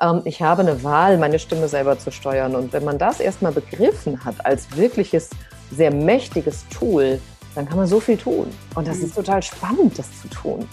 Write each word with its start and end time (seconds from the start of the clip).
ähm, 0.00 0.22
ich 0.24 0.42
habe 0.42 0.62
eine 0.62 0.82
Wahl, 0.82 1.18
meine 1.18 1.38
Stimme 1.38 1.68
selber 1.68 1.98
zu 1.98 2.10
steuern. 2.10 2.54
Und 2.54 2.72
wenn 2.72 2.84
man 2.84 2.98
das 2.98 3.20
erstmal 3.20 3.52
begriffen 3.52 4.24
hat 4.24 4.44
als 4.44 4.76
wirkliches, 4.76 5.30
sehr 5.70 5.92
mächtiges 5.92 6.66
Tool, 6.68 7.20
dann 7.54 7.68
kann 7.68 7.76
man 7.76 7.86
so 7.86 8.00
viel 8.00 8.16
tun. 8.16 8.46
Und 8.74 8.86
das 8.86 8.98
ist 8.98 9.14
total 9.14 9.42
spannend, 9.42 9.98
das 9.98 10.06
zu 10.22 10.28
tun. 10.28 10.68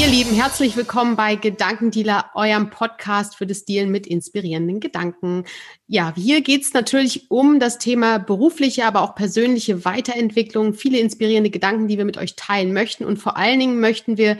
Ihr 0.00 0.08
Lieben, 0.08 0.34
herzlich 0.34 0.78
willkommen 0.78 1.14
bei 1.14 1.34
Gedankendealer, 1.34 2.30
eurem 2.34 2.70
Podcast 2.70 3.36
für 3.36 3.46
das 3.46 3.66
Dealen 3.66 3.90
mit 3.90 4.06
inspirierenden 4.06 4.80
Gedanken. 4.80 5.44
Ja, 5.88 6.14
hier 6.16 6.40
geht 6.40 6.62
es 6.62 6.72
natürlich 6.72 7.30
um 7.30 7.60
das 7.60 7.76
Thema 7.76 8.16
berufliche, 8.18 8.86
aber 8.86 9.02
auch 9.02 9.14
persönliche 9.14 9.84
Weiterentwicklung, 9.84 10.72
viele 10.72 10.98
inspirierende 10.98 11.50
Gedanken, 11.50 11.86
die 11.86 11.98
wir 11.98 12.06
mit 12.06 12.16
euch 12.16 12.34
teilen 12.34 12.72
möchten. 12.72 13.04
Und 13.04 13.18
vor 13.18 13.36
allen 13.36 13.60
Dingen 13.60 13.78
möchten 13.78 14.16
wir 14.16 14.38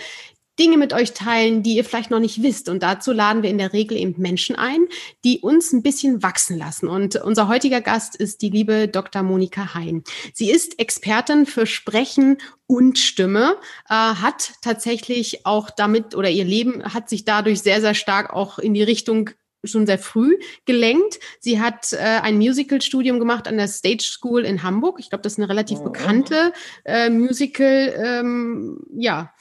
Dinge 0.61 0.77
mit 0.77 0.93
euch 0.93 1.15
teilen, 1.15 1.63
die 1.63 1.77
ihr 1.77 1.85
vielleicht 1.85 2.11
noch 2.11 2.21
nicht 2.21 2.43
wisst. 2.43 2.69
Und 2.69 2.83
dazu 2.83 3.13
laden 3.13 3.43
wir 3.43 3.49
in 3.51 3.59
der 3.59 3.73
Regel 3.73 3.97
eben 3.97 4.15
Menschen 4.21 4.57
ein, 4.57 4.87
die 5.25 5.41
uns 5.41 5.73
ein 5.73 5.83
bisschen 5.83 6.23
wachsen 6.23 6.59
lassen. 6.59 6.87
Und 6.87 7.17
unser 7.17 7.49
heutiger 7.49 7.81
Gast 7.81 8.15
ist 8.15 8.43
die 8.43 8.51
liebe 8.51 8.87
Dr. 8.87 9.23
Monika 9.23 9.75
Hein. 9.75 10.05
Sie 10.35 10.51
ist 10.51 10.79
Expertin 10.79 11.47
für 11.47 11.67
Sprechen 11.67 12.37
und 12.67 12.99
Stimme, 12.99 13.57
äh, 13.89 13.95
hat 13.95 14.53
tatsächlich 14.61 15.47
auch 15.47 15.71
damit 15.71 16.15
oder 16.15 16.29
ihr 16.29 16.45
Leben 16.45 16.85
hat 16.85 17.09
sich 17.09 17.25
dadurch 17.25 17.63
sehr, 17.63 17.81
sehr 17.81 17.95
stark 17.95 18.33
auch 18.33 18.59
in 18.59 18.75
die 18.75 18.83
Richtung 18.83 19.31
schon 19.65 19.87
sehr 19.87 19.99
früh 19.99 20.39
gelenkt. 20.65 21.21
Sie 21.39 21.61
hat 21.61 21.93
äh, 21.93 21.97
ein 21.99 22.37
Musical-Studium 22.37 23.19
gemacht 23.19 23.49
an 23.49 23.57
der 23.57 23.69
Stage 23.69 24.05
School 24.05 24.45
in 24.45 24.63
Hamburg. 24.63 24.99
Ich 25.01 25.11
glaube, 25.11 25.23
das 25.23 25.35
ist 25.35 25.39
eine 25.39 25.49
relativ 25.49 25.79
oh. 25.81 25.85
bekannte 25.85 26.53
äh, 26.85 27.11
Musical, 27.11 27.95
ähm, 27.97 28.79
ja, 28.95 29.33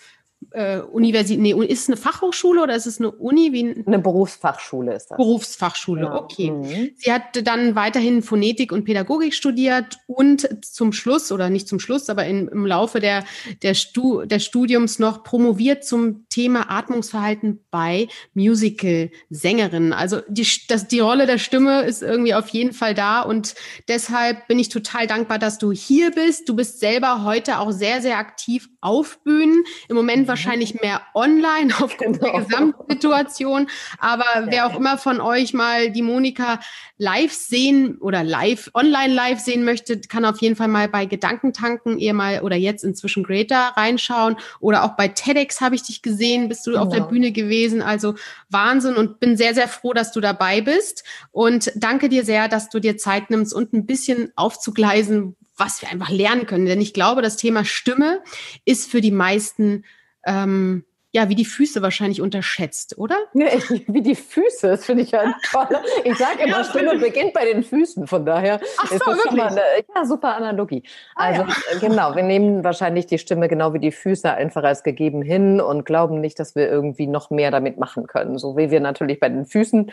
äh, 0.52 0.80
Universität, 0.80 1.40
nee, 1.40 1.54
ist 1.66 1.84
es 1.84 1.90
eine 1.90 1.98
Fachhochschule 1.98 2.64
oder 2.64 2.76
ist 2.76 2.88
es 2.88 3.00
eine 3.00 3.12
Uni? 3.12 3.54
Wie 3.54 3.84
eine 3.86 4.00
Berufsfachschule 4.00 4.96
ist 4.96 5.12
das. 5.12 5.18
Berufsfachschule, 5.18 6.02
ja. 6.02 6.16
okay. 6.16 6.52
Mhm. 6.52 6.92
Sie 6.96 7.12
hat 7.12 7.46
dann 7.46 7.76
weiterhin 7.76 8.24
Phonetik 8.24 8.72
und 8.72 8.84
Pädagogik 8.84 9.34
studiert 9.34 10.00
und 10.08 10.66
zum 10.66 10.92
Schluss, 10.92 11.32
oder 11.32 11.50
nicht 11.50 11.68
zum 11.68 11.80
Schluss, 11.80 12.10
aber 12.10 12.26
in, 12.26 12.48
im 12.48 12.66
Laufe 12.66 13.00
der, 13.00 13.26
der, 13.62 13.76
Stu, 13.76 14.26
der 14.26 14.40
Studiums 14.40 14.98
noch 14.98 15.24
promoviert 15.24 15.86
zum 15.86 16.28
Thema 16.30 16.72
Atmungsverhalten 16.72 17.60
bei 17.70 18.08
Musical-Sängerinnen. 18.34 19.94
Also 19.94 20.22
die, 20.28 20.48
das, 20.68 20.88
die 20.88 21.00
Rolle 21.00 21.28
der 21.28 21.38
Stimme 21.38 21.84
ist 21.84 22.02
irgendwie 22.02 22.34
auf 22.34 22.50
jeden 22.50 22.74
Fall 22.74 22.96
da 22.96 23.22
und 23.22 23.54
deshalb 23.88 24.48
bin 24.48 24.58
ich 24.58 24.70
total 24.70 25.06
dankbar, 25.06 25.38
dass 25.38 25.60
du 25.60 25.72
hier 25.72 26.12
bist. 26.12 26.50
Du 26.50 26.56
bist 26.56 26.80
selber 26.80 27.24
heute 27.24 27.60
auch 27.60 27.72
sehr, 27.72 28.02
sehr 28.02 28.18
aktiv 28.18 28.68
auf 28.82 29.20
Bühnen. 29.24 29.64
Im 29.88 29.96
Moment 29.96 30.28
wahrscheinlich 30.28 30.39
wahrscheinlich 30.40 30.82
mehr 30.82 31.02
online 31.14 31.74
aufgrund 31.80 32.20
genau. 32.20 32.32
der 32.32 32.46
Gesamtsituation. 32.46 33.68
Aber 33.98 34.26
ja, 34.36 34.48
wer 34.48 34.68
auch 34.68 34.76
immer 34.76 34.98
von 34.98 35.22
euch 35.22 35.54
mal 35.54 35.92
die 35.92 36.02
Monika 36.02 36.60
live 36.98 37.32
sehen 37.32 37.98
oder 38.00 38.24
live, 38.24 38.70
online 38.74 39.14
live 39.14 39.40
sehen 39.40 39.64
möchte, 39.64 40.00
kann 40.02 40.26
auf 40.26 40.42
jeden 40.42 40.56
Fall 40.56 40.68
mal 40.68 40.88
bei 40.90 41.06
Gedankentanken 41.06 42.00
eher 42.00 42.14
mal 42.14 42.42
oder 42.42 42.56
jetzt 42.56 42.84
inzwischen 42.84 43.24
Greater 43.24 43.74
reinschauen. 43.76 44.36
Oder 44.60 44.84
auch 44.84 44.96
bei 44.96 45.08
TEDx 45.08 45.62
habe 45.62 45.76
ich 45.76 45.84
dich 45.84 46.02
gesehen, 46.02 46.50
bist 46.50 46.66
du 46.66 46.72
genau. 46.72 46.84
auf 46.84 46.90
der 46.90 47.00
genau. 47.00 47.12
Bühne 47.12 47.32
gewesen. 47.32 47.82
Also 47.82 48.16
Wahnsinn 48.50 48.96
und 48.96 49.20
bin 49.20 49.38
sehr, 49.38 49.54
sehr 49.54 49.68
froh, 49.68 49.94
dass 49.94 50.12
du 50.12 50.20
dabei 50.20 50.62
bist. 50.62 51.04
Und 51.32 51.72
danke 51.76 52.10
dir 52.10 52.26
sehr, 52.26 52.48
dass 52.48 52.70
du 52.70 52.80
dir 52.80 52.98
Zeit 52.98 53.30
nimmst 53.30 53.54
und 53.54 53.74
ein 53.74 53.86
bisschen 53.86 54.32
aufzugleisen, 54.36 55.36
was 55.60 55.82
wir 55.82 55.90
einfach 55.90 56.10
lernen 56.10 56.48
können. 56.48 56.66
Denn 56.66 56.82
ich 56.82 56.94
glaube, 56.94 57.22
das 57.22 57.38
Thema 57.38 57.66
Stimme 57.66 58.22
ist 58.66 58.90
für 58.90 59.02
die 59.02 59.12
meisten 59.12 59.84
ähm, 60.30 60.86
ja, 61.12 61.28
wie 61.28 61.34
die 61.34 61.46
Füße 61.46 61.82
wahrscheinlich 61.82 62.22
unterschätzt, 62.22 62.96
oder? 63.00 63.16
wie 63.34 64.02
die 64.02 64.14
Füße, 64.14 64.68
das 64.68 64.86
finde 64.86 65.04
ich 65.04 65.12
ja 65.12 65.34
toll. 65.50 65.68
Ich 66.04 66.16
sage 66.18 66.44
immer, 66.44 66.58
ja, 66.60 66.64
Stimme 66.64 67.00
beginnt 67.00 67.34
bei 67.34 67.46
den 67.46 67.64
Füßen, 67.64 68.06
von 68.06 68.26
daher 68.28 68.60
Ach 68.78 68.92
ist 68.92 69.04
so, 69.04 69.12
das 69.12 69.24
schon 69.24 69.36
mal 69.36 69.48
eine 69.48 69.62
ja, 69.96 70.06
super 70.06 70.36
Analogie. 70.36 70.84
Also 71.16 71.42
ah, 71.42 71.48
ja. 71.48 71.78
Äh, 71.78 71.80
genau, 71.80 72.16
wir 72.16 72.22
nehmen 72.22 72.64
wahrscheinlich 72.64 73.08
die 73.08 73.18
Stimme 73.18 73.48
genau 73.48 73.74
wie 73.74 73.80
die 73.80 73.92
Füße 73.92 74.32
einfach 74.32 74.64
als 74.64 74.84
gegeben 74.84 75.24
hin 75.24 75.60
und 75.62 75.84
glauben 75.84 76.22
nicht, 76.22 76.40
dass 76.40 76.54
wir 76.54 76.70
irgendwie 76.70 77.08
noch 77.08 77.32
mehr 77.32 77.50
damit 77.50 77.80
machen 77.80 78.06
können. 78.06 78.38
So 78.38 78.56
wie 78.56 78.70
wir 78.70 78.80
natürlich 78.80 79.20
bei 79.20 79.30
den 79.30 79.48
Füßen, 79.48 79.92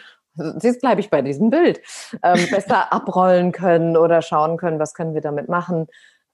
jetzt 0.61 0.83
bleibe 0.83 1.01
ich 1.01 1.09
bei 1.09 1.23
diesem 1.23 1.49
Bild, 1.49 1.81
ähm, 2.23 2.47
besser 2.51 2.93
abrollen 2.93 3.53
können 3.53 3.97
oder 3.97 4.21
schauen 4.21 4.59
können, 4.59 4.79
was 4.79 4.93
können 4.93 5.15
wir 5.15 5.23
damit 5.23 5.49
machen 5.49 5.87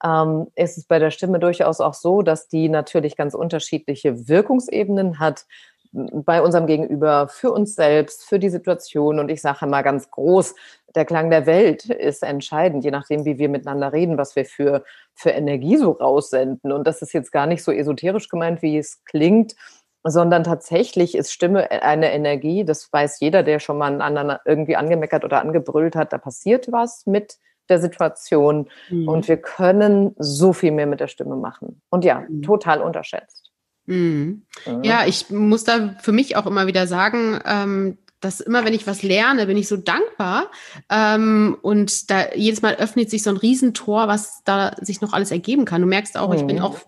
ähm, 0.05 0.49
ist 0.55 0.79
es 0.79 0.85
bei 0.85 0.99
der 0.99 1.11
Stimme 1.11 1.39
durchaus 1.39 1.81
auch 1.81 1.95
so, 1.95 2.23
dass 2.23 2.49
die 2.49 2.69
natürlich 2.69 3.17
ganz 3.17 3.35
unterschiedliche 3.35 4.29
Wirkungsebenen 4.29 5.19
hat 5.19 5.47
bei 5.93 6.41
unserem 6.41 6.67
Gegenüber, 6.67 7.29
für 7.29 7.53
uns 7.53 7.75
selbst, 7.75 8.25
für 8.25 8.39
die 8.39 8.49
Situation. 8.49 9.19
Und 9.19 9.31
ich 9.31 9.43
sage 9.43 9.67
mal 9.67 9.83
ganz 9.83 10.11
groß, 10.11 10.55
der 10.95 11.05
Klang 11.05 11.31
der 11.31 11.47
Welt 11.47 11.85
ist 11.85 12.23
entscheidend, 12.23 12.85
je 12.85 12.91
nachdem, 12.91 13.25
wie 13.25 13.39
wir 13.39 13.49
miteinander 13.49 13.93
reden, 13.93 14.17
was 14.17 14.35
wir 14.35 14.47
für, 14.47 14.85
für 15.15 15.31
Energie 15.31 15.77
so 15.77 15.93
raussenden. 15.93 16.73
Und 16.73 16.87
das 16.87 17.03
ist 17.03 17.13
jetzt 17.13 17.31
gar 17.31 17.47
nicht 17.47 17.63
so 17.63 17.73
esoterisch 17.73 18.29
gemeint, 18.29 18.63
wie 18.63 18.79
es 18.79 19.05
klingt, 19.05 19.55
sondern 20.03 20.45
tatsächlich 20.45 21.15
ist 21.15 21.31
Stimme 21.31 21.71
eine 21.71 22.13
Energie. 22.13 22.65
Das 22.65 22.91
weiß 22.91 23.21
jeder, 23.21 23.43
der 23.43 23.61
schon 23.61 23.79
mal 23.79 23.93
einen 23.93 24.03
anderen 24.03 24.39
irgendwie 24.47 24.77
angemeckert 24.77 25.25
oder 25.25 25.41
angebrüllt 25.41 25.95
hat. 25.95 26.13
Da 26.13 26.19
passiert 26.19 26.73
was 26.73 27.07
mit 27.07 27.37
der 27.73 27.81
Situation 27.81 28.69
mhm. 28.91 29.09
und 29.09 29.29
wir 29.29 29.39
können 29.39 30.15
so 30.19 30.53
viel 30.53 30.71
mehr 30.71 30.87
mit 30.87 31.01
der 31.01 31.09
Stimme 31.09 31.37
machen. 31.37 31.81
Und 31.91 32.05
ja, 32.05 32.25
mhm. 32.29 32.43
total 32.43 32.83
unterschätzt. 32.83 33.51
Mhm. 33.87 34.43
Ja, 34.83 35.07
ich 35.07 35.31
muss 35.31 35.65
da 35.65 35.97
für 36.01 36.13
mich 36.13 36.37
auch 36.37 36.47
immer 36.47 36.67
wieder 36.67 36.87
sagen, 36.87 37.41
ähm, 37.45 37.99
dass 38.23 38.41
immer, 38.41 38.65
wenn 38.65 38.73
ich 38.73 38.87
was 38.87 39.03
lerne, 39.03 39.47
bin 39.47 39.57
ich 39.57 39.69
so 39.69 39.77
dankbar. 39.77 40.51
Ähm, 40.89 41.59
und 41.61 42.11
da 42.11 42.33
jedes 42.35 42.63
Mal 42.63 42.77
öffnet 42.77 43.11
sich 43.11 43.23
so 43.23 43.31
ein 43.31 43.37
Riesentor, 43.37 44.09
was 44.09 44.43
da 44.45 44.75
sich 44.81 45.01
noch 45.01 45.13
alles 45.13 45.31
ergeben 45.31 45.65
kann. 45.65 45.83
Du 45.83 45.87
merkst 45.87 46.17
auch, 46.17 46.29
mhm. 46.29 46.35
ich 46.37 46.47
bin 46.47 46.57
mhm. 46.57 46.63
auch 46.63 46.79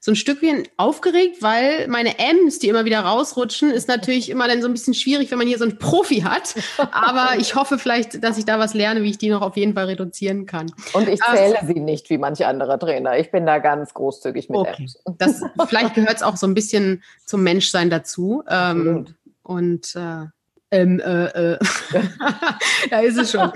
so 0.00 0.12
ein 0.12 0.16
Stückchen 0.16 0.68
aufgeregt, 0.76 1.38
weil 1.40 1.88
meine 1.88 2.18
M's, 2.18 2.58
die 2.58 2.68
immer 2.68 2.84
wieder 2.84 3.00
rausrutschen, 3.00 3.70
ist 3.70 3.88
natürlich 3.88 4.30
immer 4.30 4.46
dann 4.46 4.60
so 4.60 4.68
ein 4.68 4.74
bisschen 4.74 4.94
schwierig, 4.94 5.30
wenn 5.30 5.38
man 5.38 5.46
hier 5.46 5.58
so 5.58 5.64
einen 5.64 5.78
Profi 5.78 6.20
hat. 6.20 6.54
Aber 6.92 7.38
ich 7.38 7.54
hoffe 7.54 7.78
vielleicht, 7.78 8.22
dass 8.22 8.38
ich 8.38 8.44
da 8.44 8.58
was 8.58 8.74
lerne, 8.74 9.02
wie 9.02 9.10
ich 9.10 9.18
die 9.18 9.30
noch 9.30 9.42
auf 9.42 9.56
jeden 9.56 9.74
Fall 9.74 9.86
reduzieren 9.86 10.46
kann. 10.46 10.70
Und 10.92 11.08
ich 11.08 11.20
zähle 11.20 11.56
also, 11.56 11.66
sie 11.66 11.80
nicht 11.80 12.10
wie 12.10 12.18
manche 12.18 12.46
andere 12.46 12.78
Trainer. 12.78 13.18
Ich 13.18 13.30
bin 13.30 13.46
da 13.46 13.58
ganz 13.58 13.94
großzügig 13.94 14.50
mit 14.50 14.58
okay. 14.58 14.82
M's. 14.82 14.98
Das, 15.18 15.42
vielleicht 15.66 15.94
gehört 15.94 16.16
es 16.16 16.22
auch 16.22 16.36
so 16.36 16.46
ein 16.46 16.54
bisschen 16.54 17.02
zum 17.24 17.42
Menschsein 17.42 17.88
dazu. 17.90 18.42
Ähm, 18.48 19.06
und 19.42 19.94
äh, 19.94 20.26
ähm, 20.74 21.00
äh, 21.00 21.52
äh. 21.52 21.58
da 22.90 23.00
ist 23.00 23.16
es 23.16 23.30
schon. 23.30 23.52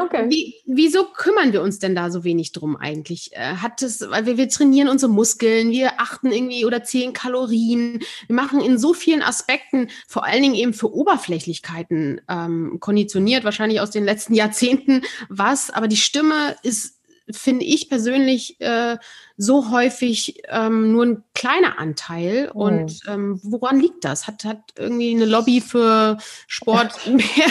Okay. 0.00 0.26
Wie, 0.28 0.54
wieso 0.66 1.04
kümmern 1.04 1.52
wir 1.52 1.62
uns 1.62 1.78
denn 1.78 1.94
da 1.94 2.10
so 2.10 2.24
wenig 2.24 2.52
drum 2.52 2.76
eigentlich? 2.76 3.30
Äh, 3.32 3.56
hat 3.56 3.82
es, 3.82 4.02
weil 4.10 4.26
wir, 4.26 4.36
wir 4.36 4.48
trainieren 4.48 4.88
unsere 4.88 5.10
Muskeln, 5.10 5.70
wir 5.70 6.00
achten 6.00 6.30
irgendwie 6.30 6.66
oder 6.66 6.84
zählen 6.84 7.12
Kalorien, 7.12 8.00
wir 8.26 8.36
machen 8.36 8.60
in 8.60 8.78
so 8.78 8.92
vielen 8.92 9.22
Aspekten, 9.22 9.88
vor 10.06 10.24
allen 10.24 10.42
Dingen 10.42 10.54
eben 10.54 10.74
für 10.74 10.92
Oberflächlichkeiten 10.94 12.20
ähm, 12.28 12.76
konditioniert, 12.80 13.44
wahrscheinlich 13.44 13.80
aus 13.80 13.90
den 13.90 14.04
letzten 14.04 14.34
Jahrzehnten 14.34 15.02
was, 15.28 15.70
aber 15.70 15.88
die 15.88 15.96
Stimme 15.96 16.56
ist 16.62 17.01
finde 17.30 17.64
ich 17.64 17.88
persönlich 17.88 18.60
äh, 18.60 18.96
so 19.36 19.70
häufig 19.70 20.42
ähm, 20.48 20.92
nur 20.92 21.04
ein 21.04 21.24
kleiner 21.34 21.78
Anteil. 21.78 22.46
Mhm. 22.46 22.60
Und 22.60 23.00
ähm, 23.08 23.40
woran 23.42 23.80
liegt 23.80 24.04
das? 24.04 24.26
Hat, 24.26 24.44
hat 24.44 24.60
irgendwie 24.76 25.14
eine 25.14 25.26
Lobby 25.26 25.60
für 25.60 26.18
Sport 26.46 27.06
mehr? 27.06 27.50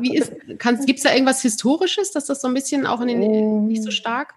Wie 0.00 0.16
ist, 0.16 0.32
gibt 0.86 0.98
es 0.98 1.02
da 1.02 1.12
irgendwas 1.12 1.42
Historisches, 1.42 2.12
dass 2.12 2.26
das 2.26 2.40
so 2.40 2.48
ein 2.48 2.54
bisschen 2.54 2.86
auch 2.86 3.00
in 3.00 3.08
den 3.08 3.66
nicht 3.66 3.82
so 3.82 3.90
stark? 3.90 4.34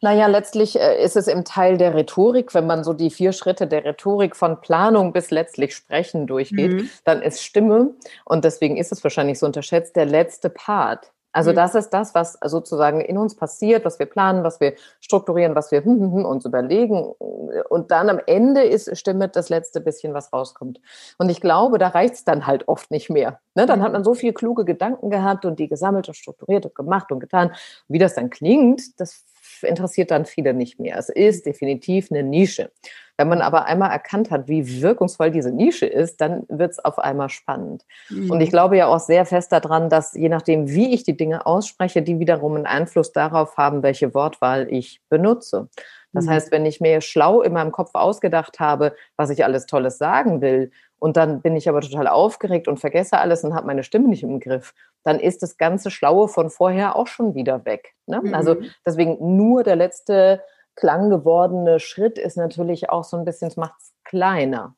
Naja, 0.00 0.26
letztlich 0.26 0.78
äh, 0.78 1.02
ist 1.02 1.16
es 1.16 1.28
im 1.28 1.44
Teil 1.44 1.76
der 1.76 1.94
Rhetorik, 1.94 2.54
wenn 2.54 2.66
man 2.66 2.84
so 2.84 2.92
die 2.92 3.10
vier 3.10 3.32
Schritte 3.32 3.66
der 3.66 3.84
Rhetorik 3.84 4.36
von 4.36 4.60
Planung 4.60 5.12
bis 5.12 5.30
letztlich 5.30 5.74
Sprechen 5.74 6.26
durchgeht, 6.26 6.72
mhm. 6.72 6.90
dann 7.04 7.22
ist 7.22 7.42
Stimme, 7.42 7.94
und 8.24 8.44
deswegen 8.44 8.76
ist 8.76 8.92
es 8.92 9.02
wahrscheinlich 9.04 9.38
so 9.38 9.46
unterschätzt, 9.46 9.96
der 9.96 10.06
letzte 10.06 10.50
Part. 10.50 11.12
Also 11.32 11.50
mhm. 11.50 11.56
das 11.56 11.74
ist 11.74 11.90
das, 11.90 12.14
was 12.14 12.38
sozusagen 12.44 13.00
in 13.00 13.18
uns 13.18 13.34
passiert, 13.34 13.84
was 13.84 13.98
wir 13.98 14.06
planen, 14.06 14.44
was 14.44 14.60
wir 14.60 14.74
strukturieren, 15.00 15.54
was 15.54 15.72
wir 15.72 15.84
uns 15.86 16.44
überlegen. 16.44 17.12
Und 17.68 17.90
dann 17.90 18.10
am 18.10 18.20
Ende 18.26 18.62
ist 18.62 18.96
Stimme 18.96 19.28
das 19.28 19.48
letzte 19.48 19.80
bisschen, 19.80 20.14
was 20.14 20.32
rauskommt. 20.32 20.80
Und 21.18 21.30
ich 21.30 21.40
glaube, 21.40 21.78
da 21.78 21.88
reicht 21.88 22.14
es 22.14 22.24
dann 22.24 22.46
halt 22.46 22.68
oft 22.68 22.90
nicht 22.90 23.10
mehr. 23.10 23.40
Ne? 23.54 23.66
Dann 23.66 23.82
hat 23.82 23.92
man 23.92 24.04
so 24.04 24.14
viele 24.14 24.32
kluge 24.32 24.64
Gedanken 24.64 25.10
gehabt 25.10 25.44
und 25.44 25.58
die 25.58 25.68
gesammelt 25.68 26.08
und 26.08 26.14
strukturiert 26.14 26.66
und 26.66 26.74
gemacht 26.74 27.10
und 27.10 27.20
getan. 27.20 27.52
Wie 27.88 27.98
das 27.98 28.14
dann 28.14 28.30
klingt, 28.30 29.00
das 29.00 29.24
interessiert 29.62 30.10
dann 30.10 30.26
viele 30.26 30.54
nicht 30.54 30.78
mehr. 30.78 30.98
Es 30.98 31.08
ist 31.08 31.46
definitiv 31.46 32.10
eine 32.10 32.22
Nische. 32.22 32.70
Wenn 33.22 33.28
man 33.28 33.40
aber 33.40 33.66
einmal 33.66 33.92
erkannt 33.92 34.32
hat, 34.32 34.48
wie 34.48 34.82
wirkungsvoll 34.82 35.30
diese 35.30 35.52
Nische 35.52 35.86
ist, 35.86 36.20
dann 36.20 36.42
wird 36.48 36.72
es 36.72 36.84
auf 36.84 36.98
einmal 36.98 37.28
spannend. 37.28 37.84
Mhm. 38.10 38.32
Und 38.32 38.40
ich 38.40 38.50
glaube 38.50 38.76
ja 38.76 38.88
auch 38.88 38.98
sehr 38.98 39.24
fest 39.26 39.52
daran, 39.52 39.88
dass 39.88 40.14
je 40.14 40.28
nachdem, 40.28 40.68
wie 40.68 40.92
ich 40.92 41.04
die 41.04 41.16
Dinge 41.16 41.46
ausspreche, 41.46 42.02
die 42.02 42.18
wiederum 42.18 42.56
einen 42.56 42.66
Einfluss 42.66 43.12
darauf 43.12 43.56
haben, 43.56 43.84
welche 43.84 44.12
Wortwahl 44.12 44.66
ich 44.68 45.00
benutze. 45.08 45.68
Das 46.12 46.24
mhm. 46.24 46.30
heißt, 46.30 46.50
wenn 46.50 46.66
ich 46.66 46.80
mir 46.80 47.00
schlau 47.00 47.42
in 47.42 47.52
meinem 47.52 47.70
Kopf 47.70 47.90
ausgedacht 47.94 48.58
habe, 48.58 48.92
was 49.16 49.30
ich 49.30 49.44
alles 49.44 49.66
Tolles 49.66 49.98
sagen 49.98 50.40
will, 50.40 50.72
und 50.98 51.16
dann 51.16 51.42
bin 51.42 51.54
ich 51.54 51.68
aber 51.68 51.80
total 51.80 52.08
aufgeregt 52.08 52.66
und 52.66 52.80
vergesse 52.80 53.18
alles 53.18 53.44
und 53.44 53.54
habe 53.54 53.68
meine 53.68 53.84
Stimme 53.84 54.08
nicht 54.08 54.24
im 54.24 54.40
Griff, 54.40 54.74
dann 55.04 55.20
ist 55.20 55.44
das 55.44 55.58
ganze 55.58 55.92
Schlaue 55.92 56.26
von 56.26 56.50
vorher 56.50 56.96
auch 56.96 57.06
schon 57.06 57.36
wieder 57.36 57.64
weg. 57.64 57.94
Ne? 58.06 58.20
Mhm. 58.20 58.34
Also 58.34 58.56
deswegen 58.84 59.36
nur 59.36 59.62
der 59.62 59.76
letzte 59.76 60.42
klang 60.76 61.10
gewordene 61.10 61.80
Schritt 61.80 62.18
ist 62.18 62.36
natürlich 62.36 62.90
auch 62.90 63.04
so 63.04 63.16
ein 63.16 63.24
bisschen, 63.24 63.48
es 63.48 63.56
macht 63.56 63.80
es 63.80 63.92
kleiner. 64.04 64.74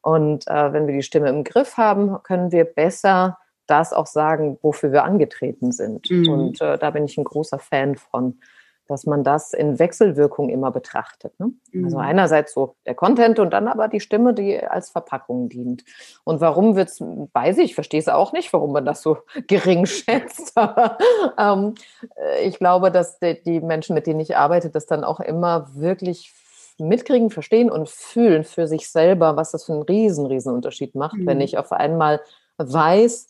Und 0.00 0.46
äh, 0.48 0.72
wenn 0.72 0.86
wir 0.86 0.94
die 0.94 1.02
Stimme 1.02 1.28
im 1.28 1.44
Griff 1.44 1.76
haben, 1.76 2.22
können 2.22 2.52
wir 2.52 2.64
besser 2.64 3.38
das 3.66 3.92
auch 3.92 4.06
sagen, 4.06 4.58
wofür 4.62 4.92
wir 4.92 5.04
angetreten 5.04 5.72
sind. 5.72 6.10
Mhm. 6.10 6.28
Und 6.28 6.60
äh, 6.60 6.78
da 6.78 6.90
bin 6.90 7.04
ich 7.04 7.18
ein 7.18 7.24
großer 7.24 7.58
Fan 7.58 7.96
von 7.96 8.40
dass 8.88 9.04
man 9.04 9.22
das 9.22 9.52
in 9.52 9.78
Wechselwirkung 9.78 10.48
immer 10.48 10.70
betrachtet. 10.70 11.38
Ne? 11.38 11.46
Also 11.46 11.78
mhm. 11.78 11.84
Also 11.84 11.98
einerseits 11.98 12.54
so 12.54 12.74
der 12.86 12.94
Content 12.94 13.38
und 13.38 13.52
dann 13.52 13.68
aber 13.68 13.88
die 13.88 14.00
Stimme, 14.00 14.34
die 14.34 14.58
als 14.58 14.90
Verpackung 14.90 15.48
dient. 15.48 15.84
Und 16.24 16.40
warum 16.40 16.74
wird 16.74 16.88
es, 16.88 17.00
weiß 17.00 17.58
ich, 17.58 17.66
ich 17.66 17.74
verstehe 17.74 18.00
es 18.00 18.08
auch 18.08 18.32
nicht, 18.32 18.52
warum 18.52 18.72
man 18.72 18.84
das 18.84 19.02
so 19.02 19.18
gering 19.46 19.86
schätzt. 19.86 20.52
Aber 20.56 20.98
ähm, 21.38 21.74
äh, 22.16 22.48
ich 22.48 22.58
glaube, 22.58 22.90
dass 22.90 23.18
die, 23.18 23.42
die 23.42 23.60
Menschen, 23.60 23.94
mit 23.94 24.06
denen 24.06 24.20
ich 24.20 24.36
arbeite, 24.36 24.70
das 24.70 24.86
dann 24.86 25.04
auch 25.04 25.20
immer 25.20 25.68
wirklich 25.74 26.32
mitkriegen, 26.78 27.30
verstehen 27.30 27.70
und 27.70 27.88
fühlen 27.88 28.44
für 28.44 28.66
sich 28.66 28.88
selber, 28.88 29.36
was 29.36 29.50
das 29.50 29.64
für 29.64 29.72
einen 29.72 29.82
riesen, 29.82 30.26
riesen 30.26 30.54
Unterschied 30.54 30.94
macht, 30.94 31.16
mhm. 31.16 31.26
wenn 31.26 31.40
ich 31.40 31.58
auf 31.58 31.72
einmal 31.72 32.20
weiß, 32.56 33.28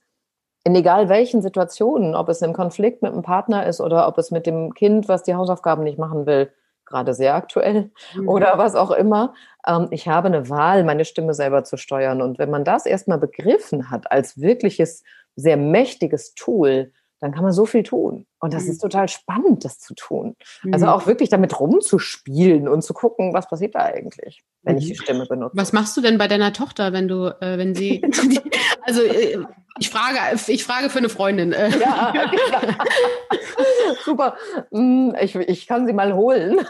in 0.68 0.74
egal 0.74 1.08
welchen 1.08 1.40
Situationen, 1.40 2.14
ob 2.14 2.28
es 2.28 2.42
im 2.42 2.52
Konflikt 2.52 3.02
mit 3.02 3.14
dem 3.14 3.22
Partner 3.22 3.66
ist 3.66 3.80
oder 3.80 4.06
ob 4.06 4.18
es 4.18 4.30
mit 4.30 4.44
dem 4.44 4.74
Kind, 4.74 5.08
was 5.08 5.22
die 5.22 5.34
Hausaufgaben 5.34 5.82
nicht 5.82 5.98
machen 5.98 6.26
will, 6.26 6.52
gerade 6.84 7.14
sehr 7.14 7.34
aktuell 7.34 7.90
mhm. 8.14 8.28
oder 8.28 8.58
was 8.58 8.74
auch 8.74 8.90
immer. 8.90 9.32
Ähm, 9.66 9.88
ich 9.92 10.08
habe 10.08 10.28
eine 10.28 10.50
Wahl, 10.50 10.84
meine 10.84 11.06
Stimme 11.06 11.32
selber 11.32 11.64
zu 11.64 11.78
steuern. 11.78 12.20
Und 12.20 12.38
wenn 12.38 12.50
man 12.50 12.64
das 12.64 12.84
erstmal 12.84 13.16
begriffen 13.16 13.90
hat 13.90 14.12
als 14.12 14.42
wirkliches, 14.42 15.04
sehr 15.36 15.56
mächtiges 15.56 16.34
Tool, 16.34 16.92
dann 17.20 17.32
kann 17.32 17.42
man 17.42 17.52
so 17.52 17.66
viel 17.66 17.82
tun. 17.82 18.26
Und 18.38 18.54
das 18.54 18.64
mhm. 18.64 18.72
ist 18.72 18.78
total 18.78 19.08
spannend, 19.08 19.64
das 19.64 19.80
zu 19.80 19.94
tun. 19.94 20.36
Also 20.38 20.68
mhm. 20.68 20.74
Also 20.74 20.86
auch 20.88 21.06
wirklich 21.06 21.30
damit 21.30 21.58
rumzuspielen 21.58 22.68
und 22.68 22.82
zu 22.82 22.94
gucken, 22.94 23.32
was 23.34 23.48
passiert 23.48 23.74
da 23.74 23.80
eigentlich, 23.80 24.44
wenn 24.62 24.74
mhm. 24.74 24.80
ich 24.80 24.86
die 24.88 24.96
Stimme 24.96 25.26
benutze. 25.26 25.56
Was 25.56 25.72
machst 25.72 25.96
du 25.96 26.00
denn 26.00 26.18
bei 26.18 26.28
deiner 26.28 26.52
Tochter, 26.52 26.92
wenn 26.92 27.08
du, 27.08 27.26
äh, 27.40 27.58
wenn 27.58 27.74
sie, 27.74 28.02
also 28.88 29.02
äh, 29.02 29.44
ich 29.80 29.90
frage, 29.90 30.18
ich 30.48 30.64
frage 30.64 30.88
für 30.90 30.98
eine 30.98 31.08
Freundin. 31.08 31.52
Ja, 31.52 32.12
super. 34.04 34.34
Hm, 34.72 35.14
ich, 35.20 35.34
ich 35.36 35.66
kann 35.66 35.86
sie 35.86 35.92
mal 35.92 36.14
holen. 36.14 36.60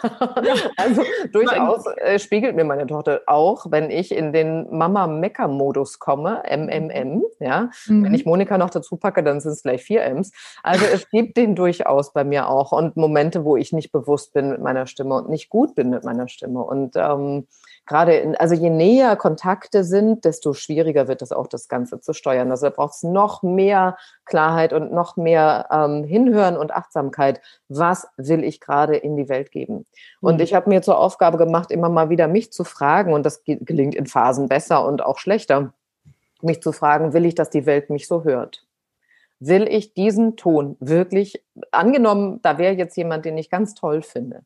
Also 0.76 1.02
durchaus 1.32 1.84
äh, 1.96 2.18
spiegelt 2.18 2.56
mir 2.56 2.64
meine 2.64 2.86
Tochter 2.86 3.22
auch, 3.26 3.66
wenn 3.70 3.90
ich 3.90 4.14
in 4.14 4.32
den 4.32 4.66
Mama-Mecker-Modus 4.70 5.98
komme, 5.98 6.42
MMM, 6.48 7.22
ja. 7.40 7.70
Mhm. 7.86 8.04
Wenn 8.04 8.14
ich 8.14 8.24
Monika 8.24 8.58
noch 8.58 8.70
dazu 8.70 8.96
packe, 8.96 9.22
dann 9.22 9.40
sind 9.40 9.52
es 9.52 9.62
gleich 9.62 9.82
vier 9.82 10.04
M's. 10.04 10.32
Also 10.62 10.84
es 10.86 11.08
gibt 11.10 11.36
den 11.36 11.54
durchaus 11.54 12.12
bei 12.12 12.24
mir 12.24 12.48
auch 12.48 12.72
und 12.72 12.96
Momente, 12.96 13.44
wo 13.44 13.56
ich 13.56 13.72
nicht 13.72 13.92
bewusst 13.92 14.32
bin 14.32 14.50
mit 14.50 14.60
meiner 14.60 14.86
Stimme 14.86 15.14
und 15.14 15.28
nicht 15.28 15.48
gut 15.48 15.74
bin 15.74 15.90
mit 15.90 16.04
meiner 16.04 16.28
Stimme. 16.28 16.62
Und 16.62 16.96
ähm, 16.96 17.46
gerade, 17.88 18.14
in, 18.16 18.36
also 18.36 18.54
je 18.54 18.70
näher 18.70 19.16
Kontakte 19.16 19.82
sind, 19.82 20.24
desto 20.24 20.52
schwieriger 20.52 21.08
wird 21.08 21.22
es 21.22 21.32
auch, 21.32 21.48
das 21.48 21.68
Ganze 21.68 22.00
zu 22.00 22.12
steuern. 22.12 22.50
Also 22.50 22.66
da 22.66 22.70
braucht 22.70 22.94
es 22.94 23.02
noch 23.02 23.42
mehr 23.42 23.96
Klarheit 24.26 24.72
und 24.72 24.92
noch 24.92 25.16
mehr 25.16 25.68
ähm, 25.72 26.04
Hinhören 26.04 26.56
und 26.56 26.72
Achtsamkeit. 26.72 27.40
Was 27.68 28.06
will 28.16 28.44
ich 28.44 28.60
gerade 28.60 28.96
in 28.96 29.16
die 29.16 29.28
Welt 29.28 29.50
geben? 29.50 29.86
Und 30.20 30.36
mhm. 30.36 30.40
ich 30.42 30.54
habe 30.54 30.68
mir 30.68 30.82
zur 30.82 30.98
Aufgabe 30.98 31.38
gemacht, 31.38 31.72
immer 31.72 31.88
mal 31.88 32.10
wieder 32.10 32.28
mich 32.28 32.52
zu 32.52 32.62
fragen, 32.62 33.12
und 33.12 33.24
das 33.24 33.42
gelingt 33.44 33.94
in 33.94 34.06
Phasen 34.06 34.48
besser 34.48 34.86
und 34.86 35.02
auch 35.02 35.18
schlechter, 35.18 35.72
mich 36.42 36.62
zu 36.62 36.72
fragen, 36.72 37.14
will 37.14 37.24
ich, 37.24 37.34
dass 37.34 37.50
die 37.50 37.66
Welt 37.66 37.90
mich 37.90 38.06
so 38.06 38.22
hört? 38.22 38.64
Will 39.40 39.66
ich 39.66 39.94
diesen 39.94 40.36
Ton 40.36 40.76
wirklich, 40.78 41.42
angenommen, 41.70 42.40
da 42.42 42.58
wäre 42.58 42.74
jetzt 42.74 42.96
jemand, 42.96 43.24
den 43.24 43.38
ich 43.38 43.50
ganz 43.50 43.74
toll 43.74 44.02
finde, 44.02 44.42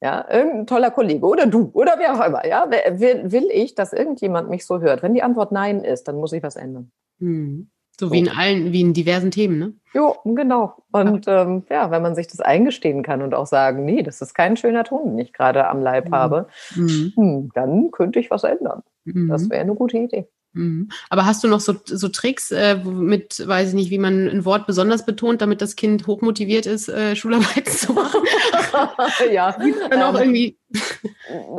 ja, 0.00 0.26
irgendein 0.30 0.66
toller 0.66 0.90
Kollege 0.90 1.24
oder 1.24 1.46
du 1.46 1.70
oder 1.72 1.94
wer 1.98 2.14
auch 2.14 2.26
immer, 2.26 2.46
ja, 2.46 2.68
will, 2.70 3.32
will 3.32 3.48
ich, 3.50 3.74
dass 3.74 3.92
irgendjemand 3.92 4.50
mich 4.50 4.66
so 4.66 4.80
hört? 4.80 5.02
Wenn 5.02 5.14
die 5.14 5.22
Antwort 5.22 5.52
Nein 5.52 5.82
ist, 5.84 6.08
dann 6.08 6.16
muss 6.16 6.32
ich 6.32 6.42
was 6.42 6.56
ändern. 6.56 6.90
Hm. 7.18 7.70
So, 7.98 8.08
so, 8.08 8.12
wie 8.12 8.18
in 8.18 8.28
allen, 8.28 8.72
wie 8.72 8.82
in 8.82 8.92
diversen 8.92 9.30
Themen, 9.30 9.58
ne? 9.58 9.72
Jo, 9.94 10.16
genau. 10.24 10.74
Und 10.92 11.26
ähm, 11.28 11.64
ja, 11.70 11.90
wenn 11.90 12.02
man 12.02 12.14
sich 12.14 12.26
das 12.26 12.40
eingestehen 12.40 13.02
kann 13.02 13.22
und 13.22 13.32
auch 13.34 13.46
sagen, 13.46 13.86
nee, 13.86 14.02
das 14.02 14.20
ist 14.20 14.34
kein 14.34 14.58
schöner 14.58 14.84
Ton, 14.84 15.04
den 15.04 15.18
ich 15.18 15.32
gerade 15.32 15.66
am 15.66 15.80
Leib 15.80 16.08
mhm. 16.08 16.14
habe, 16.14 16.48
mhm. 16.74 17.12
Hm, 17.16 17.50
dann 17.54 17.90
könnte 17.92 18.20
ich 18.20 18.30
was 18.30 18.44
ändern. 18.44 18.82
Mhm. 19.04 19.28
Das 19.28 19.48
wäre 19.48 19.62
eine 19.62 19.74
gute 19.74 19.96
Idee. 19.96 20.28
Mhm. 20.56 20.88
Aber 21.10 21.26
hast 21.26 21.44
du 21.44 21.48
noch 21.48 21.60
so, 21.60 21.74
so 21.84 22.08
Tricks 22.08 22.50
äh, 22.50 22.76
mit, 22.76 23.46
weiß 23.46 23.68
ich 23.68 23.74
nicht, 23.74 23.90
wie 23.90 23.98
man 23.98 24.26
ein 24.26 24.44
Wort 24.46 24.66
besonders 24.66 25.04
betont, 25.04 25.42
damit 25.42 25.60
das 25.60 25.76
Kind 25.76 26.06
hochmotiviert 26.06 26.64
ist, 26.64 26.88
äh, 26.88 27.14
Schularbeit 27.14 27.68
zu 27.68 27.92
machen? 27.92 28.22
ja. 29.30 29.54
Ähm. 29.90 30.56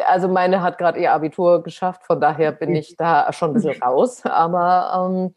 Also 0.08 0.28
meine 0.28 0.62
hat 0.64 0.80
gerade 0.80 1.00
ihr 1.00 1.14
Abitur 1.14 1.62
geschafft, 1.62 2.06
von 2.06 2.20
daher 2.20 2.52
bin 2.52 2.76
ich 2.76 2.96
da 2.98 3.32
schon 3.34 3.52
ein 3.52 3.54
bisschen 3.54 3.82
raus. 3.82 4.26
Aber 4.26 5.12
ähm, 5.12 5.34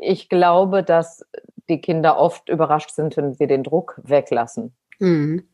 ich 0.00 0.28
glaube, 0.28 0.82
dass 0.82 1.24
die 1.68 1.80
Kinder 1.80 2.18
oft 2.18 2.48
überrascht 2.48 2.90
sind, 2.90 3.16
wenn 3.16 3.38
wir 3.38 3.46
den 3.46 3.62
Druck 3.62 4.00
weglassen. 4.02 4.74
Mhm 4.98 5.44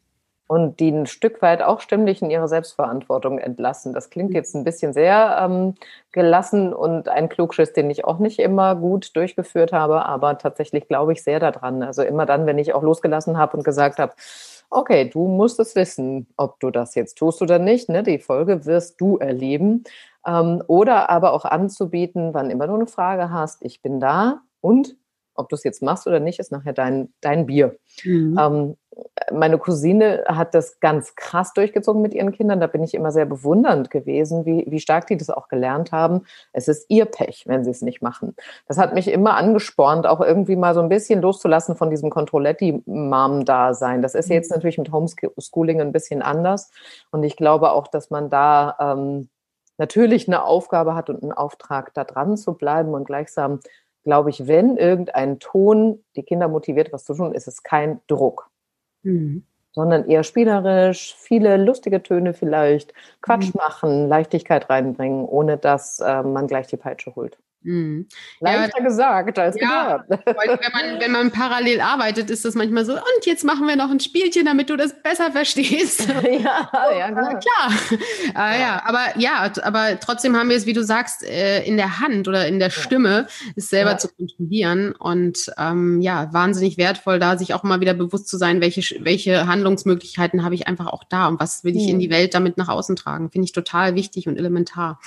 und 0.47 0.79
die 0.79 0.91
ein 0.91 1.07
Stück 1.07 1.43
weit 1.43 1.63
auch 1.63 1.81
stimmlich 1.81 2.23
in 2.23 2.31
ihre 2.31 2.49
Selbstverantwortung 2.49 3.39
entlassen. 3.39 3.93
Das 3.93 4.11
klingt 4.11 4.33
jetzt 4.33 4.55
ein 4.55 4.65
bisschen 4.65 4.93
sehr 4.93 5.39
ähm, 5.41 5.75
gelassen 6.13 6.73
und 6.73 7.09
ein 7.09 7.29
Klugschiss, 7.29 7.73
den 7.73 7.91
ich 7.91 8.05
auch 8.05 8.19
nicht 8.19 8.39
immer 8.39 8.77
gut 8.77 9.17
durchgeführt 9.17 9.73
habe, 9.73 10.07
aber 10.07 10.39
tatsächlich 10.39 10.87
glaube 10.89 11.13
ich 11.13 11.23
sehr 11.23 11.41
daran. 11.41 11.83
Also 11.83 12.03
immer 12.03 12.27
dann, 12.27 12.47
wenn 12.47 12.59
ich 12.59 12.75
auch 12.75 12.83
losgelassen 12.83 13.37
habe 13.39 13.57
und 13.57 13.65
gesagt 13.65 13.99
habe, 13.99 14.13
okay, 14.71 15.09
du 15.09 15.27
musst 15.27 15.59
es 15.61 15.75
wissen, 15.75 16.27
ob 16.37 16.61
du 16.61 16.71
das 16.71 16.95
jetzt 16.95 17.17
tust 17.19 17.43
oder 17.43 17.59
nicht. 17.59 17.89
Ne? 17.89 18.03
Die 18.03 18.19
Folge 18.19 18.67
wirst 18.67 19.01
du 19.01 19.17
erleben. 19.19 19.85
Ähm, 20.27 20.63
oder 20.67 21.11
aber 21.11 21.33
auch 21.33 21.45
anzubieten, 21.45 22.35
wann 22.35 22.51
immer 22.51 22.67
du 22.67 22.75
eine 22.75 22.87
Frage 22.87 23.31
hast, 23.31 23.65
ich 23.65 23.83
bin 23.83 24.01
da 24.01 24.43
und 24.61 24.97
ob 25.37 25.49
du 25.49 25.57
es 25.57 25.65
jetzt 25.65 25.83
machst 25.83 26.07
oder 26.07 26.21
nicht, 26.21 26.39
ist 26.39 26.53
nachher 26.53 26.73
dein, 26.73 27.13
dein 27.21 27.47
Bier. 27.47 27.77
Mhm. 28.05 28.39
Ähm, 28.39 28.77
meine 29.33 29.59
Cousine 29.59 30.25
hat 30.27 30.55
das 30.55 30.81
ganz 30.81 31.15
krass 31.17 31.53
durchgezogen 31.53 32.01
mit 32.01 32.15
ihren 32.15 32.33
Kindern. 32.33 32.61
Da 32.61 32.67
bin 32.67 32.83
ich 32.83 32.95
immer 32.95 33.13
sehr 33.13 33.27
bewundernd 33.27 33.91
gewesen, 33.91 34.47
wie, 34.47 34.65
wie 34.69 34.81
stark 34.81 35.07
die 35.07 35.17
das 35.17 35.29
auch 35.29 35.49
gelernt 35.49 35.93
haben. 35.93 36.23
Es 36.53 36.69
ist 36.69 36.87
ihr 36.89 37.05
Pech, 37.05 37.45
wenn 37.47 37.65
sie 37.65 37.71
es 37.71 37.83
nicht 37.83 38.01
machen. 38.01 38.35
Das 38.67 38.79
hat 38.79 38.95
mich 38.95 39.09
immer 39.09 39.37
angespornt, 39.37 40.07
auch 40.07 40.21
irgendwie 40.21 40.57
mal 40.57 40.75
so 40.75 40.81
ein 40.81 40.89
bisschen 40.89 41.21
loszulassen 41.21 41.77
von 41.77 41.91
diesem 41.91 42.11
Controletti-Mom-Dasein. 42.11 44.01
Das 44.01 44.15
ist 44.15 44.31
jetzt 44.31 44.51
mhm. 44.51 44.57
natürlich 44.57 44.79
mit 44.79 44.93
Homeschooling 44.93 45.81
ein 45.81 45.93
bisschen 45.93 46.23
anders. 46.23 46.71
Und 47.11 47.23
ich 47.23 47.37
glaube 47.37 47.73
auch, 47.73 47.89
dass 47.89 48.11
man 48.11 48.31
da 48.31 48.77
ähm, 48.81 49.29
natürlich 49.79 50.27
eine 50.27 50.45
Aufgabe 50.45 50.95
hat 50.95 51.11
und 51.11 51.23
einen 51.23 51.33
Auftrag, 51.33 51.93
da 51.95 52.05
dran 52.05 52.37
zu 52.37 52.55
bleiben 52.55 52.95
und 52.95 53.05
gleichsam 53.05 53.61
glaube 54.07 54.31
ich, 54.31 54.47
wenn 54.47 54.77
irgendein 54.77 55.41
Ton 55.41 56.03
die 56.15 56.23
Kinder 56.23 56.47
motiviert, 56.47 56.93
was 56.93 57.05
zu 57.05 57.13
tun, 57.13 57.35
ist 57.35 57.49
es 57.49 57.65
kein 57.65 58.01
Druck. 58.07 58.49
Mhm. 59.03 59.43
Sondern 59.73 60.09
eher 60.09 60.23
spielerisch, 60.23 61.17
viele 61.19 61.57
lustige 61.57 62.03
Töne 62.03 62.33
vielleicht, 62.33 62.95
Quatsch 63.21 63.53
mhm. 63.53 63.59
machen, 63.59 64.09
Leichtigkeit 64.09 64.71
reinbringen, 64.71 65.25
ohne 65.25 65.59
dass 65.59 65.99
äh, 65.99 66.23
man 66.23 66.47
gleich 66.47 66.69
die 66.69 66.77
Peitsche 66.77 67.17
holt. 67.17 67.37
Mhm. 67.63 68.07
Leichter 68.41 68.79
ja, 68.79 68.85
gesagt 68.85 69.39
als 69.39 69.57
ja, 69.61 69.97
gedacht. 69.97 70.25
Wenn 70.25 70.73
man, 70.73 71.01
wenn 71.01 71.13
man 71.13 71.31
parallel 71.33 71.81
arbeitet, 71.81 72.31
ist 72.31 72.45
das 72.45 72.55
manchmal 72.55 72.85
so, 72.85 72.93
und 72.93 73.25
jetzt 73.25 73.45
machen 73.45 73.67
wir 73.67 73.75
noch 73.75 73.91
ein 73.91 73.99
Spielchen, 73.99 74.45
damit 74.45 74.71
du 74.71 74.77
das 74.77 75.03
besser 75.03 75.33
verstehst. 75.33 76.07
ja, 76.23 76.69
ja, 76.97 77.11
klar. 77.11 77.41
klar. 77.41 78.53
Äh, 78.53 78.61
ja. 78.61 78.83
aber 78.85 79.19
ja, 79.19 79.51
aber 79.63 79.99
trotzdem 79.99 80.37
haben 80.37 80.49
wir 80.49 80.57
es, 80.57 80.67
wie 80.67 80.75
du 80.75 80.85
sagst, 80.85 81.25
äh, 81.25 81.65
in 81.65 81.77
der 81.77 81.99
Hand 81.99 82.29
oder 82.29 82.47
in 82.47 82.61
der 82.61 82.71
Stimme, 82.71 83.27
es 83.57 83.69
selber 83.69 83.93
ja. 83.93 83.99
zu 83.99 84.09
kontrollieren. 84.15 84.93
Und 84.93 85.51
ähm, 85.59 86.01
ja, 86.01 86.33
wahnsinnig 86.33 86.79
wertvoll, 86.79 87.19
da 87.19 87.37
sich 87.37 87.53
auch 87.53 87.65
mal 87.65 87.81
wieder 87.81 87.95
bewusst 87.95 88.29
zu 88.29 88.37
sein, 88.37 88.61
welche, 88.61 88.83
welche 89.05 89.47
Handlungsmöglichkeiten 89.47 90.45
habe 90.45 90.55
ich 90.55 90.69
einfach 90.69 90.87
auch 90.87 91.03
da 91.05 91.27
und 91.27 91.41
was 91.41 91.65
will 91.65 91.77
ich 91.77 91.89
in 91.89 91.99
die 91.99 92.11
Welt 92.11 92.35
damit 92.35 92.59
nach 92.59 92.69
außen 92.69 92.95
tragen. 92.95 93.31
Finde 93.31 93.47
ich 93.47 93.53
total 93.53 93.97
wichtig 93.97 94.29
und 94.29 94.37
elementar. 94.37 95.01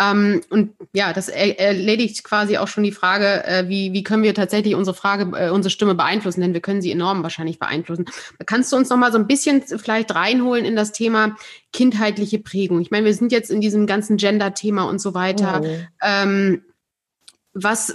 Ähm, 0.00 0.40
und 0.48 0.72
ja, 0.94 1.12
das 1.12 1.28
er, 1.28 1.58
er 1.58 1.68
erledigt 1.68 2.24
quasi 2.24 2.56
auch 2.56 2.68
schon 2.68 2.82
die 2.82 2.92
Frage, 2.92 3.44
äh, 3.44 3.68
wie, 3.68 3.92
wie 3.92 4.02
können 4.02 4.22
wir 4.22 4.34
tatsächlich 4.34 4.74
unsere 4.74 4.96
Frage, 4.96 5.36
äh, 5.36 5.50
unsere 5.50 5.70
Stimme 5.70 5.94
beeinflussen, 5.94 6.40
denn 6.40 6.54
wir 6.54 6.60
können 6.60 6.80
sie 6.80 6.90
enorm 6.90 7.22
wahrscheinlich 7.22 7.58
beeinflussen. 7.58 8.06
Kannst 8.46 8.72
du 8.72 8.76
uns 8.76 8.88
noch 8.88 8.96
mal 8.96 9.12
so 9.12 9.18
ein 9.18 9.26
bisschen 9.26 9.62
vielleicht 9.62 10.14
reinholen 10.14 10.64
in 10.64 10.76
das 10.76 10.92
Thema 10.92 11.36
kindheitliche 11.72 12.38
Prägung? 12.38 12.80
Ich 12.80 12.90
meine, 12.90 13.04
wir 13.04 13.14
sind 13.14 13.32
jetzt 13.32 13.50
in 13.50 13.60
diesem 13.60 13.86
ganzen 13.86 14.16
Gender-Thema 14.16 14.84
und 14.84 15.00
so 15.00 15.14
weiter. 15.14 15.60
Mhm. 15.60 15.88
Ähm, 16.02 16.64
was 17.52 17.94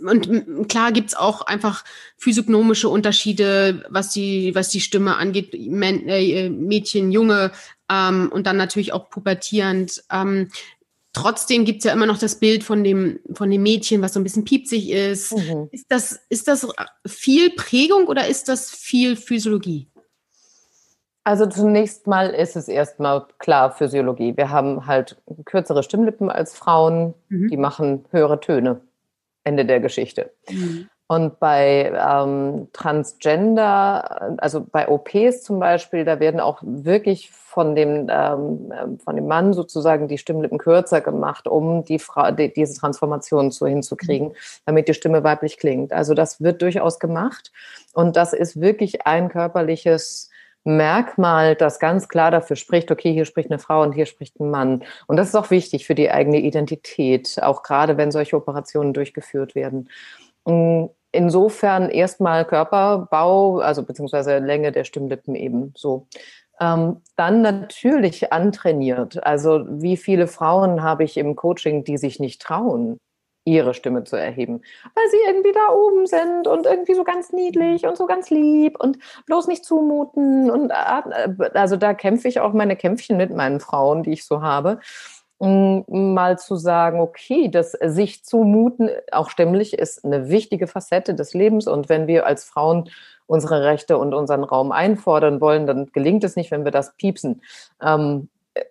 und 0.00 0.68
klar 0.68 0.92
gibt's 0.92 1.14
auch 1.14 1.42
einfach 1.42 1.84
physiognomische 2.16 2.88
Unterschiede, 2.88 3.84
was 3.88 4.10
die, 4.10 4.54
was 4.54 4.68
die 4.68 4.80
Stimme 4.80 5.16
angeht, 5.16 5.54
äh, 5.54 6.48
Mädchen, 6.50 7.10
Junge 7.10 7.50
ähm, 7.90 8.30
und 8.32 8.46
dann 8.46 8.56
natürlich 8.56 8.92
auch 8.92 9.10
pubertierend. 9.10 10.04
Ähm, 10.10 10.50
trotzdem 11.12 11.64
gibt's 11.64 11.84
ja 11.84 11.92
immer 11.92 12.06
noch 12.06 12.18
das 12.18 12.38
Bild 12.38 12.64
von 12.64 12.84
dem, 12.84 13.20
von 13.32 13.50
dem 13.50 13.62
Mädchen, 13.62 14.02
was 14.02 14.14
so 14.14 14.20
ein 14.20 14.24
bisschen 14.24 14.44
piepsig 14.44 14.90
ist. 14.90 15.36
Mhm. 15.36 15.68
Ist, 15.70 15.86
das, 15.88 16.20
ist 16.28 16.48
das 16.48 16.66
viel 17.06 17.50
Prägung 17.50 18.06
oder 18.06 18.26
ist 18.26 18.48
das 18.48 18.70
viel 18.70 19.16
Physiologie? 19.16 19.88
Also 21.24 21.44
zunächst 21.46 22.06
mal 22.06 22.30
ist 22.30 22.56
es 22.56 22.68
erstmal 22.68 23.26
klar 23.38 23.70
Physiologie. 23.70 24.34
Wir 24.36 24.50
haben 24.50 24.86
halt 24.86 25.20
kürzere 25.44 25.82
Stimmlippen 25.82 26.30
als 26.30 26.56
Frauen, 26.56 27.12
mhm. 27.28 27.48
die 27.48 27.58
machen 27.58 28.06
höhere 28.10 28.40
Töne. 28.40 28.80
Ende 29.44 29.64
der 29.64 29.80
Geschichte. 29.80 30.32
Mhm. 30.48 30.88
Und 31.10 31.40
bei 31.40 31.90
ähm, 31.98 32.68
Transgender, 32.74 34.36
also 34.42 34.64
bei 34.70 34.88
OPs 34.88 35.42
zum 35.42 35.58
Beispiel, 35.58 36.04
da 36.04 36.20
werden 36.20 36.38
auch 36.38 36.58
wirklich 36.62 37.30
von 37.30 37.74
dem, 37.74 38.08
ähm, 38.10 38.98
von 39.02 39.16
dem 39.16 39.26
Mann 39.26 39.54
sozusagen 39.54 40.06
die 40.06 40.18
Stimmlippen 40.18 40.58
kürzer 40.58 41.00
gemacht, 41.00 41.48
um 41.48 41.82
die 41.82 41.98
Fra 41.98 42.30
die, 42.30 42.52
diese 42.52 42.78
Transformation 42.78 43.50
so 43.50 43.66
hinzukriegen, 43.66 44.28
mhm. 44.28 44.34
damit 44.66 44.86
die 44.86 44.92
Stimme 44.92 45.24
weiblich 45.24 45.56
klingt. 45.56 45.94
Also 45.94 46.12
das 46.12 46.42
wird 46.42 46.60
durchaus 46.60 46.98
gemacht. 46.98 47.52
Und 47.94 48.16
das 48.16 48.34
ist 48.34 48.60
wirklich 48.60 49.06
ein 49.06 49.30
körperliches 49.30 50.28
Merkmal, 50.64 51.54
das 51.54 51.78
ganz 51.78 52.08
klar 52.08 52.30
dafür 52.30 52.56
spricht, 52.56 52.90
okay, 52.90 53.14
hier 53.14 53.24
spricht 53.24 53.50
eine 53.50 53.58
Frau 53.58 53.80
und 53.80 53.92
hier 53.92 54.04
spricht 54.04 54.38
ein 54.38 54.50
Mann. 54.50 54.84
Und 55.06 55.16
das 55.16 55.28
ist 55.28 55.34
auch 55.34 55.50
wichtig 55.50 55.86
für 55.86 55.94
die 55.94 56.10
eigene 56.10 56.40
Identität, 56.40 57.38
auch 57.42 57.62
gerade 57.62 57.96
wenn 57.96 58.10
solche 58.10 58.36
Operationen 58.36 58.92
durchgeführt 58.92 59.54
werden. 59.54 59.88
Insofern 61.12 61.88
erstmal 61.88 62.44
Körperbau, 62.44 63.58
also 63.60 63.82
beziehungsweise 63.82 64.38
Länge 64.38 64.72
der 64.72 64.84
Stimmlippen 64.84 65.34
eben 65.34 65.72
so. 65.76 66.06
Ähm, 66.60 67.02
dann 67.16 67.40
natürlich 67.40 68.32
antrainiert. 68.32 69.24
Also 69.24 69.64
wie 69.68 69.96
viele 69.96 70.26
Frauen 70.26 70.82
habe 70.82 71.04
ich 71.04 71.16
im 71.16 71.36
Coaching, 71.36 71.84
die 71.84 71.98
sich 71.98 72.18
nicht 72.20 72.42
trauen? 72.42 72.98
ihre 73.48 73.74
Stimme 73.74 74.04
zu 74.04 74.16
erheben, 74.16 74.60
weil 74.94 75.04
sie 75.10 75.16
irgendwie 75.26 75.52
da 75.52 75.70
oben 75.72 76.06
sind 76.06 76.46
und 76.46 76.66
irgendwie 76.66 76.94
so 76.94 77.04
ganz 77.04 77.32
niedlich 77.32 77.86
und 77.86 77.96
so 77.96 78.06
ganz 78.06 78.30
lieb 78.30 78.78
und 78.78 78.98
bloß 79.26 79.46
nicht 79.48 79.64
zumuten. 79.64 80.50
Und 80.50 80.70
äh, 80.70 81.48
also 81.54 81.76
da 81.76 81.94
kämpfe 81.94 82.28
ich 82.28 82.40
auch 82.40 82.52
meine 82.52 82.76
Kämpfchen 82.76 83.16
mit 83.16 83.34
meinen 83.34 83.60
Frauen, 83.60 84.02
die 84.02 84.12
ich 84.12 84.24
so 84.24 84.42
habe. 84.42 84.80
Mal 85.40 86.38
zu 86.38 86.56
sagen, 86.56 87.00
okay, 87.00 87.48
das 87.48 87.72
sich 87.72 88.24
zumuten, 88.24 88.90
auch 89.12 89.30
stimmlich, 89.30 89.78
ist 89.78 90.04
eine 90.04 90.28
wichtige 90.28 90.66
Facette 90.66 91.14
des 91.14 91.32
Lebens. 91.32 91.68
Und 91.68 91.88
wenn 91.88 92.06
wir 92.06 92.26
als 92.26 92.44
Frauen 92.44 92.90
unsere 93.26 93.62
Rechte 93.62 93.98
und 93.98 94.14
unseren 94.14 94.42
Raum 94.42 94.72
einfordern 94.72 95.40
wollen, 95.40 95.66
dann 95.66 95.86
gelingt 95.92 96.24
es 96.24 96.34
nicht, 96.34 96.50
wenn 96.50 96.64
wir 96.64 96.72
das 96.72 96.94
piepsen. 96.96 97.42
Ähm, 97.80 98.28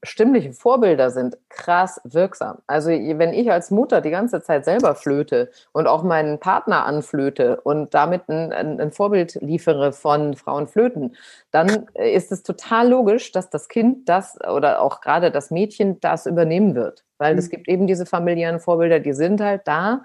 stimmliche 0.04 0.54
Vorbilder 0.54 1.10
sind 1.10 1.38
krass 1.50 2.00
wirksam. 2.04 2.60
Also 2.68 2.90
wenn 2.90 3.34
ich 3.34 3.52
als 3.52 3.72
Mutter 3.72 4.02
die 4.02 4.10
ganze 4.10 4.42
Zeit 4.42 4.66
selber 4.66 4.96
flöte 4.96 5.50
und 5.72 5.88
auch 5.88 6.04
meinen 6.04 6.40
Partner 6.40 6.86
anflöte 6.86 7.62
und 7.62 7.94
damit 7.94 8.30
ein, 8.30 8.52
ein 8.54 8.92
Vorbild 8.92 9.36
liefere 9.42 9.94
von 9.94 10.36
Frauenflöten, 10.36 11.16
dann 11.52 11.88
ist 11.94 12.32
es 12.32 12.44
total 12.44 12.90
logisch, 12.90 13.32
dass 13.32 13.50
das 13.50 13.68
Kind 13.68 14.10
das 14.10 14.38
oder 14.42 14.82
auch 14.82 15.02
gerade 15.02 15.32
das 15.32 15.52
Mädchen 15.52 16.00
das 16.00 16.26
übernehmen 16.26 16.76
wird. 16.76 17.04
Weil 17.18 17.38
es 17.38 17.48
mhm. 17.48 17.52
gibt 17.52 17.68
eben 17.68 17.88
diese 17.88 18.06
familiären 18.06 18.60
Vorbilder, 18.60 19.00
die 19.00 19.14
sind 19.14 19.42
halt 19.42 19.62
da 19.66 20.04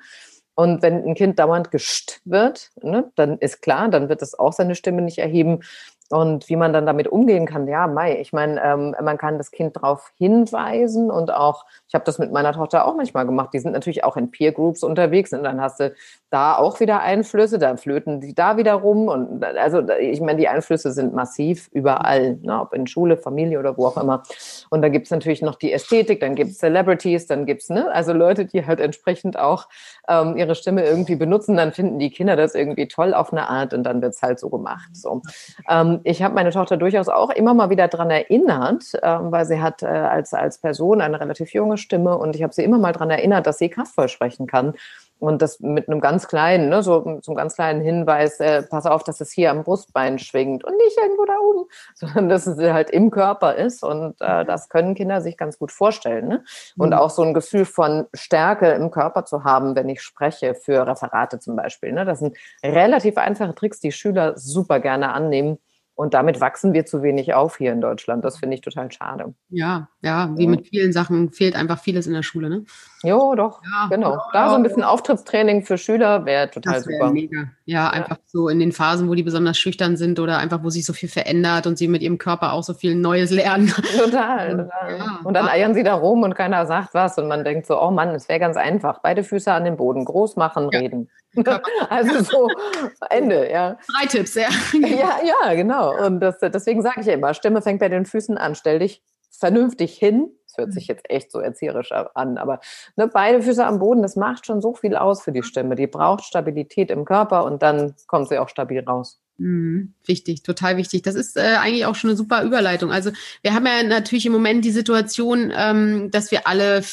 und 0.61 0.83
wenn 0.83 1.07
ein 1.07 1.15
Kind 1.15 1.39
dauernd 1.39 1.71
gescht 1.71 2.21
wird, 2.27 2.71
ne, 2.83 3.11
dann 3.17 3.39
ist 3.39 3.63
klar, 3.63 3.89
dann 3.89 4.11
wird 4.11 4.21
es 4.21 4.39
auch 4.39 4.53
seine 4.53 4.75
Stimme 4.75 5.01
nicht 5.01 5.17
erheben. 5.17 5.61
Und 6.11 6.49
wie 6.49 6.57
man 6.57 6.73
dann 6.73 6.87
damit 6.87 7.07
umgehen 7.07 7.47
kann, 7.47 7.69
ja, 7.69 7.87
Mai, 7.87 8.19
ich 8.21 8.33
meine, 8.33 8.61
ähm, 8.65 8.97
man 9.01 9.17
kann 9.17 9.39
das 9.39 9.53
Kind 9.53 9.77
darauf 9.77 10.11
hinweisen 10.19 11.09
und 11.09 11.33
auch, 11.33 11.65
ich 11.87 11.95
habe 11.95 12.05
das 12.05 12.19
mit 12.19 12.33
meiner 12.33 12.53
Tochter 12.53 12.85
auch 12.85 12.97
manchmal 12.97 13.27
gemacht, 13.27 13.51
die 13.53 13.61
sind 13.61 13.73
natürlich 13.73 14.03
auch 14.03 14.17
in 14.17 14.33
Peer 14.33 14.51
Groups 14.51 14.83
unterwegs 14.83 15.33
und 15.33 15.45
dann 15.45 15.61
hast 15.61 15.79
du 15.79 15.95
da 16.29 16.57
auch 16.57 16.81
wieder 16.81 17.01
Einflüsse, 17.01 17.61
dann 17.61 17.79
flöten 17.79 18.21
die 18.21 18.35
da 18.35 18.57
wieder 18.57 18.75
rum 18.75 19.07
und 19.07 19.45
also 19.45 19.89
ich 20.01 20.21
meine, 20.21 20.39
die 20.39 20.49
Einflüsse 20.49 20.91
sind 20.91 21.15
massiv 21.15 21.69
überall, 21.73 22.39
ne, 22.43 22.61
ob 22.61 22.73
in 22.73 22.89
Schule, 22.89 23.17
Familie 23.17 23.61
oder 23.61 23.77
wo 23.77 23.87
auch 23.87 23.97
immer. 23.97 24.25
Und 24.71 24.83
da 24.83 24.89
gibt's 24.89 25.11
natürlich 25.11 25.43
noch 25.43 25.55
die 25.55 25.73
Ästhetik, 25.73 26.21
dann 26.21 26.35
gibt's 26.35 26.59
Celebrities, 26.59 27.29
dann 27.29 27.47
gibt's 27.47 27.69
ne, 27.69 27.89
also 27.93 28.13
Leute, 28.13 28.47
die 28.47 28.67
halt 28.67 28.81
entsprechend 28.81 29.39
auch 29.39 29.69
ähm, 30.09 30.37
ihre 30.37 30.57
Stimme 30.57 30.85
irgendwie 30.85 31.17
benutzen, 31.17 31.57
dann 31.57 31.73
finden 31.73 32.01
die 32.01 32.11
Kinder 32.11 32.35
das 32.35 32.57
irgendwie 32.57 32.89
toll 32.89 33.15
auf 33.15 33.33
eine 33.33 33.49
Art 33.49 33.75
und 33.75 33.85
dann 33.85 34.03
wird's 34.03 34.23
halt 34.23 34.41
so 34.41 34.51
gemacht. 34.51 34.91
So. 34.93 35.23
Ähm, 35.69 36.00
ich 36.05 36.23
habe 36.23 36.35
meine 36.35 36.51
Tochter 36.51 36.77
durchaus 36.77 37.09
auch 37.09 37.31
immer 37.31 37.55
mal 37.55 37.71
wieder 37.71 37.89
dran 37.89 38.11
erinnert, 38.11 38.93
ähm, 39.03 39.33
weil 39.33 39.45
sie 39.45 39.61
hat 39.61 39.83
äh, 39.83 39.87
als, 39.87 40.35
als 40.35 40.59
Person 40.59 41.01
eine 41.01 41.21
relativ 41.21 41.53
junge 41.53 41.79
Stimme 41.79 42.17
und 42.17 42.37
ich 42.37 42.43
habe 42.43 42.53
sie 42.53 42.65
immer 42.65 42.79
mal 42.79 42.93
dran 42.93 43.11
erinnert, 43.11 43.47
dass 43.47 43.59
sie 43.59 43.69
kraftvoll 43.69 44.09
sprechen 44.09 44.47
kann. 44.47 44.75
Und 45.21 45.43
das 45.43 45.61
mit 45.61 45.87
einem 45.87 46.01
ganz 46.01 46.29
kleinen, 46.29 46.71
ne, 46.71 46.83
so 46.83 47.21
zum 47.21 47.35
ganz 47.35 47.55
kleinen 47.55 47.83
Hinweis, 47.83 48.41
äh, 48.41 48.63
pass 48.63 48.87
auf, 48.87 49.05
dass 49.05 49.21
es 49.21 49.31
hier 49.31 49.51
am 49.51 49.65
Brustbein 49.65 50.19
schwingt 50.19 50.65
und 50.65 50.75
nicht 50.79 50.97
irgendwo 50.99 51.27
da 51.27 51.39
oben, 51.39 51.69
sondern 51.95 52.29
dass 52.31 52.47
es 52.47 52.59
halt 52.59 52.89
im 52.91 53.11
Körper 53.11 53.55
ist. 53.55 53.85
Und 53.85 54.15
äh, 54.21 54.47
das 54.47 54.71
können 54.71 54.95
Kinder 54.95 55.21
sich 55.21 55.37
ganz 55.37 55.59
gut 55.59 55.73
vorstellen. 55.73 56.27
Ne? 56.27 56.45
Und 56.79 56.89
mhm. 56.89 56.95
auch 56.95 57.11
so 57.11 57.23
ein 57.23 57.35
Gefühl 57.35 57.67
von 57.67 58.07
Stärke 58.15 58.71
im 58.71 58.91
Körper 58.91 59.27
zu 59.27 59.45
haben, 59.45 59.77
wenn 59.77 59.91
ich 59.91 60.01
spreche, 60.01 60.55
für 60.55 60.87
Referate 60.87 61.39
zum 61.39 61.55
Beispiel. 61.55 61.93
Ne? 61.93 62.07
Das 62.07 62.21
sind 62.21 62.39
relativ 62.65 63.19
einfache 63.19 63.55
Tricks, 63.55 63.79
die 63.79 63.93
Schüler 63.93 64.39
super 64.39 64.81
gerne 64.81 65.13
annehmen 65.13 65.59
Und 66.01 66.15
damit 66.15 66.41
wachsen 66.41 66.73
wir 66.73 66.87
zu 66.87 67.03
wenig 67.03 67.35
auf 67.35 67.59
hier 67.59 67.73
in 67.73 67.83
Deutschland. 67.83 68.25
Das 68.25 68.39
finde 68.39 68.55
ich 68.55 68.63
total 68.63 68.91
schade. 68.91 69.35
Ja, 69.51 69.91
ja, 70.01 70.31
wie 70.35 70.45
ja. 70.45 70.49
mit 70.49 70.67
vielen 70.67 70.95
Sachen 70.95 71.31
fehlt 71.31 71.55
einfach 71.55 71.79
vieles 71.79 72.07
in 72.07 72.15
der 72.15 72.23
Schule, 72.23 72.49
ne? 72.49 72.65
Jo, 73.03 73.35
doch, 73.35 73.61
ja, 73.63 73.89
genau. 73.91 74.19
Da 74.33 74.49
so 74.49 74.55
ein 74.57 74.63
bisschen 74.63 74.83
Auftrittstraining 74.83 75.63
für 75.63 75.77
Schüler 75.77 76.25
wäre 76.25 76.51
total 76.51 76.77
das 76.77 76.87
wär 76.87 77.01
super. 77.01 77.13
Mega. 77.13 77.41
Ja, 77.67 77.85
ja, 77.85 77.91
einfach 77.91 78.17
so 78.25 78.49
in 78.49 78.61
den 78.61 78.73
Phasen, 78.73 79.11
wo 79.11 79.15
die 79.15 79.23
besonders 79.23 79.59
schüchtern 79.59 79.99
sind 79.99 80.19
oder 80.19 80.39
einfach, 80.39 80.65
wo 80.65 80.71
sich 80.71 80.87
so 80.87 80.95
viel 80.95 81.11
verändert 81.11 81.67
und 81.67 81.77
sie 81.77 81.87
mit 81.87 82.01
ihrem 82.01 82.17
Körper 82.17 82.55
auch 82.55 82.63
so 82.63 82.73
viel 82.73 82.95
Neues 82.95 83.31
lernen. 83.31 83.69
Total, 83.99 84.57
total. 84.57 85.19
und 85.25 85.35
dann 85.35 85.49
eiern 85.49 85.75
sie 85.75 85.83
da 85.83 85.95
rum 85.95 86.23
und 86.23 86.35
keiner 86.35 86.65
sagt 86.65 86.95
was 86.95 87.19
und 87.19 87.29
man 87.29 87.45
denkt 87.45 87.67
so, 87.67 87.79
oh 87.79 87.91
Mann, 87.91 88.09
es 88.15 88.27
wäre 88.31 88.41
ganz 88.41 88.57
einfach. 88.57 89.01
Beide 89.03 89.23
Füße 89.23 89.53
an 89.53 89.65
den 89.65 89.77
Boden, 89.77 90.07
groß 90.07 90.37
machen, 90.37 90.71
reden. 90.71 91.11
also 91.89 92.23
so 92.23 92.49
Ende, 93.11 93.51
ja. 93.51 93.77
Drei 93.87 94.07
Tipps, 94.07 94.35
ja. 94.35 94.49
Ja, 94.73 95.21
ja, 95.23 95.55
genau. 95.55 95.90
Und 95.91 96.21
das, 96.21 96.39
deswegen 96.41 96.83
sage 96.83 97.01
ich 97.01 97.07
ja 97.07 97.15
immer, 97.15 97.35
Stimme 97.35 97.63
fängt 97.63 97.81
bei 97.81 97.89
den 97.89 98.07
Füßen 98.07 98.39
an. 98.39 98.55
Stell 98.55 98.79
dich 98.79 99.03
vernünftig 99.31 99.97
hin. 99.97 100.31
Das 100.47 100.57
hört 100.59 100.73
sich 100.73 100.89
jetzt 100.89 101.09
echt 101.09 101.31
so 101.31 101.39
erzieherisch 101.39 101.93
an, 101.93 102.37
aber 102.37 102.61
ne, 102.97 103.07
beide 103.07 103.41
Füße 103.41 103.65
am 103.65 103.79
Boden, 103.79 104.03
das 104.03 104.17
macht 104.17 104.47
schon 104.47 104.61
so 104.61 104.75
viel 104.75 104.97
aus 104.97 105.23
für 105.23 105.31
die 105.31 105.45
Stimme. 105.45 105.77
Die 105.77 105.87
braucht 105.87 106.25
Stabilität 106.25 106.91
im 106.91 107.05
Körper 107.05 107.45
und 107.45 107.63
dann 107.63 107.95
kommt 108.09 108.29
sie 108.29 108.39
auch 108.39 108.49
stabil 108.49 108.83
raus. 108.83 109.21
Mhm, 109.41 109.95
wichtig, 110.05 110.43
total 110.43 110.77
wichtig. 110.77 111.01
Das 111.01 111.15
ist 111.15 111.39
äh, 111.39 111.41
eigentlich 111.41 111.87
auch 111.87 111.95
schon 111.95 112.11
eine 112.11 112.17
super 112.19 112.43
Überleitung. 112.43 112.93
Also 112.93 113.11
wir 113.41 113.55
haben 113.55 113.65
ja 113.65 113.83
natürlich 113.83 114.27
im 114.27 114.33
Moment 114.33 114.67
die 114.67 114.71
Situation, 114.71 115.51
ähm, 115.57 116.11
dass 116.11 116.31
wir 116.31 116.47
alle 116.47 116.85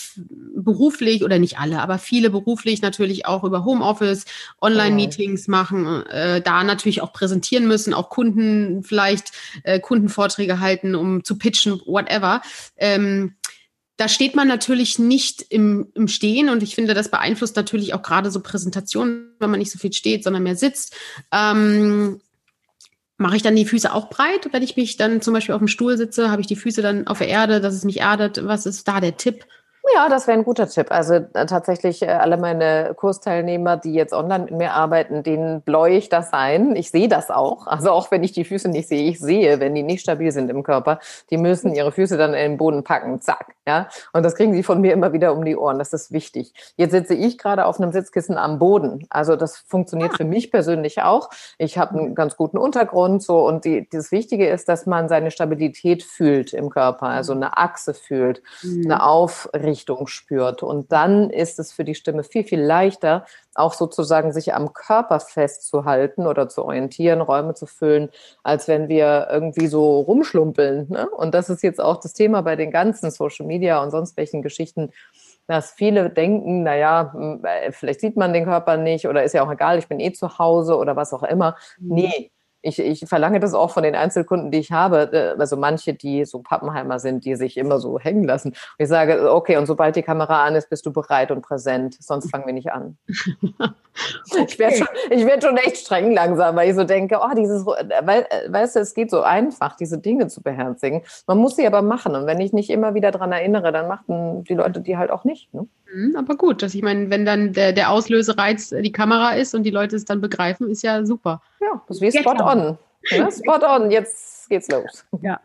beruflich 0.56 1.26
oder 1.26 1.40
nicht 1.40 1.60
alle, 1.60 1.82
aber 1.82 1.98
viele 1.98 2.30
beruflich 2.30 2.82
natürlich 2.82 3.26
auch 3.26 3.44
über 3.44 3.66
Homeoffice, 3.66 4.24
Online-Meetings 4.62 5.50
machen, 5.50 6.06
äh, 6.06 6.40
da 6.40 6.64
natürlich 6.64 7.02
auch 7.02 7.12
präsentieren 7.12 7.68
müssen, 7.68 7.94
auch 7.94 8.10
Kunden 8.10 8.82
vielleicht 8.82 9.34
äh, 9.64 9.82
Kundenvorträge 9.82 10.62
halten, 10.62 10.96
um 10.96 11.26
zu 11.26 11.38
pitchen, 11.38 11.82
whatever. 11.86 12.42
Ähm, 12.78 13.36
da 13.98 14.08
steht 14.08 14.36
man 14.36 14.48
natürlich 14.48 15.00
nicht 15.00 15.42
im, 15.50 15.88
im 15.96 16.08
Stehen 16.08 16.50
und 16.50 16.64
ich 16.64 16.76
finde, 16.76 16.94
das 16.94 17.12
beeinflusst 17.12 17.56
natürlich 17.58 17.94
auch 17.94 18.04
gerade 18.04 18.32
so 18.32 18.40
Präsentationen, 18.40 19.34
wenn 19.40 19.50
man 19.50 19.60
nicht 19.60 19.72
so 19.72 19.80
viel 19.80 19.92
steht, 19.92 20.24
sondern 20.24 20.44
mehr 20.44 20.56
sitzt. 20.56 20.96
Ähm, 21.34 22.22
Mache 23.18 23.36
ich 23.36 23.42
dann 23.42 23.56
die 23.56 23.66
Füße 23.66 23.94
auch 23.94 24.10
breit? 24.10 24.50
Wenn 24.52 24.62
ich 24.62 24.78
mich 24.78 24.98
dann 24.98 25.22
zum 25.22 25.34
Beispiel 25.34 25.56
auf 25.56 25.60
dem 25.60 25.68
Stuhl 25.68 25.98
sitze, 25.98 26.30
habe 26.30 26.42
ich 26.42 26.48
die 26.48 26.56
Füße 26.56 26.82
dann 26.82 27.08
auf 27.08 27.18
der 27.18 27.28
Erde, 27.28 27.62
dass 27.62 27.74
es 27.74 27.84
mich 27.84 28.00
erdet? 28.00 28.46
Was 28.46 28.66
ist 28.66 28.88
da 28.88 29.00
der 29.00 29.18
Tipp? 29.18 29.46
Ja, 29.96 30.10
das 30.10 30.28
wäre 30.28 30.38
ein 30.38 30.44
guter 30.44 30.68
Tipp. 30.68 30.88
Also 30.92 31.16
äh, 31.16 31.46
tatsächlich 31.46 32.02
äh, 32.02 32.08
alle 32.08 32.38
meine 32.38 32.94
Kursteilnehmer, 32.96 33.78
die 33.78 33.94
jetzt 33.94 34.14
online 34.14 34.46
mit 34.46 34.54
mir 34.54 34.74
arbeiten, 34.74 35.24
denen 35.24 35.62
bläue 35.62 35.98
ich 35.98 36.10
das 36.10 36.34
ein. 36.34 36.76
Ich 36.76 36.92
sehe 36.92 37.08
das 37.08 37.32
auch. 37.32 37.68
Also 37.68 37.92
auch 37.92 38.12
wenn 38.12 38.24
ich 38.24 38.34
die 38.34 38.44
Füße 38.44 38.70
nicht 38.70 38.88
sehe, 38.88 39.10
ich 39.10 39.20
sehe, 39.20 39.60
wenn 39.60 39.76
die 39.76 39.84
nicht 39.84 40.02
stabil 40.02 40.32
sind 40.32 40.50
im 40.50 40.64
Körper, 40.64 41.00
die 41.32 41.38
müssen 41.38 41.74
ihre 41.74 41.92
Füße 41.92 42.18
dann 42.18 42.34
in 42.34 42.52
den 42.52 42.58
Boden 42.58 42.84
packen. 42.84 43.22
Zack. 43.22 43.57
Ja. 43.68 43.90
Und 44.14 44.24
das 44.24 44.36
kriegen 44.36 44.54
sie 44.54 44.64
von 44.64 44.82
mir 44.82 44.94
immer 44.94 45.14
wieder 45.14 45.34
um 45.34 45.44
die 45.46 45.58
Ohren. 45.58 45.78
Das 45.78 45.94
ist 45.94 46.12
wichtig. 46.12 46.54
Jetzt 46.78 46.92
sitze 46.92 47.14
ich 47.14 47.38
gerade 47.38 47.66
auf 47.66 47.80
einem 47.80 47.92
Sitzkissen 47.92 48.38
am 48.38 48.60
Boden. 48.60 49.06
Also 49.10 49.36
das 49.36 49.58
funktioniert 49.58 50.14
ah. 50.14 50.18
für 50.18 50.26
mich 50.26 50.52
persönlich 50.52 51.02
auch. 51.02 51.30
Ich 51.58 51.78
habe 51.78 52.00
einen 52.00 52.16
ganz 52.16 52.38
guten 52.38 52.58
Untergrund 52.58 53.22
so 53.22 53.46
und 53.46 53.66
die, 53.66 53.88
das 53.90 54.12
Wichtige 54.12 54.48
ist, 54.48 54.70
dass 54.70 54.86
man 54.86 55.10
seine 55.10 55.32
Stabilität 55.32 56.04
fühlt 56.04 56.54
im 56.54 56.70
Körper, 56.70 57.08
also 57.08 57.34
eine 57.34 57.58
Achse 57.58 57.94
fühlt, 57.94 58.42
mhm. 58.64 58.86
eine 58.86 59.04
Aufrichtung 59.04 59.98
Richtung 59.98 60.08
spürt. 60.08 60.64
Und 60.64 60.92
dann 60.92 61.30
ist 61.30 61.60
es 61.60 61.72
für 61.72 61.84
die 61.84 61.96
Stimme 61.96 62.24
viel, 62.24 62.44
viel 62.44 62.62
leichter, 62.62 63.26
auch 63.56 63.74
sozusagen 63.74 64.32
sich 64.32 64.54
am 64.54 64.74
Körper 64.74 65.20
festzuhalten 65.20 66.28
oder 66.28 66.48
zu 66.48 66.64
orientieren, 66.64 67.22
Räume 67.22 67.54
zu 67.54 67.66
füllen, 67.66 68.10
als 68.44 68.68
wenn 68.68 68.88
wir 68.88 69.28
irgendwie 69.32 69.68
so 69.68 70.00
rumschlumpeln. 70.02 70.88
Ne? 70.90 71.10
Und 71.10 71.34
das 71.34 71.50
ist 71.50 71.64
jetzt 71.64 71.82
auch 71.82 71.98
das 71.98 72.14
Thema 72.14 72.42
bei 72.42 72.56
den 72.56 72.72
ganzen 72.72 73.12
Social 73.12 73.46
Media 73.46 73.57
und 73.82 73.92
sonst 73.92 74.18
welchen 74.18 74.42
Geschichten 74.42 74.92
dass 75.48 75.72
viele 75.72 76.10
denken, 76.10 76.64
naja, 76.64 77.14
äh, 77.44 77.72
vielleicht 77.72 78.02
sieht 78.02 78.18
man 78.18 78.34
den 78.34 78.44
Körper 78.44 78.76
nicht 78.78 79.08
oder 79.08 79.24
ist 79.24 79.34
ja 79.34 79.46
auch 79.46 79.52
egal, 79.52 79.80
ich 79.80 79.88
bin 79.88 80.00
eh 80.00 80.12
zu 80.12 80.38
Hause 80.38 80.78
oder 80.78 80.96
was 80.96 81.14
auch 81.14 81.24
immer. 81.24 81.56
Mhm. 81.80 81.96
Nee, 81.96 82.32
ich, 82.68 82.80
ich 82.80 83.06
verlange 83.08 83.40
das 83.40 83.54
auch 83.54 83.72
von 83.72 83.84
den 83.84 83.96
Einzelkunden, 83.96 84.52
die 84.52 84.60
ich 84.60 84.72
habe, 84.72 85.10
äh, 85.14 85.40
also 85.40 85.56
manche, 85.56 85.94
die 85.94 86.26
so 86.26 86.40
Pappenheimer 86.40 87.00
sind, 87.00 87.24
die 87.26 87.36
sich 87.36 87.58
immer 87.58 87.80
so 87.80 87.98
hängen 87.98 88.26
lassen. 88.26 88.50
Und 88.50 88.58
ich 88.78 88.90
sage, 88.90 89.34
okay, 89.34 89.58
und 89.58 89.66
sobald 89.66 89.96
die 89.96 90.04
Kamera 90.04 90.46
an 90.46 90.56
ist, 90.56 90.70
bist 90.70 90.86
du 90.86 90.92
bereit 90.92 91.32
und 91.32 91.42
präsent, 91.42 91.96
sonst 92.00 92.30
fangen 92.30 92.46
wir 92.46 92.54
nicht 92.54 92.72
an. 92.72 92.98
okay. 94.32 94.46
Ich 94.48 94.60
werde 94.60 94.76
schon, 94.76 94.88
werd 95.26 95.44
schon 95.44 95.58
echt 95.58 95.78
streng 95.78 96.14
langsam, 96.14 96.56
weil 96.56 96.70
ich 96.70 96.76
so 96.76 96.84
denke, 96.84 97.20
oh, 97.22 97.34
dieses, 97.36 97.66
weil, 97.66 98.26
äh, 98.30 98.52
weißt 98.52 98.76
du, 98.76 98.80
es 98.82 98.94
geht 98.94 99.10
so 99.10 99.22
einfach, 99.22 99.78
diese 99.78 99.98
Dinge 99.98 100.28
zu 100.28 100.44
beherzigen. 100.44 101.04
Man 101.26 101.38
muss 101.38 101.56
sie 101.56 101.66
aber 101.66 101.82
machen. 101.82 102.16
Und 102.16 102.26
wenn 102.26 102.42
ich 102.42 102.52
nicht 102.52 102.70
immer 102.70 102.94
wieder 102.94 103.12
daran 103.12 103.32
erinnere, 103.32 103.72
dann 103.72 103.88
machen 103.88 104.44
die 104.44 104.54
Leute 104.54 104.82
die 104.82 104.98
halt 104.98 105.12
auch 105.12 105.24
nicht. 105.24 105.54
Ne? 105.54 105.68
Mhm, 105.94 106.16
aber 106.16 106.36
gut, 106.36 106.62
dass 106.62 106.76
ich 106.76 106.82
meine, 106.82 107.10
wenn 107.10 107.26
dann 107.26 107.54
der, 107.54 107.74
der 107.74 107.92
Auslösereiz 107.92 108.70
die 108.70 108.92
Kamera 108.92 109.32
ist 109.32 109.56
und 109.56 109.64
die 109.64 109.72
Leute 109.72 109.96
es 109.96 110.06
dann 110.06 110.22
begreifen, 110.22 110.70
ist 110.70 110.84
ja 110.84 111.06
super. 111.06 111.42
Ja, 111.60 111.82
das 111.88 111.98
ist 111.98 112.02
wie 112.02 112.20
Spot 112.20 112.32
on. 112.32 112.78
Ja, 113.10 113.30
spot 113.32 113.66
on, 113.66 113.92
jetzt 113.92 114.50
geht's 114.50 114.68
los. 114.70 115.06
Ja. 115.22 115.40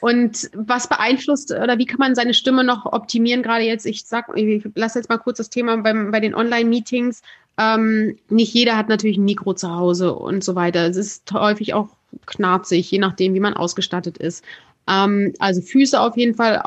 Und 0.00 0.50
was 0.54 0.88
beeinflusst 0.88 1.50
oder 1.50 1.78
wie 1.78 1.86
kann 1.86 1.98
man 1.98 2.14
seine 2.14 2.34
Stimme 2.34 2.64
noch 2.64 2.86
optimieren? 2.86 3.42
Gerade 3.42 3.64
jetzt, 3.64 3.86
ich 3.86 4.04
sag, 4.04 4.30
ich 4.34 4.68
lasse 4.74 4.98
jetzt 4.98 5.08
mal 5.08 5.18
kurz 5.18 5.38
das 5.38 5.50
Thema 5.50 5.76
beim, 5.78 6.10
bei 6.10 6.20
den 6.20 6.34
Online-Meetings. 6.34 7.22
Ähm, 7.58 8.18
nicht 8.28 8.52
jeder 8.52 8.76
hat 8.76 8.88
natürlich 8.88 9.16
ein 9.16 9.24
Mikro 9.24 9.54
zu 9.54 9.74
Hause 9.74 10.14
und 10.14 10.44
so 10.44 10.54
weiter. 10.54 10.86
Es 10.86 10.96
ist 10.96 11.32
häufig 11.32 11.74
auch 11.74 11.88
knarzig, 12.26 12.90
je 12.90 12.98
nachdem, 12.98 13.34
wie 13.34 13.40
man 13.40 13.54
ausgestattet 13.54 14.18
ist. 14.18 14.44
Ähm, 14.88 15.32
also 15.38 15.62
Füße 15.62 15.98
auf 15.98 16.16
jeden 16.16 16.34
Fall 16.34 16.62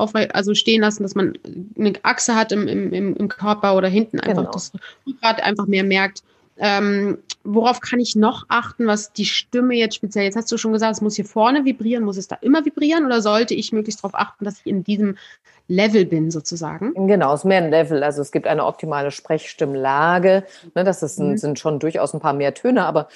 auf, 0.00 0.14
also 0.14 0.54
stehen 0.54 0.80
lassen, 0.80 1.02
dass 1.02 1.14
man 1.14 1.38
eine 1.78 1.92
Achse 2.02 2.34
hat 2.34 2.52
im, 2.52 2.66
im, 2.66 3.14
im 3.14 3.28
Körper 3.28 3.76
oder 3.76 3.88
hinten 3.88 4.20
einfach 4.20 4.42
genau. 4.42 4.52
das 4.52 4.72
Rückgrat 5.06 5.42
einfach 5.42 5.66
mehr 5.66 5.84
merkt. 5.84 6.22
Ähm, 6.62 7.18
worauf 7.42 7.80
kann 7.80 8.00
ich 8.00 8.16
noch 8.16 8.44
achten, 8.48 8.86
was 8.86 9.14
die 9.14 9.24
Stimme 9.24 9.74
jetzt 9.74 9.94
speziell, 9.94 10.24
jetzt 10.24 10.36
hast 10.36 10.52
du 10.52 10.58
schon 10.58 10.74
gesagt, 10.74 10.96
es 10.96 11.00
muss 11.00 11.16
hier 11.16 11.24
vorne 11.24 11.64
vibrieren, 11.64 12.04
muss 12.04 12.18
es 12.18 12.28
da 12.28 12.36
immer 12.42 12.66
vibrieren 12.66 13.06
oder 13.06 13.22
sollte 13.22 13.54
ich 13.54 13.72
möglichst 13.72 14.04
darauf 14.04 14.14
achten, 14.14 14.44
dass 14.44 14.60
ich 14.60 14.66
in 14.66 14.84
diesem 14.84 15.16
Level 15.68 16.04
bin 16.04 16.30
sozusagen? 16.30 16.92
Genau, 17.06 17.32
es 17.32 17.40
ist 17.40 17.44
mehr 17.44 17.62
ein 17.62 17.70
Level. 17.70 18.02
Also 18.02 18.20
es 18.20 18.32
gibt 18.32 18.46
eine 18.46 18.66
optimale 18.66 19.10
Sprechstimmlage. 19.10 20.44
Ne, 20.74 20.84
das 20.84 21.02
ist 21.02 21.18
ein, 21.18 21.30
mhm. 21.30 21.38
sind 21.38 21.58
schon 21.58 21.78
durchaus 21.78 22.12
ein 22.12 22.20
paar 22.20 22.34
mehr 22.34 22.52
Töne, 22.52 22.84
aber 22.84 23.08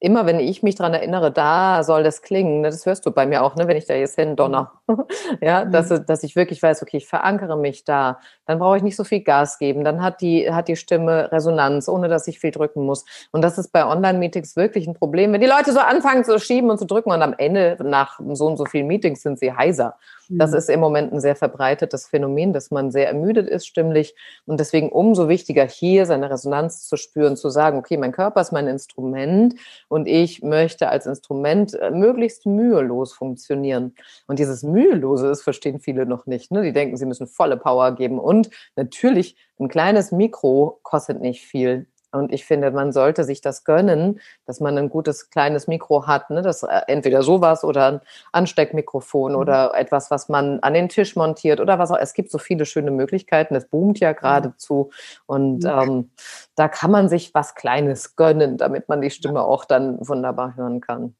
immer 0.00 0.26
wenn 0.26 0.38
ich 0.38 0.62
mich 0.62 0.74
daran 0.74 0.92
erinnere, 0.92 1.32
da 1.32 1.82
soll 1.82 2.02
das 2.02 2.20
klingen, 2.20 2.60
ne, 2.60 2.68
das 2.68 2.84
hörst 2.84 3.06
du 3.06 3.10
bei 3.10 3.26
mir 3.26 3.42
auch, 3.42 3.56
ne, 3.56 3.66
wenn 3.68 3.76
ich 3.76 3.86
da 3.86 3.94
jetzt 3.94 4.16
hin 4.16 4.36
donner, 4.36 4.72
ja, 5.40 5.64
mhm. 5.64 5.72
dass, 5.72 5.88
dass 6.04 6.22
ich 6.22 6.36
wirklich 6.36 6.62
weiß, 6.62 6.82
okay, 6.82 6.98
ich 6.98 7.06
verankere 7.06 7.56
mich 7.56 7.84
da, 7.84 8.18
dann 8.46 8.58
brauche 8.58 8.76
ich 8.76 8.82
nicht 8.82 8.96
so 8.96 9.04
viel 9.04 9.22
Gas 9.22 9.58
geben, 9.58 9.84
dann 9.84 10.02
hat 10.02 10.20
die, 10.20 10.52
hat 10.52 10.68
die 10.68 10.76
Stimme 10.76 11.32
Resonanz, 11.32 11.88
ohne 11.88 12.08
dass 12.08 12.28
ich 12.28 12.38
viel 12.38 12.50
drücken 12.50 12.84
muss. 12.84 13.04
Und 13.32 13.42
das 13.42 13.56
ist 13.56 13.72
bei 13.72 13.86
Online-Meetings 13.86 14.56
wirklich 14.56 14.86
ein 14.86 14.94
Problem, 14.94 15.32
wenn 15.32 15.40
die 15.40 15.46
Leute 15.46 15.72
so 15.72 15.80
anfangen 15.80 16.24
zu 16.24 16.38
schieben 16.38 16.70
und 16.70 16.78
zu 16.78 16.86
drücken 16.86 17.10
und 17.10 17.22
am 17.22 17.34
Ende 17.36 17.76
nach 17.82 18.20
so 18.32 18.46
und 18.46 18.56
so 18.56 18.66
vielen 18.66 18.86
Meetings 18.86 19.22
sind 19.22 19.38
sie 19.38 19.52
heiser. 19.52 19.96
Das 20.28 20.52
mhm. 20.52 20.56
ist 20.56 20.70
im 20.70 20.80
Moment 20.80 21.12
ein 21.12 21.20
sehr 21.20 21.36
verbreitetes 21.36 22.06
Phänomen, 22.06 22.52
dass 22.52 22.70
man 22.70 22.90
sehr 22.90 23.08
ermüdet 23.08 23.48
ist 23.48 23.66
stimmlich 23.66 24.14
und 24.46 24.60
deswegen 24.60 24.90
umso 24.90 25.28
wichtiger 25.28 25.64
hier 25.66 26.06
seine 26.06 26.30
Resonanz 26.30 26.86
zu 26.86 26.96
spüren, 26.96 27.36
zu 27.36 27.50
sagen, 27.50 27.78
okay, 27.78 27.96
mein 27.96 28.12
Körper 28.12 28.40
ist 28.40 28.52
mein 28.52 28.66
Instrument 28.66 29.54
und 29.88 30.06
ich 30.06 30.42
möchte 30.42 30.88
als 30.88 31.06
Instrument 31.06 31.74
äh, 31.74 31.90
möglichst 31.90 32.46
mühelos 32.46 33.12
funktionieren. 33.12 33.94
Und 34.26 34.38
dieses 34.38 34.62
mühelose, 34.62 35.28
das 35.28 35.42
verstehen 35.42 35.80
viele 35.80 36.06
noch 36.06 36.26
nicht. 36.26 36.50
Ne? 36.50 36.62
Die 36.62 36.72
denken, 36.72 36.96
sie 36.96 37.06
müssen 37.06 37.26
volle 37.26 37.56
Power 37.56 37.92
geben 37.92 38.18
und 38.18 38.50
natürlich 38.76 39.36
ein 39.58 39.68
kleines 39.68 40.12
Mikro 40.12 40.80
kostet 40.82 41.20
nicht 41.20 41.44
viel. 41.44 41.86
Und 42.14 42.32
ich 42.32 42.44
finde, 42.44 42.70
man 42.70 42.92
sollte 42.92 43.24
sich 43.24 43.40
das 43.40 43.64
gönnen, 43.64 44.20
dass 44.46 44.60
man 44.60 44.78
ein 44.78 44.88
gutes 44.88 45.30
kleines 45.30 45.66
Mikro 45.66 46.06
hat, 46.06 46.30
ne? 46.30 46.42
das 46.42 46.62
äh, 46.62 46.80
entweder 46.86 47.22
sowas 47.22 47.64
oder 47.64 47.92
ein 47.92 48.00
Ansteckmikrofon 48.32 49.32
mhm. 49.32 49.38
oder 49.38 49.74
etwas, 49.74 50.10
was 50.10 50.28
man 50.28 50.60
an 50.60 50.74
den 50.74 50.88
Tisch 50.88 51.16
montiert 51.16 51.60
oder 51.60 51.78
was 51.78 51.90
auch. 51.90 51.98
Es 51.98 52.14
gibt 52.14 52.30
so 52.30 52.38
viele 52.38 52.66
schöne 52.66 52.90
Möglichkeiten. 52.90 53.54
Es 53.54 53.66
boomt 53.66 54.00
ja 54.00 54.12
geradezu 54.12 54.90
und 55.26 55.64
mhm. 55.64 55.70
ähm, 55.70 56.10
da 56.54 56.68
kann 56.68 56.90
man 56.90 57.08
sich 57.08 57.34
was 57.34 57.54
Kleines 57.54 58.16
gönnen, 58.16 58.56
damit 58.56 58.88
man 58.88 59.00
die 59.00 59.10
Stimme 59.10 59.42
auch 59.42 59.64
dann 59.64 59.98
wunderbar 60.06 60.56
hören 60.56 60.80
kann. 60.80 61.14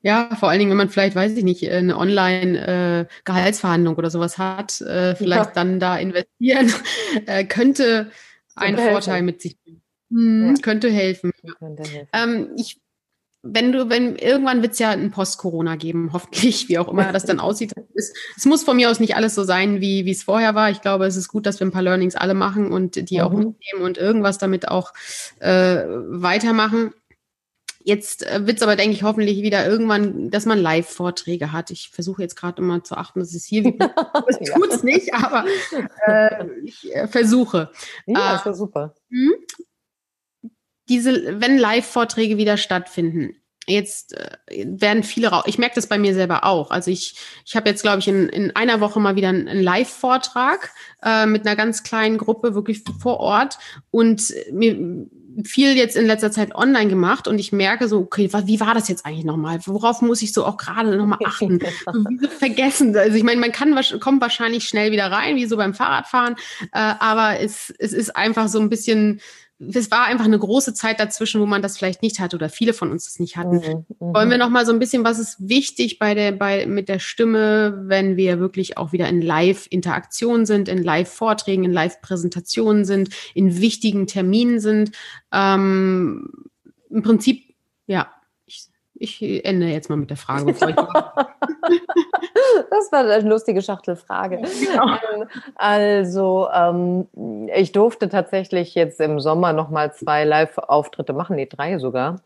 Ja, 0.00 0.30
vor 0.38 0.48
allen 0.48 0.60
Dingen, 0.60 0.70
wenn 0.70 0.78
man 0.78 0.90
vielleicht, 0.90 1.16
weiß 1.16 1.36
ich 1.36 1.42
nicht, 1.42 1.68
eine 1.68 1.98
Online-Gehaltsverhandlung 1.98 3.94
äh, 3.94 3.98
oder 3.98 4.10
sowas 4.10 4.38
hat, 4.38 4.80
äh, 4.80 5.16
vielleicht 5.16 5.46
ja. 5.46 5.52
dann 5.54 5.80
da 5.80 5.98
investieren, 5.98 6.72
könnte 7.48 8.10
einen 8.54 8.78
Vorteil 8.78 9.22
mit 9.22 9.42
sich 9.42 9.60
bringen. 9.60 9.82
Hm, 10.10 10.54
ja. 10.54 10.62
Könnte 10.62 10.90
helfen. 10.90 11.32
Könnte 11.58 11.82
helfen. 11.82 12.08
Ähm, 12.12 12.50
ich, 12.56 12.80
wenn 13.42 13.72
du, 13.72 13.88
wenn 13.88 14.16
irgendwann 14.16 14.62
wird 14.62 14.72
es 14.72 14.78
ja 14.78 14.90
ein 14.90 15.10
Post-Corona 15.10 15.76
geben, 15.76 16.10
hoffentlich, 16.12 16.68
wie 16.68 16.78
auch 16.78 16.88
immer 16.88 17.12
das 17.12 17.24
dann 17.24 17.40
aussieht. 17.40 17.72
Es, 17.94 18.12
es, 18.36 18.44
muss 18.46 18.64
von 18.64 18.76
mir 18.76 18.90
aus 18.90 19.00
nicht 19.00 19.16
alles 19.16 19.34
so 19.34 19.44
sein, 19.44 19.80
wie 19.80 20.04
wie 20.04 20.10
es 20.10 20.22
vorher 20.22 20.54
war. 20.54 20.70
Ich 20.70 20.80
glaube, 20.80 21.06
es 21.06 21.16
ist 21.16 21.28
gut, 21.28 21.46
dass 21.46 21.60
wir 21.60 21.66
ein 21.66 21.72
paar 21.72 21.82
Learnings 21.82 22.16
alle 22.16 22.34
machen 22.34 22.72
und 22.72 23.10
die 23.10 23.18
mhm. 23.18 23.22
auch 23.22 23.32
mitnehmen 23.32 23.82
und 23.82 23.98
irgendwas 23.98 24.38
damit 24.38 24.68
auch 24.68 24.92
äh, 25.40 25.84
weitermachen. 25.86 26.92
Jetzt 27.88 28.26
äh, 28.26 28.46
wird 28.46 28.58
es 28.58 28.62
aber, 28.62 28.76
denke 28.76 28.94
ich, 28.94 29.02
hoffentlich 29.02 29.40
wieder 29.40 29.66
irgendwann, 29.66 30.30
dass 30.30 30.44
man 30.44 30.58
Live-Vorträge 30.58 31.52
hat. 31.52 31.70
Ich 31.70 31.88
versuche 31.88 32.20
jetzt 32.20 32.36
gerade 32.36 32.60
immer 32.60 32.84
zu 32.84 32.96
achten, 32.96 33.20
dass 33.20 33.32
es 33.32 33.46
hier 33.46 33.64
wieder, 33.64 33.94
es 34.28 34.50
tut 34.50 34.70
es 34.70 34.82
nicht, 34.82 35.14
aber 35.14 35.46
äh, 36.06 36.44
ich 36.64 36.94
äh, 36.94 37.08
versuche. 37.08 37.70
Ja, 38.06 38.36
ist 38.36 38.44
ja 38.44 38.52
super. 38.52 38.94
Diese, 40.88 41.40
wenn 41.40 41.58
Live-Vorträge 41.58 42.36
wieder 42.36 42.56
stattfinden, 42.56 43.36
jetzt 43.66 44.16
äh, 44.16 44.64
werden 44.66 45.02
viele 45.02 45.28
raus. 45.28 45.44
Ich 45.46 45.58
merke 45.58 45.74
das 45.74 45.86
bei 45.86 45.98
mir 45.98 46.14
selber 46.14 46.44
auch. 46.44 46.70
Also 46.70 46.90
ich, 46.90 47.14
ich 47.44 47.54
habe 47.54 47.68
jetzt, 47.68 47.82
glaube 47.82 47.98
ich, 47.98 48.08
in, 48.08 48.28
in 48.28 48.56
einer 48.56 48.80
Woche 48.80 49.00
mal 49.00 49.16
wieder 49.16 49.28
einen, 49.28 49.48
einen 49.48 49.62
Live-Vortrag 49.62 50.72
äh, 51.02 51.26
mit 51.26 51.46
einer 51.46 51.56
ganz 51.56 51.82
kleinen 51.82 52.18
Gruppe, 52.18 52.54
wirklich 52.54 52.82
vor 53.00 53.20
Ort. 53.20 53.58
Und 53.90 54.32
mir 54.50 55.06
viel 55.44 55.76
jetzt 55.76 55.96
in 55.96 56.06
letzter 56.06 56.32
Zeit 56.32 56.54
online 56.54 56.88
gemacht 56.88 57.28
und 57.28 57.38
ich 57.38 57.52
merke 57.52 57.88
so, 57.88 57.98
okay, 57.98 58.28
wie 58.44 58.60
war 58.60 58.74
das 58.74 58.88
jetzt 58.88 59.06
eigentlich 59.06 59.24
nochmal? 59.24 59.60
Worauf 59.66 60.02
muss 60.02 60.22
ich 60.22 60.32
so 60.32 60.44
auch 60.44 60.56
gerade 60.56 60.96
nochmal 60.96 61.18
achten? 61.24 61.60
vergessen. 62.38 62.96
Also 62.96 63.16
ich 63.16 63.22
meine, 63.22 63.40
man 63.40 63.52
kann 63.52 63.78
kommt 64.00 64.20
wahrscheinlich 64.20 64.64
schnell 64.64 64.90
wieder 64.90 65.10
rein, 65.12 65.36
wie 65.36 65.46
so 65.46 65.56
beim 65.56 65.74
Fahrradfahren, 65.74 66.34
äh, 66.72 66.94
aber 66.98 67.40
es, 67.40 67.72
es 67.78 67.92
ist 67.92 68.16
einfach 68.16 68.48
so 68.48 68.58
ein 68.58 68.68
bisschen 68.68 69.20
es 69.60 69.90
war 69.90 70.04
einfach 70.04 70.24
eine 70.24 70.38
große 70.38 70.72
Zeit 70.72 71.00
dazwischen, 71.00 71.40
wo 71.40 71.46
man 71.46 71.62
das 71.62 71.76
vielleicht 71.76 72.02
nicht 72.02 72.20
hatte 72.20 72.36
oder 72.36 72.48
viele 72.48 72.72
von 72.72 72.90
uns 72.92 73.06
das 73.06 73.18
nicht 73.18 73.36
hatten. 73.36 73.56
Mhm, 73.56 73.86
mhm. 73.98 74.14
Wollen 74.14 74.30
wir 74.30 74.38
noch 74.38 74.50
mal 74.50 74.64
so 74.64 74.72
ein 74.72 74.78
bisschen, 74.78 75.02
was 75.02 75.18
ist 75.18 75.36
wichtig 75.48 75.98
bei 75.98 76.14
der, 76.14 76.32
bei, 76.32 76.66
mit 76.66 76.88
der 76.88 77.00
Stimme, 77.00 77.82
wenn 77.86 78.16
wir 78.16 78.38
wirklich 78.38 78.78
auch 78.78 78.92
wieder 78.92 79.08
in 79.08 79.20
Live-Interaktion 79.20 80.46
sind, 80.46 80.68
in 80.68 80.82
Live-Vorträgen, 80.82 81.64
in 81.64 81.72
Live-Präsentationen 81.72 82.84
sind, 82.84 83.10
in 83.34 83.60
wichtigen 83.60 84.06
Terminen 84.06 84.60
sind? 84.60 84.92
Ähm, 85.32 86.30
Im 86.90 87.02
Prinzip, 87.02 87.42
ja, 87.86 88.08
ich 89.00 89.44
ende 89.44 89.66
jetzt 89.66 89.88
mal 89.90 89.96
mit 89.96 90.10
der 90.10 90.16
Frage, 90.16 90.46
bevor 90.46 90.68
ich. 90.68 90.76
das 92.70 92.92
war 92.92 93.00
eine 93.00 93.28
lustige 93.28 93.62
Schachtelfrage. 93.62 94.38
Genau. 94.38 94.88
Ähm, 95.14 95.28
also, 95.54 96.48
ähm, 96.52 97.48
ich 97.54 97.72
durfte 97.72 98.08
tatsächlich 98.08 98.74
jetzt 98.74 99.00
im 99.00 99.20
Sommer 99.20 99.52
nochmal 99.52 99.92
zwei 99.94 100.24
Live-Auftritte 100.24 101.12
machen, 101.12 101.36
nee, 101.36 101.46
drei 101.46 101.78
sogar. 101.78 102.16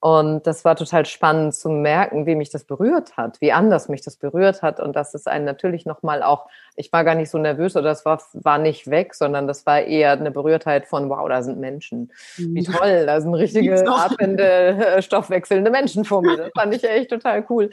Und 0.00 0.46
das 0.46 0.64
war 0.64 0.76
total 0.76 1.06
spannend 1.06 1.56
zu 1.56 1.68
merken, 1.68 2.24
wie 2.24 2.36
mich 2.36 2.50
das 2.50 2.62
berührt 2.62 3.16
hat, 3.16 3.40
wie 3.40 3.50
anders 3.50 3.88
mich 3.88 4.00
das 4.00 4.16
berührt 4.16 4.62
hat. 4.62 4.78
Und 4.78 4.94
das 4.94 5.12
ist 5.12 5.26
einen 5.26 5.44
natürlich 5.44 5.86
nochmal 5.86 6.22
auch, 6.22 6.46
ich 6.76 6.92
war 6.92 7.02
gar 7.02 7.16
nicht 7.16 7.30
so 7.30 7.38
nervös 7.38 7.74
oder 7.74 7.88
das 7.88 8.04
war, 8.04 8.22
war 8.34 8.58
nicht 8.58 8.88
weg, 8.88 9.14
sondern 9.14 9.48
das 9.48 9.66
war 9.66 9.80
eher 9.80 10.12
eine 10.12 10.30
Berührtheit 10.30 10.86
von, 10.86 11.10
wow, 11.10 11.28
da 11.28 11.42
sind 11.42 11.58
Menschen. 11.58 12.12
Wie 12.36 12.60
mhm. 12.60 12.72
toll, 12.72 13.06
da 13.06 13.20
sind 13.20 13.34
richtige 13.34 13.84
atmende, 13.88 14.44
äh, 14.44 15.02
stoffwechselnde 15.02 15.68
Menschen 15.68 16.04
vor 16.04 16.22
mir. 16.22 16.36
Das 16.36 16.50
fand 16.56 16.76
ich 16.76 16.84
echt 16.84 17.10
total 17.10 17.44
cool. 17.50 17.70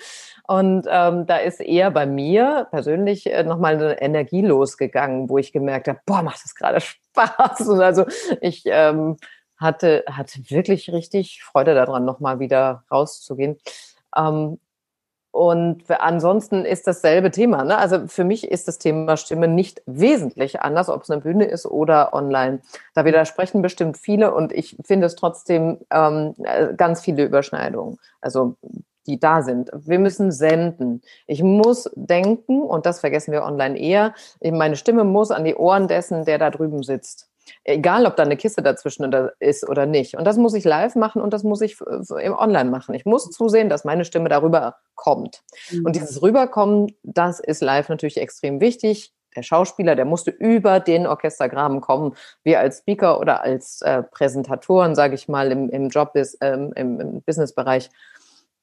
Und 0.47 0.88
ähm, 0.89 1.27
da 1.27 1.38
ist 1.38 1.61
eher 1.61 1.91
bei 1.91 2.07
mir 2.07 2.67
persönlich 2.71 3.31
äh, 3.31 3.43
nochmal 3.43 3.75
eine 3.75 4.01
Energie 4.01 4.41
losgegangen, 4.41 5.29
wo 5.29 5.38
ich 5.38 5.53
gemerkt 5.53 5.88
habe, 5.88 5.99
boah, 6.07 6.23
macht 6.23 6.43
das 6.43 6.55
gerade 6.55 6.81
Spaß. 6.81 7.67
Und 7.67 7.81
also 7.81 8.05
ich 8.41 8.63
ähm, 8.65 9.17
hatte, 9.58 10.04
hatte 10.10 10.50
wirklich 10.50 10.91
richtig 10.91 11.44
Freude 11.44 11.74
daran, 11.74 12.06
nochmal 12.06 12.39
wieder 12.39 12.84
rauszugehen. 12.91 13.58
Ähm, 14.15 14.60
und 15.36 15.84
ansonsten 15.89 16.63
ist 16.63 16.88
dasselbe 16.88 17.30
Thema. 17.30 17.65
Ne? 17.65 17.78
Also 17.78 18.08
für 18.08 18.24
mich 18.24 18.50
ist 18.50 18.70
das 18.70 18.78
Thema 18.78 19.18
Stimme 19.18 19.50
nicht 19.50 19.82
wesentlich 19.86 20.62
anders, 20.62 20.88
ob 20.88 21.04
es 21.04 21.10
eine 21.10 21.20
Bühne 21.20 21.44
ist 21.44 21.65
oder 21.65 22.13
online. 22.13 22.62
Da 22.94 23.04
widersprechen 23.04 23.62
bestimmt 23.62 23.98
viele 23.98 24.34
und 24.34 24.54
ich 24.54 24.78
finde 24.86 25.08
es 25.08 25.15
trotzdem 25.15 25.80
ähm, 25.91 26.36
äh, 26.41 26.74
ganz 26.76 27.02
viele 27.02 27.26
Überschneidungen, 27.26 28.00
also 28.22 28.56
die 29.08 29.20
da 29.20 29.41
sind. 29.41 29.72
Wir 29.74 30.00
müssen 30.00 30.32
senden. 30.32 31.02
Ich 31.28 31.44
muss 31.44 31.91
denken, 31.96 32.62
und 32.62 32.86
das 32.86 33.02
vergessen 33.02 33.34
wir 33.34 33.44
online 33.44 33.78
eher, 33.78 34.13
meine 34.41 34.78
Stimme 34.78 35.04
muss 35.04 35.32
an 35.32 35.44
die 35.44 35.56
Ohren 35.56 35.89
dessen, 35.89 36.24
der 36.24 36.38
da 36.38 36.50
drüben 36.50 36.82
sitzt. 36.82 37.30
Egal, 37.63 38.05
ob 38.05 38.15
da 38.15 38.23
eine 38.23 38.38
Kiste 38.38 38.62
dazwischen 38.62 39.12
ist 39.39 39.67
oder 39.67 39.86
nicht. 39.86 40.17
Und 40.17 40.25
das 40.25 40.38
muss 40.38 40.53
ich 40.53 40.63
live 40.63 40.95
machen 40.95 41.21
und 41.21 41.34
das 41.34 41.43
muss 41.43 41.62
ich 41.62 41.79
im 41.81 42.34
Online 42.34 42.69
machen. 42.69 42.95
Ich 42.95 43.05
muss 43.05 43.29
zusehen, 43.31 43.69
dass 43.69 43.86
meine 43.86 44.05
Stimme 44.05 44.29
darüber 44.29 44.77
kommt. 44.95 45.43
Mhm. 45.71 45.86
Und 45.86 45.95
dieses 45.95 46.21
Rüberkommen, 46.21 46.95
das 47.03 47.39
ist 47.39 47.62
live 47.62 47.89
natürlich 47.89 48.17
extrem 48.17 48.62
wichtig. 48.62 49.13
Der 49.36 49.43
Schauspieler, 49.43 49.95
der 49.95 50.05
musste 50.05 50.31
über 50.31 50.79
den 50.79 51.05
Orchestergraben 51.05 51.81
kommen. 51.81 52.15
Wir 52.43 52.60
als 52.60 52.79
Speaker 52.79 53.19
oder 53.19 53.41
als 53.41 53.81
äh, 53.81 54.01
Präsentatoren, 54.03 54.95
sage 54.95 55.15
ich 55.15 55.27
mal, 55.27 55.51
im, 55.51 55.69
im 55.69 55.89
Job, 55.89 56.13
ähm, 56.41 56.71
im, 56.75 56.99
im 56.99 57.21
Businessbereich, 57.21 57.89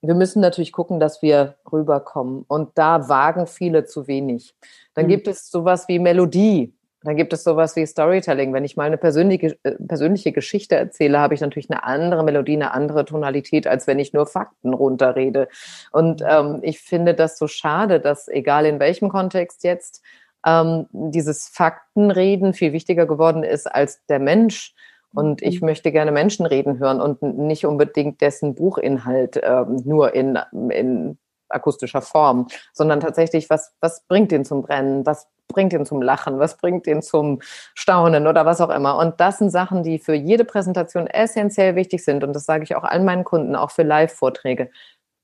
wir 0.03 0.15
müssen 0.15 0.41
natürlich 0.41 0.73
gucken, 0.73 0.99
dass 0.99 1.23
wir 1.23 1.57
rüberkommen. 1.71 2.45
Und 2.49 2.71
da 2.75 3.09
wagen 3.09 3.47
viele 3.47 3.85
zu 3.85 4.09
wenig. 4.09 4.55
Dann 4.95 5.07
mhm. 5.07 5.11
gibt 5.11 5.29
es 5.29 5.51
sowas 5.51 5.87
wie 5.89 5.99
Melodie. 5.99 6.75
Dann 7.05 7.17
gibt 7.17 7.33
es 7.33 7.45
sowas 7.45 7.77
wie 7.77 7.87
Storytelling. 7.87 8.53
Wenn 8.53 8.65
ich 8.65 8.77
mal 8.77 8.85
eine 8.85 8.97
persönliche, 8.97 9.57
äh, 9.63 9.73
persönliche 9.73 10.33
Geschichte 10.33 10.77
erzähle, 10.77 11.19
habe 11.19 11.35
ich 11.35 11.41
natürlich 11.41 11.71
eine 11.71 11.85
andere 11.85 12.23
Melodie, 12.25 12.55
eine 12.55 12.73
andere 12.73 13.05
Tonalität, 13.05 13.67
als 13.67 13.87
wenn 13.87 13.99
ich 13.99 14.13
nur 14.13 14.27
Fakten 14.27 14.75
runterrede. 14.75 15.49
Und 15.91 16.23
ähm, 16.27 16.61
ich 16.63 16.81
finde 16.81 17.15
das 17.15 17.39
so 17.39 17.49
schade, 17.49 18.01
dass 18.01 18.29
egal 18.29 18.67
in 18.67 18.79
welchem 18.79 19.09
Kontext 19.09 19.65
jetzt 19.65 20.03
ähm, 20.47 20.87
dieses 20.93 21.49
Faktenreden 21.49 22.55
viel 22.55 22.73
wichtiger 22.73 23.07
geworden 23.07 23.43
ist 23.43 23.67
als 23.67 24.05
der 24.07 24.19
Mensch. 24.19 24.75
Und 25.15 25.43
ich 25.43 25.61
mhm. 25.61 25.67
möchte 25.67 25.93
gerne 25.93 26.13
Menschen 26.13 26.47
reden 26.47 26.79
hören 26.79 27.01
und 27.01 27.23
nicht 27.23 27.67
unbedingt 27.67 28.21
dessen 28.21 28.55
Buchinhalt 28.55 29.41
ähm, 29.43 29.83
nur 29.85 30.15
in, 30.15 30.39
in 30.71 31.19
akustischer 31.49 32.01
Form, 32.01 32.49
sondern 32.73 33.01
tatsächlich, 33.01 33.51
was, 33.51 33.75
was 33.81 34.05
bringt 34.07 34.33
den 34.33 34.45
zum 34.45 34.63
Brennen? 34.63 35.05
Was 35.07 35.29
bringt 35.53 35.73
ihn 35.73 35.87
zum 35.87 36.03
Lachen, 36.03 36.39
was 36.39 36.57
bringt 36.57 36.87
ihn 36.87 37.03
zum 37.03 37.41
Staunen 37.75 38.27
oder 38.27 38.45
was 38.45 38.61
auch 38.61 38.71
immer. 38.71 38.99
Und 38.99 39.21
das 39.21 39.39
sind 39.39 39.51
Sachen, 39.51 39.83
die 39.83 39.99
für 39.99 40.15
jede 40.15 40.45
Präsentation 40.45 41.07
essentiell 41.07 41.77
wichtig 41.77 42.05
sind. 42.05 42.25
Und 42.25 42.33
das 42.33 42.45
sage 42.45 42.65
ich 42.65 42.75
auch 42.75 42.85
allen 42.85 43.05
meinen 43.05 43.25
Kunden, 43.25 43.55
auch 43.57 43.71
für 43.71 43.83
Live-Vorträge. 43.83 44.71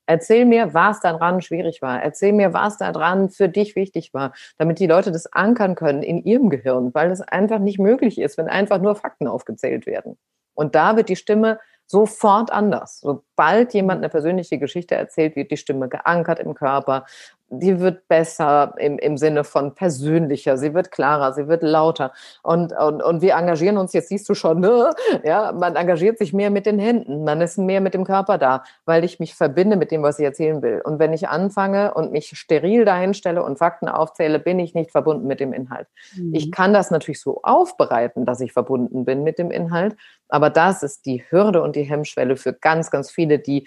Erzähl 0.06 0.46
mir, 0.46 0.72
was 0.72 1.00
daran 1.00 1.42
schwierig 1.42 1.82
war. 1.82 2.02
Erzähl 2.02 2.32
mir, 2.32 2.54
was 2.54 2.78
daran 2.78 3.28
für 3.28 3.48
dich 3.50 3.76
wichtig 3.76 4.14
war, 4.14 4.32
damit 4.56 4.78
die 4.78 4.86
Leute 4.86 5.12
das 5.12 5.30
ankern 5.30 5.74
können 5.74 6.02
in 6.02 6.24
ihrem 6.24 6.48
Gehirn, 6.48 6.94
weil 6.94 7.10
es 7.10 7.20
einfach 7.20 7.58
nicht 7.58 7.78
möglich 7.78 8.18
ist, 8.18 8.38
wenn 8.38 8.48
einfach 8.48 8.80
nur 8.80 8.96
Fakten 8.96 9.26
aufgezählt 9.26 9.84
werden. 9.84 10.16
Und 10.54 10.74
da 10.74 10.96
wird 10.96 11.10
die 11.10 11.16
Stimme 11.16 11.60
sofort 11.86 12.50
anders. 12.50 13.00
Sobald 13.00 13.74
jemand 13.74 13.98
eine 13.98 14.08
persönliche 14.08 14.58
Geschichte 14.58 14.94
erzählt, 14.94 15.36
wird 15.36 15.50
die 15.50 15.56
Stimme 15.56 15.88
geankert 15.88 16.38
im 16.38 16.54
Körper 16.54 17.04
die 17.50 17.80
wird 17.80 18.08
besser 18.08 18.74
im, 18.78 18.98
im 18.98 19.16
Sinne 19.16 19.42
von 19.42 19.74
persönlicher, 19.74 20.58
sie 20.58 20.74
wird 20.74 20.90
klarer, 20.90 21.32
sie 21.32 21.48
wird 21.48 21.62
lauter. 21.62 22.12
Und, 22.42 22.72
und, 22.72 23.02
und 23.02 23.22
wir 23.22 23.34
engagieren 23.34 23.78
uns, 23.78 23.92
jetzt 23.92 24.08
siehst 24.08 24.28
du 24.28 24.34
schon, 24.34 24.60
ne? 24.60 24.90
ja, 25.24 25.52
man 25.52 25.76
engagiert 25.76 26.18
sich 26.18 26.32
mehr 26.32 26.50
mit 26.50 26.66
den 26.66 26.78
Händen, 26.78 27.24
man 27.24 27.40
ist 27.40 27.58
mehr 27.58 27.80
mit 27.80 27.94
dem 27.94 28.04
Körper 28.04 28.36
da, 28.36 28.64
weil 28.84 29.04
ich 29.04 29.18
mich 29.18 29.34
verbinde 29.34 29.76
mit 29.76 29.90
dem, 29.90 30.02
was 30.02 30.18
ich 30.18 30.24
erzählen 30.24 30.60
will. 30.62 30.82
Und 30.84 30.98
wenn 30.98 31.12
ich 31.12 31.28
anfange 31.28 31.94
und 31.94 32.12
mich 32.12 32.38
steril 32.38 32.84
dahinstelle 32.84 33.42
und 33.42 33.58
Fakten 33.58 33.88
aufzähle, 33.88 34.38
bin 34.38 34.58
ich 34.58 34.74
nicht 34.74 34.90
verbunden 34.90 35.26
mit 35.26 35.40
dem 35.40 35.52
Inhalt. 35.52 35.88
Mhm. 36.16 36.34
Ich 36.34 36.52
kann 36.52 36.74
das 36.74 36.90
natürlich 36.90 37.20
so 37.20 37.40
aufbereiten, 37.42 38.26
dass 38.26 38.40
ich 38.40 38.52
verbunden 38.52 39.04
bin 39.06 39.22
mit 39.22 39.38
dem 39.38 39.50
Inhalt, 39.50 39.96
aber 40.28 40.50
das 40.50 40.82
ist 40.82 41.06
die 41.06 41.24
Hürde 41.30 41.62
und 41.62 41.76
die 41.76 41.84
Hemmschwelle 41.84 42.36
für 42.36 42.52
ganz, 42.52 42.90
ganz 42.90 43.10
viele, 43.10 43.38
die 43.38 43.66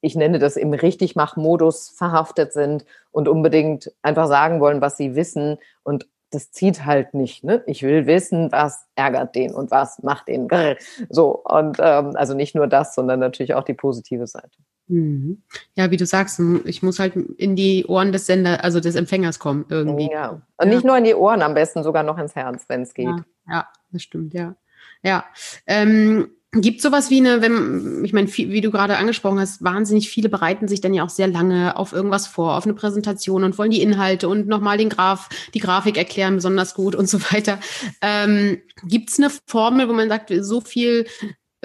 ich 0.00 0.14
nenne 0.14 0.38
das 0.38 0.56
im 0.56 0.72
Richtigmach-Modus 0.72 1.90
verhaftet 1.90 2.52
sind 2.52 2.84
und 3.10 3.28
unbedingt 3.28 3.92
einfach 4.02 4.28
sagen 4.28 4.60
wollen, 4.60 4.80
was 4.80 4.96
sie 4.96 5.14
wissen. 5.14 5.58
Und 5.82 6.06
das 6.30 6.52
zieht 6.52 6.84
halt 6.84 7.14
nicht. 7.14 7.42
Ne? 7.42 7.62
Ich 7.66 7.82
will 7.82 8.06
wissen, 8.06 8.52
was 8.52 8.86
ärgert 8.94 9.34
den 9.34 9.54
und 9.54 9.70
was 9.70 10.02
macht 10.02 10.28
den. 10.28 10.48
So, 11.08 11.42
und 11.44 11.78
ähm, 11.80 12.12
also 12.14 12.34
nicht 12.34 12.54
nur 12.54 12.66
das, 12.66 12.94
sondern 12.94 13.20
natürlich 13.20 13.54
auch 13.54 13.64
die 13.64 13.74
positive 13.74 14.26
Seite. 14.26 14.58
Mhm. 14.88 15.42
Ja, 15.74 15.90
wie 15.90 15.96
du 15.96 16.06
sagst, 16.06 16.40
ich 16.64 16.82
muss 16.82 16.98
halt 16.98 17.14
in 17.16 17.56
die 17.56 17.86
Ohren 17.86 18.12
des 18.12 18.26
Sender, 18.26 18.64
also 18.64 18.80
des 18.80 18.94
Empfängers 18.94 19.38
kommen 19.38 19.66
irgendwie. 19.68 20.10
Ja. 20.10 20.30
Und 20.30 20.42
ja. 20.58 20.64
nicht 20.66 20.84
nur 20.84 20.96
in 20.96 21.04
die 21.04 21.14
Ohren, 21.14 21.42
am 21.42 21.54
besten 21.54 21.82
sogar 21.82 22.02
noch 22.02 22.18
ins 22.18 22.34
Herz, 22.34 22.64
wenn 22.68 22.82
es 22.82 22.94
geht. 22.94 23.06
Ja, 23.06 23.24
ja, 23.48 23.68
das 23.92 24.02
stimmt, 24.02 24.34
ja. 24.34 24.56
Ja. 25.02 25.24
Ähm, 25.66 26.30
Gibt 26.52 26.80
sowas 26.80 27.10
wie 27.10 27.18
eine, 27.18 27.42
wenn, 27.42 28.02
ich 28.06 28.14
meine, 28.14 28.26
wie 28.34 28.62
du 28.62 28.70
gerade 28.70 28.96
angesprochen 28.96 29.38
hast, 29.38 29.62
wahnsinnig 29.62 30.08
viele 30.08 30.30
bereiten 30.30 30.66
sich 30.66 30.80
dann 30.80 30.94
ja 30.94 31.04
auch 31.04 31.10
sehr 31.10 31.28
lange 31.28 31.76
auf 31.76 31.92
irgendwas 31.92 32.26
vor, 32.26 32.56
auf 32.56 32.64
eine 32.64 32.72
Präsentation 32.72 33.44
und 33.44 33.58
wollen 33.58 33.70
die 33.70 33.82
Inhalte 33.82 34.30
und 34.30 34.48
nochmal 34.48 34.78
den 34.78 34.88
Graph, 34.88 35.28
die 35.52 35.58
Grafik 35.58 35.98
erklären 35.98 36.36
besonders 36.36 36.72
gut 36.72 36.94
und 36.94 37.06
so 37.06 37.20
weiter. 37.32 37.60
Ähm, 38.00 38.62
Gibt 38.84 39.10
es 39.10 39.18
eine 39.18 39.30
Formel, 39.46 39.90
wo 39.90 39.92
man 39.92 40.08
sagt, 40.08 40.32
so 40.40 40.62
viel 40.62 41.06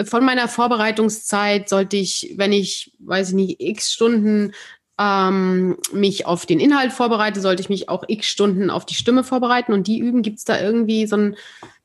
von 0.03 0.25
meiner 0.25 0.49
Vorbereitungszeit 0.49 1.69
sollte 1.69 1.95
ich, 1.95 2.33
wenn 2.35 2.51
ich, 2.51 2.93
weiß 2.99 3.29
ich 3.29 3.35
nicht, 3.35 3.61
x 3.61 3.93
Stunden 3.93 4.51
ähm, 4.99 5.77
mich 5.93 6.25
auf 6.25 6.45
den 6.45 6.59
Inhalt 6.59 6.91
vorbereite, 6.91 7.39
sollte 7.39 7.61
ich 7.61 7.69
mich 7.69 7.87
auch 7.87 8.03
x 8.07 8.27
Stunden 8.27 8.69
auf 8.69 8.85
die 8.85 8.95
Stimme 8.95 9.23
vorbereiten 9.23 9.71
und 9.71 9.87
die 9.87 9.99
üben? 9.99 10.23
Gibt 10.23 10.39
es 10.39 10.43
da 10.43 10.59
irgendwie 10.59 11.07
so 11.07 11.15
ein, 11.15 11.35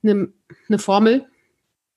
eine, 0.03 0.33
eine 0.69 0.79
Formel? 0.79 1.27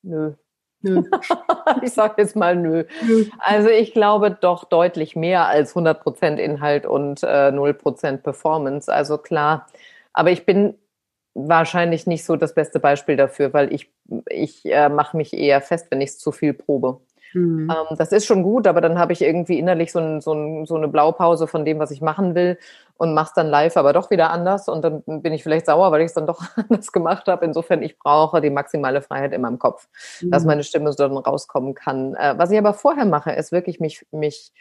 Nö, 0.04 0.34
Nö. 0.82 1.04
ich 1.82 1.94
sage 1.94 2.16
jetzt 2.18 2.36
mal 2.36 2.56
nö. 2.56 2.86
nö. 3.06 3.26
Also 3.40 3.70
ich 3.70 3.94
glaube 3.94 4.32
doch 4.32 4.64
deutlich 4.66 5.16
mehr 5.16 5.48
als 5.48 5.76
100% 5.76 6.38
Inhalt 6.38 6.86
und 6.86 7.24
äh, 7.24 7.50
0% 7.52 8.18
Performance. 8.18 8.92
Also 8.92 9.18
klar, 9.18 9.68
aber 10.14 10.32
ich 10.32 10.46
bin 10.46 10.76
wahrscheinlich 11.34 12.08
nicht 12.08 12.26
so 12.26 12.36
das 12.36 12.54
beste 12.54 12.80
Beispiel 12.80 13.16
dafür, 13.16 13.54
weil 13.54 13.74
ich, 13.74 13.92
ich 14.30 14.66
äh, 14.66 14.90
mache 14.90 15.16
mich 15.16 15.34
eher 15.34 15.62
fest, 15.62 15.88
wenn 15.90 16.02
ich 16.02 16.12
es 16.12 16.20
zu 16.20 16.32
viel 16.32 16.54
probe. 16.54 17.00
Mhm. 17.34 17.70
Ähm, 17.72 17.98
das 17.98 18.12
ist 18.12 18.26
schon 18.26 18.44
gut, 18.44 18.68
aber 18.68 18.82
dann 18.82 19.00
habe 19.00 19.14
ich 19.14 19.22
irgendwie 19.22 19.60
innerlich 19.60 19.92
so, 19.92 20.00
ein, 20.00 20.22
so, 20.22 20.34
ein, 20.34 20.66
so, 20.66 20.76
eine 20.76 20.88
Blaupause 20.88 21.48
von 21.48 21.66
dem, 21.66 21.80
was 21.80 21.92
ich 21.92 22.02
machen 22.02 22.36
will 22.36 22.58
und 22.98 23.14
mache 23.14 23.28
es 23.28 23.34
dann 23.34 23.48
live 23.48 23.78
aber 23.78 23.94
doch 23.94 24.12
wieder 24.12 24.30
anders 24.32 24.68
und 24.68 24.84
dann 24.84 25.04
bin 25.06 25.34
ich 25.34 25.44
vielleicht 25.44 25.66
sauer, 25.66 25.92
weil 25.92 26.02
ich 26.02 26.08
es 26.08 26.14
dann 26.14 26.28
doch 26.28 26.42
anders 26.70 26.92
gemacht 26.92 27.28
habe. 27.28 27.46
Insofern, 27.46 27.82
ich 27.82 27.98
brauche 27.98 28.42
die 28.42 28.50
maximale 28.50 29.02
Freiheit 29.02 29.34
in 29.34 29.42
meinem 29.42 29.60
Kopf, 29.60 29.88
mhm. 30.22 30.32
dass 30.32 30.46
meine 30.46 30.64
Stimme 30.64 30.92
so 30.92 30.98
dann 31.08 31.18
rauskommen 31.18 31.74
kann. 31.74 32.16
Äh, 32.16 32.36
was 32.38 32.52
ich 32.52 32.58
aber 32.58 32.74
vorher 32.74 33.06
mache, 33.06 33.32
ist 33.32 33.52
wirklich 33.52 33.80
mich, 33.80 34.06
mich 34.12 34.52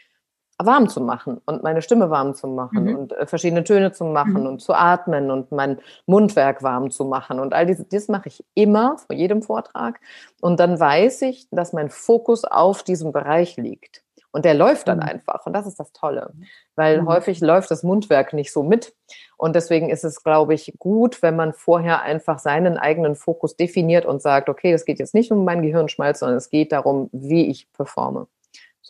warm 0.66 0.88
zu 0.88 1.00
machen 1.00 1.40
und 1.46 1.62
meine 1.62 1.82
Stimme 1.82 2.10
warm 2.10 2.34
zu 2.34 2.46
machen 2.46 2.84
mhm. 2.84 2.96
und 2.96 3.12
äh, 3.12 3.26
verschiedene 3.26 3.64
Töne 3.64 3.92
zu 3.92 4.04
machen 4.04 4.40
mhm. 4.40 4.46
und 4.46 4.60
zu 4.60 4.74
atmen 4.74 5.30
und 5.30 5.52
mein 5.52 5.78
Mundwerk 6.06 6.62
warm 6.62 6.90
zu 6.90 7.04
machen. 7.04 7.40
Und 7.40 7.54
all 7.54 7.66
dieses, 7.66 7.88
das 7.88 8.08
mache 8.08 8.28
ich 8.28 8.44
immer 8.54 8.98
vor 8.98 9.16
jedem 9.16 9.42
Vortrag. 9.42 10.00
Und 10.40 10.60
dann 10.60 10.78
weiß 10.78 11.22
ich, 11.22 11.48
dass 11.50 11.72
mein 11.72 11.90
Fokus 11.90 12.44
auf 12.44 12.82
diesem 12.82 13.12
Bereich 13.12 13.56
liegt. 13.56 14.02
Und 14.32 14.44
der 14.44 14.54
läuft 14.54 14.86
dann 14.86 14.98
mhm. 14.98 15.04
einfach. 15.04 15.46
Und 15.46 15.54
das 15.54 15.66
ist 15.66 15.80
das 15.80 15.92
Tolle, 15.92 16.32
weil 16.76 17.02
mhm. 17.02 17.08
häufig 17.08 17.40
läuft 17.40 17.70
das 17.70 17.82
Mundwerk 17.82 18.32
nicht 18.32 18.52
so 18.52 18.62
mit. 18.62 18.94
Und 19.36 19.56
deswegen 19.56 19.90
ist 19.90 20.04
es, 20.04 20.22
glaube 20.22 20.54
ich, 20.54 20.74
gut, 20.78 21.22
wenn 21.22 21.34
man 21.34 21.52
vorher 21.52 22.02
einfach 22.02 22.38
seinen 22.38 22.78
eigenen 22.78 23.16
Fokus 23.16 23.56
definiert 23.56 24.06
und 24.06 24.22
sagt, 24.22 24.48
okay, 24.48 24.72
es 24.72 24.84
geht 24.84 25.00
jetzt 25.00 25.14
nicht 25.14 25.32
um 25.32 25.44
meinen 25.44 25.62
Gehirnschmalz, 25.62 26.20
sondern 26.20 26.38
es 26.38 26.50
geht 26.50 26.72
darum, 26.72 27.08
wie 27.12 27.46
ich 27.46 27.72
performe. 27.72 28.28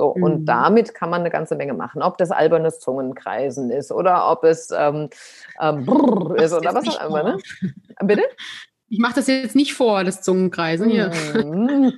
So, 0.00 0.14
mhm. 0.16 0.22
und 0.22 0.46
damit 0.46 0.94
kann 0.94 1.10
man 1.10 1.20
eine 1.20 1.28
ganze 1.28 1.56
Menge 1.56 1.74
machen. 1.74 2.00
Ob 2.00 2.16
das 2.16 2.30
albernes 2.30 2.80
Zungenkreisen 2.80 3.70
ist 3.70 3.92
oder 3.92 4.30
ob 4.30 4.44
es 4.44 4.70
ähm, 4.74 5.10
ähm, 5.60 5.84
brrr 5.84 6.36
ist 6.36 6.54
oder 6.54 6.74
was 6.74 6.88
auch 6.88 7.06
immer. 7.06 7.22
Ne? 7.22 7.38
Bitte? 8.02 8.22
Ich 8.88 8.98
mache 8.98 9.16
das 9.16 9.26
jetzt 9.26 9.54
nicht 9.54 9.74
vor, 9.74 10.02
das 10.02 10.22
Zungenkreisen 10.22 10.88
hier. 10.88 11.10
Mhm. 11.34 11.92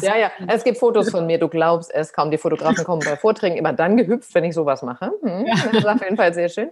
ja, 0.00 0.16
ja, 0.16 0.30
es 0.46 0.64
gibt 0.64 0.78
Fotos 0.78 1.10
von 1.10 1.26
mir, 1.26 1.38
du 1.38 1.48
glaubst 1.48 1.92
es 1.92 2.14
kaum. 2.14 2.30
Die 2.30 2.38
Fotografen 2.38 2.82
kommen 2.82 3.02
bei 3.04 3.18
Vorträgen 3.18 3.58
immer 3.58 3.74
dann 3.74 3.98
gehüpft, 3.98 4.34
wenn 4.34 4.44
ich 4.44 4.54
sowas 4.54 4.80
mache. 4.80 5.12
Hm, 5.22 5.44
das 5.44 5.66
ist 5.74 5.86
auf 5.86 6.02
jeden 6.02 6.16
Fall 6.16 6.32
sehr 6.32 6.48
schön. 6.48 6.70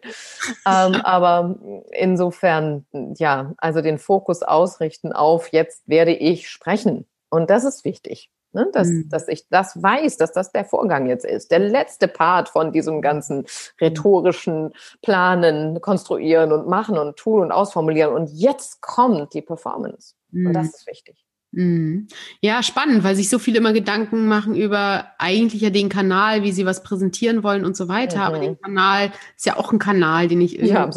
Ähm, 0.67 0.95
aber 1.03 1.55
insofern, 1.91 2.87
ja, 3.19 3.53
also 3.59 3.83
den 3.83 3.99
Fokus 3.99 4.43
ausrichten 4.43 5.13
auf, 5.13 5.49
jetzt 5.53 5.87
werde 5.87 6.15
ich 6.15 6.49
sprechen. 6.49 7.05
Und 7.29 7.51
das 7.51 7.65
ist 7.65 7.85
wichtig. 7.85 8.31
Ne? 8.57 8.71
Dass, 8.73 8.89
mhm. 8.89 9.11
dass 9.11 9.29
ich 9.29 9.49
das 9.51 9.83
weiß, 9.83 10.17
dass 10.17 10.33
das 10.33 10.51
der 10.51 10.65
Vorgang 10.65 11.07
jetzt 11.07 11.27
ist. 11.27 11.51
Der 11.51 11.59
letzte 11.59 12.09
Part 12.09 12.49
von 12.49 12.73
diesem 12.73 13.03
ganzen 13.03 13.45
rhetorischen 13.79 14.73
Planen, 15.03 15.83
Konstruieren 15.83 16.53
und 16.53 16.67
Machen 16.67 16.97
und 16.97 17.19
Tun 17.19 17.43
und 17.43 17.53
Ausformulieren. 17.53 18.15
Und 18.15 18.31
jetzt 18.33 18.81
kommt 18.81 19.35
die 19.35 19.43
Performance. 19.43 20.15
Mhm. 20.31 20.47
Und 20.47 20.53
das 20.55 20.65
mhm. 20.65 20.71
ist 20.71 20.87
wichtig. 20.87 21.27
Mhm. 21.53 22.09
Ja, 22.41 22.63
spannend, 22.63 23.05
weil 23.05 23.15
sich 23.15 23.29
so 23.29 23.39
viele 23.39 23.59
immer 23.59 23.75
Gedanken 23.75 24.27
machen 24.27 24.55
über 24.55 25.09
eigentlich 25.19 25.61
ja 25.61 25.69
den 25.69 25.91
Kanal, 25.91 26.43
wie 26.43 26.53
sie 26.53 26.65
was 26.65 26.83
präsentieren 26.83 27.43
wollen 27.43 27.67
und 27.67 27.77
so 27.77 27.89
weiter. 27.89 28.21
Mhm. 28.21 28.23
Aber 28.25 28.39
den 28.39 28.59
Kanal 28.59 29.13
ist 29.37 29.45
ja 29.45 29.59
auch 29.59 29.71
ein 29.71 29.79
Kanal, 29.79 30.29
den 30.29 30.41
ich 30.41 30.55
irgendwie 30.55 30.73
ja, 30.73 30.91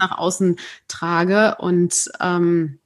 nach 0.00 0.18
außen 0.18 0.56
trage. 0.88 1.54
Und 1.60 2.10
ähm, 2.20 2.80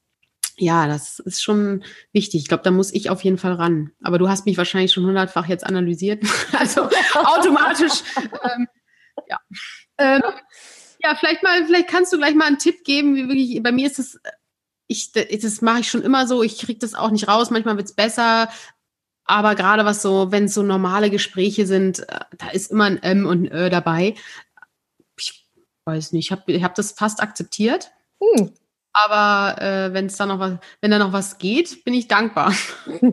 ja, 0.58 0.86
das 0.86 1.18
ist 1.20 1.42
schon 1.42 1.84
wichtig. 2.12 2.42
Ich 2.42 2.48
glaube, 2.48 2.62
da 2.62 2.70
muss 2.70 2.92
ich 2.92 3.10
auf 3.10 3.22
jeden 3.22 3.38
Fall 3.38 3.54
ran. 3.54 3.92
Aber 4.02 4.18
du 4.18 4.28
hast 4.28 4.46
mich 4.46 4.56
wahrscheinlich 4.56 4.92
schon 4.92 5.06
hundertfach 5.06 5.46
jetzt 5.46 5.64
analysiert. 5.64 6.24
also 6.58 6.88
automatisch. 7.14 8.02
ähm, 8.44 8.66
ja. 9.28 9.38
Ähm, 9.98 10.22
ja, 11.00 11.14
vielleicht 11.14 11.42
mal, 11.42 11.64
vielleicht 11.64 11.88
kannst 11.88 12.12
du 12.12 12.18
gleich 12.18 12.34
mal 12.34 12.46
einen 12.46 12.58
Tipp 12.58 12.84
geben, 12.84 13.14
wie 13.14 13.28
wirklich, 13.28 13.62
bei 13.62 13.72
mir 13.72 13.86
ist 13.86 13.98
es, 13.98 14.20
ich, 14.88 15.12
das 15.12 15.62
mache 15.62 15.80
ich 15.80 15.88
schon 15.88 16.02
immer 16.02 16.26
so, 16.26 16.42
ich 16.42 16.58
kriege 16.58 16.78
das 16.78 16.94
auch 16.94 17.10
nicht 17.10 17.28
raus, 17.28 17.50
manchmal 17.50 17.76
wird 17.76 17.86
es 17.86 17.94
besser, 17.94 18.48
aber 19.24 19.54
gerade 19.54 19.84
was 19.84 20.02
so, 20.02 20.32
wenn 20.32 20.44
es 20.44 20.54
so 20.54 20.62
normale 20.62 21.10
Gespräche 21.10 21.66
sind, 21.66 22.00
äh, 22.08 22.20
da 22.36 22.48
ist 22.48 22.72
immer 22.72 22.84
ein 22.84 23.02
M 23.02 23.26
und 23.26 23.44
ein 23.44 23.52
Ö 23.52 23.68
dabei. 23.70 24.14
Ich 25.18 25.46
weiß 25.84 26.12
nicht, 26.12 26.26
ich 26.26 26.32
habe 26.32 26.50
ich 26.50 26.64
hab 26.64 26.74
das 26.74 26.92
fast 26.92 27.22
akzeptiert. 27.22 27.92
Hm. 28.20 28.54
Aber 29.04 29.60
äh, 29.62 29.92
wenn 29.92 30.06
es 30.06 30.16
da 30.16 30.26
noch 30.26 30.38
was, 30.38 30.54
wenn 30.80 30.90
da 30.90 30.98
noch 30.98 31.12
was 31.12 31.38
geht, 31.38 31.84
bin 31.84 31.94
ich 31.94 32.08
dankbar. 32.08 32.52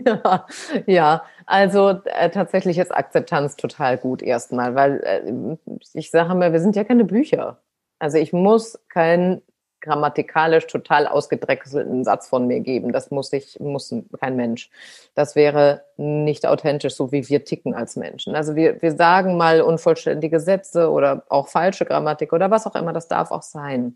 Ja, 0.05 0.45
ja. 0.85 1.23
also 1.45 2.01
äh, 2.05 2.29
tatsächlich 2.29 2.77
ist 2.77 2.93
Akzeptanz 2.93 3.55
total 3.55 3.97
gut 3.97 4.21
erstmal, 4.21 4.75
weil 4.75 5.01
äh, 5.03 5.77
ich 5.93 6.11
sage 6.11 6.33
mal, 6.35 6.53
wir 6.53 6.59
sind 6.59 6.75
ja 6.75 6.83
keine 6.83 7.05
Bücher. 7.05 7.59
Also 7.99 8.17
ich 8.17 8.33
muss 8.33 8.79
keinen 8.89 9.41
grammatikalisch 9.85 10.65
total 10.67 11.07
ausgedrechselten 11.07 12.03
Satz 12.03 12.27
von 12.27 12.47
mir 12.47 12.59
geben. 12.59 12.91
Das 12.91 13.11
muss 13.11 13.31
ich, 13.31 13.59
muss 13.59 13.93
kein 14.19 14.35
Mensch. 14.35 14.71
Das 15.13 15.35
wäre 15.35 15.83
nicht 15.95 16.47
authentisch, 16.47 16.95
so 16.95 17.11
wie 17.11 17.29
wir 17.29 17.45
ticken 17.45 17.75
als 17.75 17.95
Menschen. 17.95 18.35
Also 18.35 18.55
wir, 18.55 18.81
wir 18.81 18.95
sagen 18.95 19.37
mal 19.37 19.61
unvollständige 19.61 20.39
Sätze 20.39 20.89
oder 20.89 21.23
auch 21.29 21.47
falsche 21.47 21.85
Grammatik 21.85 22.33
oder 22.33 22.49
was 22.49 22.65
auch 22.65 22.75
immer, 22.75 22.93
das 22.93 23.07
darf 23.07 23.31
auch 23.31 23.43
sein. 23.43 23.95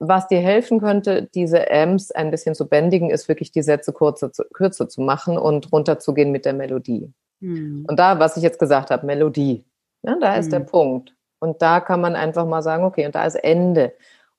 Hm, 0.00 0.08
was 0.08 0.28
dir 0.28 0.40
helfen 0.40 0.80
könnte, 0.80 1.28
diese 1.34 1.70
Amps 1.70 2.10
ein 2.10 2.30
bisschen 2.30 2.54
zu 2.54 2.68
bändigen, 2.68 3.10
ist 3.10 3.28
wirklich 3.28 3.52
die 3.52 3.62
Sätze 3.62 3.92
kurzer 3.92 4.32
zu, 4.32 4.44
kürzer 4.52 4.88
zu 4.88 5.00
machen 5.00 5.36
und 5.36 5.72
runterzugehen 5.72 6.30
mit 6.30 6.44
der 6.44 6.54
Melodie. 6.54 7.12
Mhm. 7.40 7.84
Und 7.88 7.98
da, 7.98 8.18
was 8.18 8.36
ich 8.36 8.42
jetzt 8.42 8.58
gesagt 8.58 8.90
habe, 8.90 9.06
Melodie, 9.06 9.64
ja, 10.02 10.16
da 10.20 10.36
ist 10.36 10.46
mhm. 10.46 10.50
der 10.50 10.60
Punkt. 10.60 11.14
Und 11.40 11.62
da 11.62 11.80
kann 11.80 12.00
man 12.00 12.16
einfach 12.16 12.46
mal 12.46 12.62
sagen, 12.62 12.84
okay, 12.84 13.06
und 13.06 13.14
da 13.14 13.24
ist 13.24 13.36
Ende. 13.36 13.94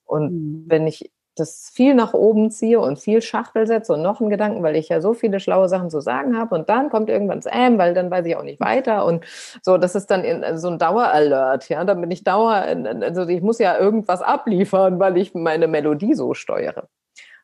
Und 0.05 0.31
mhm. 0.31 0.63
wenn 0.67 0.87
ich 0.87 1.11
das 1.39 1.69
viel 1.73 1.93
nach 1.93 2.13
oben 2.13 2.51
ziehe 2.51 2.79
und 2.79 2.99
viel 2.99 3.21
Schachtel 3.21 3.67
setze 3.67 3.93
und 3.93 4.01
noch 4.01 4.21
einen 4.21 4.29
Gedanken, 4.29 4.63
weil 4.63 4.75
ich 4.75 4.89
ja 4.89 5.01
so 5.01 5.13
viele 5.13 5.39
schlaue 5.39 5.69
Sachen 5.69 5.89
zu 5.89 6.01
sagen 6.01 6.37
habe 6.37 6.55
und 6.55 6.69
dann 6.69 6.89
kommt 6.89 7.09
irgendwann 7.09 7.39
das 7.39 7.51
Ähm, 7.51 7.77
weil 7.77 7.93
dann 7.93 8.11
weiß 8.11 8.25
ich 8.25 8.35
auch 8.35 8.43
nicht 8.43 8.59
weiter 8.59 9.05
und 9.05 9.25
so, 9.61 9.77
das 9.77 9.95
ist 9.95 10.07
dann 10.07 10.23
in, 10.23 10.57
so 10.57 10.69
ein 10.69 10.79
Daueralert, 10.79 11.69
ja, 11.69 11.83
dann 11.83 12.01
bin 12.01 12.11
ich 12.11 12.23
Dauer, 12.23 12.53
also 12.53 13.27
ich 13.27 13.41
muss 13.41 13.59
ja 13.59 13.77
irgendwas 13.77 14.21
abliefern, 14.21 14.99
weil 14.99 15.17
ich 15.17 15.33
meine 15.33 15.67
Melodie 15.67 16.13
so 16.13 16.33
steuere. 16.33 16.89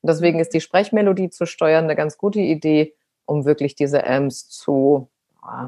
Und 0.02 0.10
deswegen 0.10 0.40
ist 0.40 0.54
die 0.54 0.62
Sprechmelodie 0.62 1.30
zu 1.30 1.46
steuern 1.46 1.86
eine 1.86 1.96
ganz 1.96 2.18
gute 2.18 2.40
Idee, 2.40 2.94
um 3.26 3.46
wirklich 3.46 3.76
diese 3.76 4.04
Ms 4.04 4.50
zu, 4.50 5.10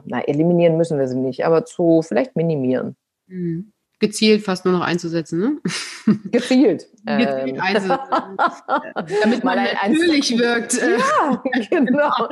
na, 0.05 0.21
eliminieren 0.21 0.77
müssen 0.77 0.99
wir 0.99 1.07
sie 1.07 1.17
nicht, 1.17 1.45
aber 1.45 1.65
zu 1.65 2.01
vielleicht 2.03 2.35
minimieren. 2.35 2.95
Mhm 3.27 3.73
gezielt 3.99 4.43
fast 4.43 4.65
nur 4.65 4.73
noch 4.73 4.81
einzusetzen, 4.85 5.39
ne? 5.39 5.57
Gezielt. 6.31 6.87
gezielt 7.05 7.55
ähm. 7.55 7.61
einzusetzen. 7.61 8.37
Damit 9.23 9.43
man 9.43 9.57
natürlich 9.57 10.37
wirkt. 10.37 10.77
Äh. 10.77 10.97
Ja, 10.97 11.43
genau. 11.69 12.29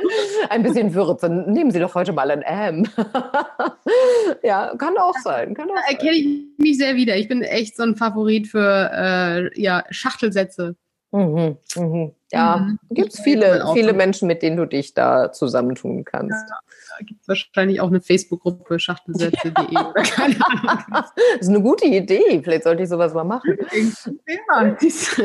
Ein 0.48 0.62
bisschen 0.62 0.94
Würze. 0.94 1.28
Nehmen 1.28 1.70
Sie 1.70 1.80
doch 1.80 1.94
heute 1.94 2.12
mal 2.12 2.30
ein 2.30 2.42
M. 2.42 2.86
ja, 4.42 4.74
kann 4.76 4.96
auch 4.96 5.18
sein. 5.22 5.54
Kann 5.54 5.70
auch 5.70 5.74
da 5.74 5.92
erkenne 5.92 6.12
ich 6.12 6.44
mich 6.58 6.78
sehr 6.78 6.94
wieder. 6.96 7.16
Ich 7.16 7.28
bin 7.28 7.42
echt 7.42 7.76
so 7.76 7.82
ein 7.82 7.96
Favorit 7.96 8.46
für 8.46 8.90
äh, 8.92 9.60
ja, 9.60 9.84
Schachtelsätze. 9.90 10.76
Mhm, 11.12 11.56
mhm. 11.76 12.12
Ja, 12.32 12.56
mhm. 12.58 12.78
gibt 12.90 13.14
es 13.14 13.20
viele, 13.20 13.64
viele 13.72 13.92
Menschen, 13.92 14.26
mit 14.26 14.42
denen 14.42 14.56
du 14.56 14.66
dich 14.66 14.94
da 14.94 15.32
zusammentun 15.32 16.04
kannst. 16.04 16.48
Ja, 16.48 16.58
gibt 17.04 17.22
es 17.22 17.28
wahrscheinlich 17.28 17.80
auch 17.80 17.88
eine 17.88 18.00
Facebook-Gruppe, 18.00 18.78
schachtelsätze.de 18.78 19.72
ja. 19.72 19.90
oder 19.90 20.02
keine 20.02 20.36
Ahnung. 20.46 20.84
Das 20.90 21.12
ist 21.40 21.48
eine 21.48 21.62
gute 21.62 21.86
Idee. 21.86 22.40
Vielleicht 22.42 22.64
sollte 22.64 22.82
ich 22.82 22.88
sowas 22.88 23.14
mal 23.14 23.24
machen. 23.24 23.56
Ja, 24.26 24.76
jetzt, 24.80 25.18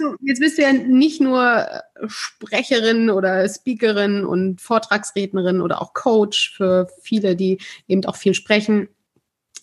du, 0.00 0.16
jetzt 0.20 0.40
bist 0.40 0.58
du 0.58 0.62
ja 0.62 0.72
nicht 0.72 1.20
nur 1.20 1.66
Sprecherin 2.06 3.10
oder 3.10 3.48
Speakerin 3.48 4.24
und 4.24 4.60
Vortragsrednerin 4.60 5.60
oder 5.60 5.82
auch 5.82 5.94
Coach 5.94 6.54
für 6.56 6.88
viele, 7.02 7.36
die 7.36 7.58
eben 7.86 8.04
auch 8.04 8.16
viel 8.16 8.34
sprechen. 8.34 8.88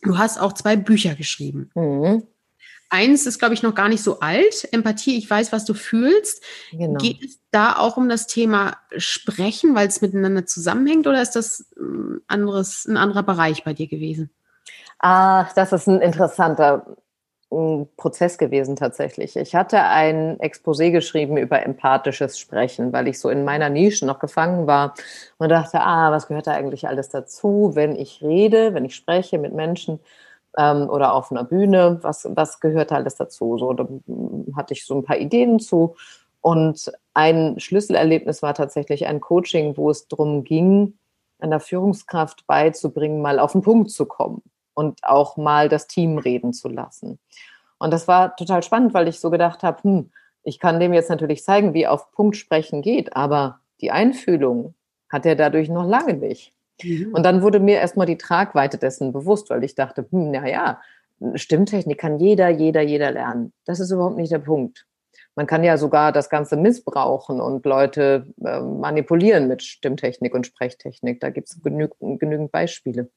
Du 0.02 0.18
hast 0.18 0.40
auch 0.40 0.54
zwei 0.54 0.76
Bücher 0.76 1.16
geschrieben. 1.16 1.70
Mhm. 1.76 2.28
Eins 2.96 3.26
ist, 3.26 3.40
glaube 3.40 3.54
ich, 3.54 3.62
noch 3.62 3.76
gar 3.76 3.90
nicht 3.90 4.02
so 4.02 4.22
alt. 4.22 4.70
Empathie, 4.72 5.18
ich 5.18 5.30
weiß, 5.30 5.52
was 5.52 5.66
du 5.66 5.74
fühlst. 5.74 6.42
Genau. 6.72 6.98
Geht 6.98 7.22
es 7.26 7.40
da 7.52 7.76
auch 7.78 7.98
um 7.98 8.08
das 8.08 8.26
Thema 8.26 8.78
Sprechen, 8.96 9.76
weil 9.76 9.90
es 9.90 10.00
miteinander 10.00 10.46
zusammenhängt, 10.46 11.06
oder 11.06 11.22
ist 11.22 11.36
das 11.36 11.66
ein, 11.78 11.84
ähm, 11.84 12.22
anderes, 12.28 12.86
ein 12.86 12.96
anderer 12.96 13.24
Bereich 13.24 13.66
bei 13.66 13.74
dir 13.74 13.88
gewesen? 13.88 14.30
Ach, 15.00 15.52
das 15.52 15.74
ist 15.74 15.88
ein 15.88 16.00
interessanter 16.00 16.96
mm, 17.52 17.84
Prozess 17.98 18.38
gewesen 18.38 18.78
tatsächlich. 18.78 19.36
Ich 19.36 19.56
hatte 19.56 19.82
ein 19.82 20.38
Exposé 20.40 20.92
geschrieben 20.92 21.36
über 21.36 21.62
empathisches 21.64 22.40
Sprechen, 22.40 22.94
weil 22.94 23.10
ich 23.10 23.20
so 23.20 23.30
in 23.30 23.44
meiner 23.44 23.70
Nische 23.70 24.06
noch 24.06 24.20
gefangen 24.20 24.68
war 24.68 24.94
und 25.38 25.50
dachte, 25.50 25.82
ah, 25.82 26.12
was 26.12 26.28
gehört 26.28 26.48
da 26.48 26.54
eigentlich 26.54 26.88
alles 26.88 27.10
dazu, 27.10 27.72
wenn 27.74 27.98
ich 27.98 28.22
rede, 28.22 28.74
wenn 28.74 28.86
ich 28.86 28.96
spreche 28.96 29.38
mit 29.38 29.54
Menschen? 29.54 30.00
Ähm, 30.58 30.90
oder 30.90 31.14
auf 31.14 31.32
einer 31.32 31.44
Bühne, 31.44 32.00
was, 32.02 32.28
was 32.30 32.60
gehört 32.60 32.92
alles 32.92 33.16
dazu? 33.16 33.58
So, 33.58 33.74
da 33.74 33.88
hatte 34.56 34.74
ich 34.74 34.86
so 34.86 34.96
ein 34.96 35.04
paar 35.04 35.18
Ideen 35.18 35.60
zu. 35.60 35.96
Und 36.42 36.92
ein 37.14 37.60
Schlüsselerlebnis 37.60 38.42
war 38.44 38.54
tatsächlich 38.54 39.08
ein 39.08 39.20
Coaching, 39.20 39.78
wo 39.78 39.90
es 39.90 40.08
darum 40.08 40.44
ging, 40.44 40.98
einer 41.40 41.60
Führungskraft 41.60 42.46
beizubringen, 42.48 43.22
mal 43.22 43.40
auf 43.40 43.54
den 43.54 43.62
Punkt 43.62 43.92
zu 43.92 44.06
kommen 44.06 44.42
und 44.74 45.04
auch 45.04 45.38
mal 45.38 45.70
das 45.70 45.88
Team 45.88 46.18
reden 46.18 46.54
zu 46.54 46.70
lassen. 46.70 47.20
Und 47.78 47.92
das 47.92 48.08
war 48.08 48.36
total 48.36 48.64
spannend, 48.64 48.94
weil 48.94 49.08
ich 49.08 49.20
so 49.20 49.30
gedacht 49.30 49.64
habe, 49.64 49.84
hm, 49.84 50.12
ich 50.44 50.60
kann 50.60 50.80
dem 50.80 50.94
jetzt 50.94 51.10
natürlich 51.10 51.44
zeigen, 51.44 51.74
wie 51.74 51.88
auf 51.88 52.12
Punkt 52.12 52.38
sprechen 52.38 52.82
geht, 52.82 53.16
aber 53.16 53.60
die 53.82 53.92
Einfühlung 53.92 54.76
hat 55.10 55.26
er 55.26 55.36
dadurch 55.36 55.70
noch 55.70 55.88
lange 55.88 56.14
nicht. 56.14 56.55
Mhm. 56.84 57.14
Und 57.14 57.24
dann 57.24 57.42
wurde 57.42 57.60
mir 57.60 57.78
erstmal 57.78 58.08
die 58.08 58.18
Tragweite 58.18 58.78
dessen 58.78 59.14
bewusst, 59.14 59.50
weil 59.50 59.64
ich 59.64 59.76
dachte, 59.76 60.06
hm, 60.10 60.32
naja, 60.32 60.82
Stimmtechnik 61.36 61.98
kann 61.98 62.20
jeder, 62.20 62.50
jeder, 62.50 62.82
jeder 62.82 63.12
lernen. 63.12 63.54
Das 63.66 63.80
ist 63.80 63.92
überhaupt 63.92 64.18
nicht 64.18 64.32
der 64.32 64.40
Punkt. 64.40 64.86
Man 65.36 65.48
kann 65.48 65.64
ja 65.64 65.78
sogar 65.78 66.12
das 66.12 66.30
Ganze 66.30 66.56
missbrauchen 66.56 67.42
und 67.42 67.66
Leute 67.66 68.34
äh, 68.44 68.60
manipulieren 68.62 69.48
mit 69.48 69.64
Stimmtechnik 69.64 70.34
und 70.34 70.48
Sprechtechnik. 70.48 71.20
Da 71.20 71.30
gibt 71.30 71.50
es 71.50 71.62
genü 71.62 71.90
genügend 72.00 72.52
Beispiele. 72.52 73.10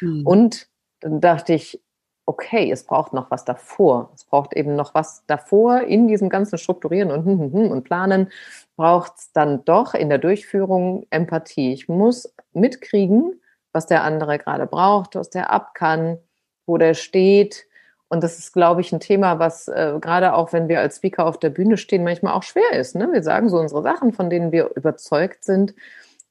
Mhm. 0.00 0.26
Und 0.26 0.68
dann 1.00 1.20
dachte 1.20 1.52
ich, 1.52 1.82
okay, 2.26 2.70
es 2.70 2.84
braucht 2.84 3.12
noch 3.12 3.30
was 3.30 3.44
davor. 3.44 4.10
Es 4.14 4.24
braucht 4.24 4.54
eben 4.54 4.74
noch 4.74 4.94
was 4.94 5.24
davor 5.26 5.82
in 5.82 6.08
diesem 6.08 6.28
ganzen 6.28 6.58
Strukturieren 6.58 7.10
und, 7.10 7.24
hm, 7.24 7.38
hm, 7.38 7.52
hm, 7.52 7.70
und 7.70 7.84
Planen. 7.84 8.30
Braucht 8.76 9.12
es 9.16 9.32
dann 9.32 9.64
doch 9.64 9.94
in 9.94 10.08
der 10.08 10.18
Durchführung 10.18 11.06
Empathie. 11.10 11.72
Ich 11.72 11.88
muss 11.88 12.34
mitkriegen, 12.52 13.40
was 13.72 13.86
der 13.86 14.02
andere 14.02 14.38
gerade 14.38 14.66
braucht, 14.66 15.14
was 15.14 15.30
der 15.30 15.50
ab 15.50 15.74
kann, 15.74 16.18
wo 16.66 16.76
der 16.76 16.94
steht. 16.94 17.66
Und 18.08 18.22
das 18.22 18.38
ist, 18.38 18.52
glaube 18.52 18.80
ich, 18.80 18.92
ein 18.92 19.00
Thema, 19.00 19.38
was 19.38 19.68
äh, 19.68 19.94
gerade 20.00 20.34
auch, 20.34 20.52
wenn 20.52 20.68
wir 20.68 20.80
als 20.80 20.96
Speaker 20.96 21.26
auf 21.26 21.38
der 21.38 21.50
Bühne 21.50 21.76
stehen, 21.76 22.04
manchmal 22.04 22.34
auch 22.34 22.42
schwer 22.42 22.72
ist. 22.72 22.94
Ne? 22.96 23.08
Wir 23.12 23.22
sagen 23.22 23.48
so 23.48 23.58
unsere 23.58 23.82
Sachen, 23.82 24.12
von 24.12 24.30
denen 24.30 24.52
wir 24.52 24.70
überzeugt 24.76 25.44
sind. 25.44 25.74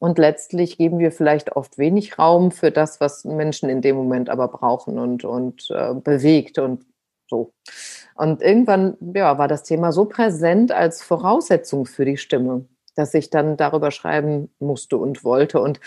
Und 0.05 0.19
letztlich 0.19 0.77
geben 0.77 0.99
wir 0.99 1.11
vielleicht 1.11 1.55
oft 1.55 1.79
wenig 1.79 2.19
Raum 2.19 2.51
für 2.51 2.69
das, 2.69 2.99
was 2.99 3.25
Menschen 3.25 3.69
in 3.69 3.81
dem 3.81 3.95
Moment 3.95 4.29
aber 4.29 4.49
brauchen 4.49 4.99
und, 4.99 5.25
und 5.25 5.67
äh, 5.71 5.95
bewegt 5.95 6.59
und 6.59 6.85
so. 7.27 7.53
Und 8.13 8.43
irgendwann 8.43 8.97
ja, 9.15 9.39
war 9.39 9.47
das 9.47 9.63
Thema 9.63 9.91
so 9.91 10.05
präsent 10.05 10.71
als 10.71 11.01
Voraussetzung 11.01 11.87
für 11.87 12.05
die 12.05 12.17
Stimme, 12.17 12.65
dass 12.93 13.15
ich 13.15 13.31
dann 13.31 13.57
darüber 13.57 13.89
schreiben 13.89 14.53
musste 14.59 14.97
und 14.97 15.23
wollte. 15.23 15.59
Und 15.59 15.79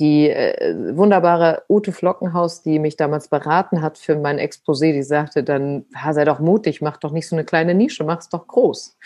die 0.00 0.28
äh, 0.28 0.96
wunderbare 0.96 1.62
Ute 1.68 1.92
Flockenhaus, 1.92 2.62
die 2.62 2.80
mich 2.80 2.96
damals 2.96 3.28
beraten 3.28 3.82
hat 3.82 3.98
für 3.98 4.16
mein 4.16 4.40
Exposé, 4.40 4.92
die 4.92 5.04
sagte 5.04 5.44
dann, 5.44 5.86
sei 6.10 6.24
doch 6.24 6.40
mutig, 6.40 6.82
mach 6.82 6.96
doch 6.96 7.12
nicht 7.12 7.28
so 7.28 7.36
eine 7.36 7.44
kleine 7.44 7.76
Nische, 7.76 8.02
mach 8.02 8.18
es 8.18 8.30
doch 8.30 8.48
groß. 8.48 8.98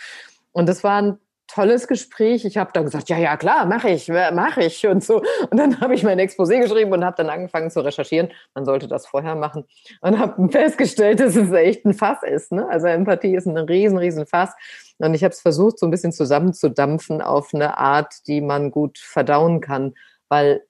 Und 0.53 0.67
das 0.67 0.83
war 0.83 1.03
ein 1.03 1.19
tolles 1.47 1.87
Gespräch. 1.87 2.45
Ich 2.45 2.57
habe 2.57 2.71
dann 2.73 2.85
gesagt, 2.85 3.09
ja, 3.09 3.17
ja, 3.17 3.37
klar, 3.37 3.65
mache 3.65 3.89
ich, 3.89 4.07
mache 4.07 4.63
ich 4.63 4.85
und 4.87 5.03
so. 5.03 5.21
Und 5.49 5.57
dann 5.57 5.79
habe 5.81 5.93
ich 5.93 6.03
mein 6.03 6.19
Exposé 6.19 6.61
geschrieben 6.61 6.91
und 6.91 7.05
habe 7.05 7.15
dann 7.17 7.29
angefangen 7.29 7.71
zu 7.71 7.81
recherchieren. 7.81 8.29
Man 8.53 8.65
sollte 8.65 8.87
das 8.87 9.07
vorher 9.07 9.35
machen 9.35 9.65
und 10.01 10.19
habe 10.19 10.49
festgestellt, 10.49 11.19
dass 11.19 11.35
es 11.35 11.51
echt 11.51 11.85
ein 11.85 11.93
Fass 11.93 12.23
ist. 12.23 12.51
Ne? 12.51 12.67
Also 12.69 12.87
Empathie 12.87 13.35
ist 13.35 13.47
ein 13.47 13.57
riesen, 13.57 13.97
riesen 13.97 14.25
Fass. 14.25 14.53
Und 14.97 15.13
ich 15.13 15.23
habe 15.23 15.33
es 15.33 15.41
versucht, 15.41 15.79
so 15.79 15.85
ein 15.85 15.91
bisschen 15.91 16.11
zusammenzudampfen 16.11 17.21
auf 17.21 17.53
eine 17.53 17.77
Art, 17.77 18.27
die 18.27 18.41
man 18.41 18.71
gut 18.71 18.97
verdauen 18.97 19.61
kann, 19.61 19.93
weil 20.29 20.61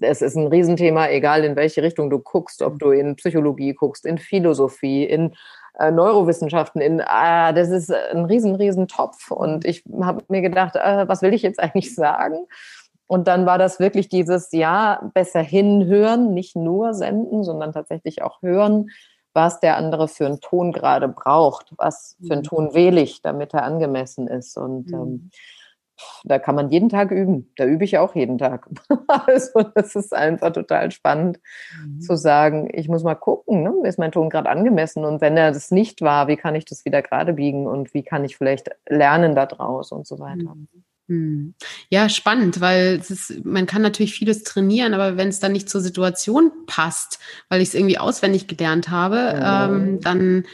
es 0.00 0.22
ist 0.22 0.36
ein 0.36 0.48
Riesenthema, 0.48 1.08
egal 1.08 1.44
in 1.44 1.56
welche 1.56 1.82
Richtung 1.82 2.10
du 2.10 2.18
guckst, 2.18 2.62
ob 2.62 2.78
du 2.78 2.90
in 2.90 3.16
Psychologie 3.16 3.74
guckst, 3.74 4.04
in 4.04 4.18
Philosophie, 4.18 5.04
in 5.04 5.34
äh, 5.78 5.90
Neurowissenschaften 5.90 6.80
in, 6.80 7.00
ah, 7.00 7.52
das 7.52 7.70
ist 7.70 7.92
ein 7.92 8.24
riesen, 8.24 8.54
riesen 8.54 8.88
Topf. 8.88 9.30
Und 9.30 9.64
ich 9.64 9.84
habe 10.00 10.22
mir 10.28 10.42
gedacht, 10.42 10.76
äh, 10.76 11.08
was 11.08 11.22
will 11.22 11.34
ich 11.34 11.42
jetzt 11.42 11.60
eigentlich 11.60 11.94
sagen? 11.94 12.46
Und 13.06 13.26
dann 13.26 13.46
war 13.46 13.58
das 13.58 13.80
wirklich 13.80 14.08
dieses, 14.08 14.52
ja, 14.52 15.00
besser 15.14 15.40
hinhören, 15.40 16.34
nicht 16.34 16.56
nur 16.56 16.92
senden, 16.94 17.42
sondern 17.42 17.72
tatsächlich 17.72 18.22
auch 18.22 18.42
hören, 18.42 18.90
was 19.32 19.60
der 19.60 19.76
andere 19.76 20.08
für 20.08 20.26
einen 20.26 20.40
Ton 20.40 20.72
gerade 20.72 21.08
braucht, 21.08 21.72
was 21.78 22.16
für 22.26 22.34
einen 22.34 22.42
mhm. 22.42 22.46
Ton 22.46 22.74
wähle 22.74 23.00
ich, 23.00 23.22
damit 23.22 23.54
er 23.54 23.62
angemessen 23.62 24.28
ist. 24.28 24.58
Und 24.58 24.92
ähm, 24.92 24.98
mhm 25.00 25.30
da 26.24 26.38
kann 26.38 26.54
man 26.54 26.70
jeden 26.70 26.88
Tag 26.88 27.10
üben. 27.10 27.50
Da 27.56 27.64
übe 27.64 27.84
ich 27.84 27.98
auch 27.98 28.14
jeden 28.14 28.38
Tag. 28.38 28.68
also 29.08 29.62
das 29.74 29.96
ist 29.96 30.14
einfach 30.14 30.52
total 30.52 30.90
spannend 30.90 31.40
mhm. 31.84 32.00
zu 32.00 32.16
sagen, 32.16 32.68
ich 32.72 32.88
muss 32.88 33.02
mal 33.02 33.14
gucken, 33.14 33.62
ne? 33.62 33.72
ist 33.84 33.98
mein 33.98 34.12
Ton 34.12 34.30
gerade 34.30 34.48
angemessen 34.48 35.04
und 35.04 35.20
wenn 35.20 35.36
er 35.36 35.52
das 35.52 35.70
nicht 35.70 36.00
war, 36.02 36.28
wie 36.28 36.36
kann 36.36 36.54
ich 36.54 36.64
das 36.64 36.84
wieder 36.84 37.02
gerade 37.02 37.34
biegen 37.34 37.66
und 37.66 37.94
wie 37.94 38.02
kann 38.02 38.24
ich 38.24 38.36
vielleicht 38.36 38.70
lernen 38.88 39.34
daraus 39.34 39.92
und 39.92 40.06
so 40.06 40.18
weiter. 40.18 40.54
Mhm. 40.54 40.68
mhm. 41.06 41.54
Ja, 41.90 42.08
spannend, 42.08 42.60
weil 42.60 42.96
ist, 42.96 43.44
man 43.44 43.66
kann 43.66 43.82
natürlich 43.82 44.14
vieles 44.14 44.44
trainieren, 44.44 44.94
aber 44.94 45.16
wenn 45.16 45.28
es 45.28 45.40
dann 45.40 45.52
nicht 45.52 45.68
zur 45.68 45.80
Situation 45.80 46.52
passt, 46.66 47.18
weil 47.48 47.60
ich 47.60 47.68
es 47.68 47.74
irgendwie 47.74 47.98
auswendig 47.98 48.46
gelernt 48.46 48.90
habe, 48.90 49.34
mhm. 49.34 49.74
ähm, 49.74 50.00
dann 50.00 50.44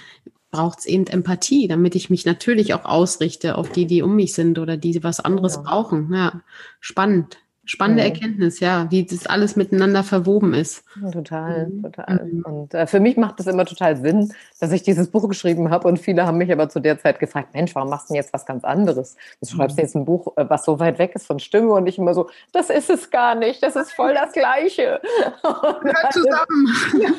braucht 0.54 0.78
es 0.78 0.86
eben 0.86 1.08
Empathie, 1.08 1.66
damit 1.66 1.96
ich 1.96 2.10
mich 2.10 2.24
natürlich 2.24 2.74
auch 2.74 2.84
ausrichte 2.84 3.58
auf 3.58 3.72
die, 3.72 3.86
die 3.86 4.02
um 4.02 4.14
mich 4.14 4.34
sind 4.34 4.60
oder 4.60 4.76
die 4.76 5.02
was 5.02 5.18
anderes 5.18 5.56
ja. 5.56 5.62
brauchen. 5.62 6.14
Ja, 6.14 6.42
spannend. 6.78 7.38
Spannende 7.66 8.02
ja. 8.02 8.08
Erkenntnis, 8.08 8.60
ja, 8.60 8.90
wie 8.90 9.04
das 9.04 9.26
alles 9.26 9.56
miteinander 9.56 10.04
verwoben 10.04 10.52
ist. 10.52 10.84
Total, 11.12 11.68
mhm. 11.68 11.82
total. 11.82 12.24
Mhm. 12.24 12.44
Und 12.44 12.74
äh, 12.74 12.86
für 12.86 13.00
mich 13.00 13.16
macht 13.16 13.40
es 13.40 13.46
immer 13.46 13.64
total 13.64 13.96
Sinn, 13.96 14.32
dass 14.60 14.72
ich 14.72 14.82
dieses 14.82 15.10
Buch 15.10 15.28
geschrieben 15.28 15.70
habe. 15.70 15.88
Und 15.88 15.98
viele 15.98 16.26
haben 16.26 16.38
mich 16.38 16.52
aber 16.52 16.68
zu 16.68 16.80
der 16.80 16.98
Zeit 16.98 17.18
gefragt, 17.18 17.54
Mensch, 17.54 17.74
warum 17.74 17.88
machst 17.88 18.08
du 18.08 18.14
denn 18.14 18.22
jetzt 18.22 18.32
was 18.32 18.44
ganz 18.44 18.64
anderes? 18.64 19.16
Du 19.40 19.48
schreibst 19.48 19.76
mhm. 19.76 19.82
jetzt 19.82 19.94
ein 19.96 20.04
Buch, 20.04 20.36
äh, 20.36 20.44
was 20.48 20.64
so 20.64 20.78
weit 20.78 20.98
weg 20.98 21.12
ist 21.14 21.26
von 21.26 21.38
Stimme. 21.38 21.72
Und 21.72 21.86
ich 21.86 21.98
immer 21.98 22.14
so, 22.14 22.28
das 22.52 22.70
ist 22.70 22.90
es 22.90 23.10
gar 23.10 23.34
nicht, 23.34 23.62
das 23.62 23.76
ist 23.76 23.92
voll 23.92 24.14
das 24.14 24.32
Gleiche. 24.32 25.00
Hört 25.42 26.12
zusammen. 26.12 27.14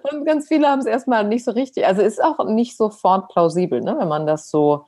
und 0.10 0.24
ganz 0.24 0.48
viele 0.48 0.68
haben 0.68 0.80
es 0.80 0.86
erstmal 0.86 1.24
nicht 1.26 1.44
so 1.44 1.50
richtig, 1.50 1.86
also 1.86 2.02
ist 2.02 2.22
auch 2.22 2.46
nicht 2.46 2.76
sofort 2.76 3.28
plausibel, 3.28 3.80
ne, 3.80 3.96
wenn 3.98 4.08
man 4.08 4.26
das 4.26 4.50
so 4.50 4.86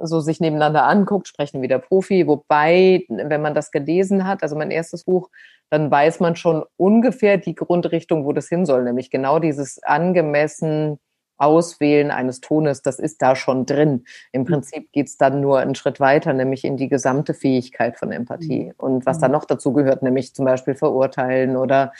so 0.00 0.20
sich 0.20 0.40
nebeneinander 0.40 0.84
anguckt, 0.84 1.28
sprechen 1.28 1.62
wieder 1.62 1.78
Profi. 1.78 2.26
Wobei, 2.26 3.04
wenn 3.08 3.42
man 3.42 3.54
das 3.54 3.70
gelesen 3.70 4.26
hat, 4.26 4.42
also 4.42 4.56
mein 4.56 4.70
erstes 4.70 5.04
Buch, 5.04 5.30
dann 5.70 5.90
weiß 5.90 6.20
man 6.20 6.36
schon 6.36 6.64
ungefähr 6.76 7.36
die 7.36 7.54
Grundrichtung, 7.54 8.24
wo 8.24 8.32
das 8.32 8.48
hin 8.48 8.66
soll, 8.66 8.84
nämlich 8.84 9.10
genau 9.10 9.38
dieses 9.38 9.82
angemessen 9.82 10.98
Auswählen 11.36 12.10
eines 12.10 12.40
Tones, 12.40 12.82
das 12.82 12.98
ist 12.98 13.20
da 13.20 13.34
schon 13.34 13.66
drin. 13.66 14.04
Im 14.32 14.42
mhm. 14.42 14.46
Prinzip 14.46 14.92
geht's 14.92 15.16
dann 15.16 15.40
nur 15.40 15.58
einen 15.58 15.74
Schritt 15.74 15.98
weiter, 15.98 16.32
nämlich 16.32 16.64
in 16.64 16.76
die 16.76 16.88
gesamte 16.88 17.34
Fähigkeit 17.34 17.98
von 17.98 18.12
Empathie. 18.12 18.66
Mhm. 18.66 18.72
Und 18.76 19.06
was 19.06 19.18
da 19.18 19.28
mhm. 19.28 19.32
noch 19.32 19.44
dazu 19.44 19.72
gehört, 19.72 20.02
nämlich 20.02 20.34
zum 20.34 20.44
Beispiel 20.44 20.74
verurteilen 20.74 21.56
oder 21.56 21.92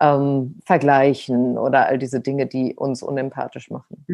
ähm, 0.00 0.56
vergleichen 0.66 1.56
oder 1.56 1.86
all 1.86 1.98
diese 1.98 2.20
Dinge, 2.20 2.46
die 2.46 2.74
uns 2.74 3.02
unempathisch 3.02 3.70
machen. 3.70 4.04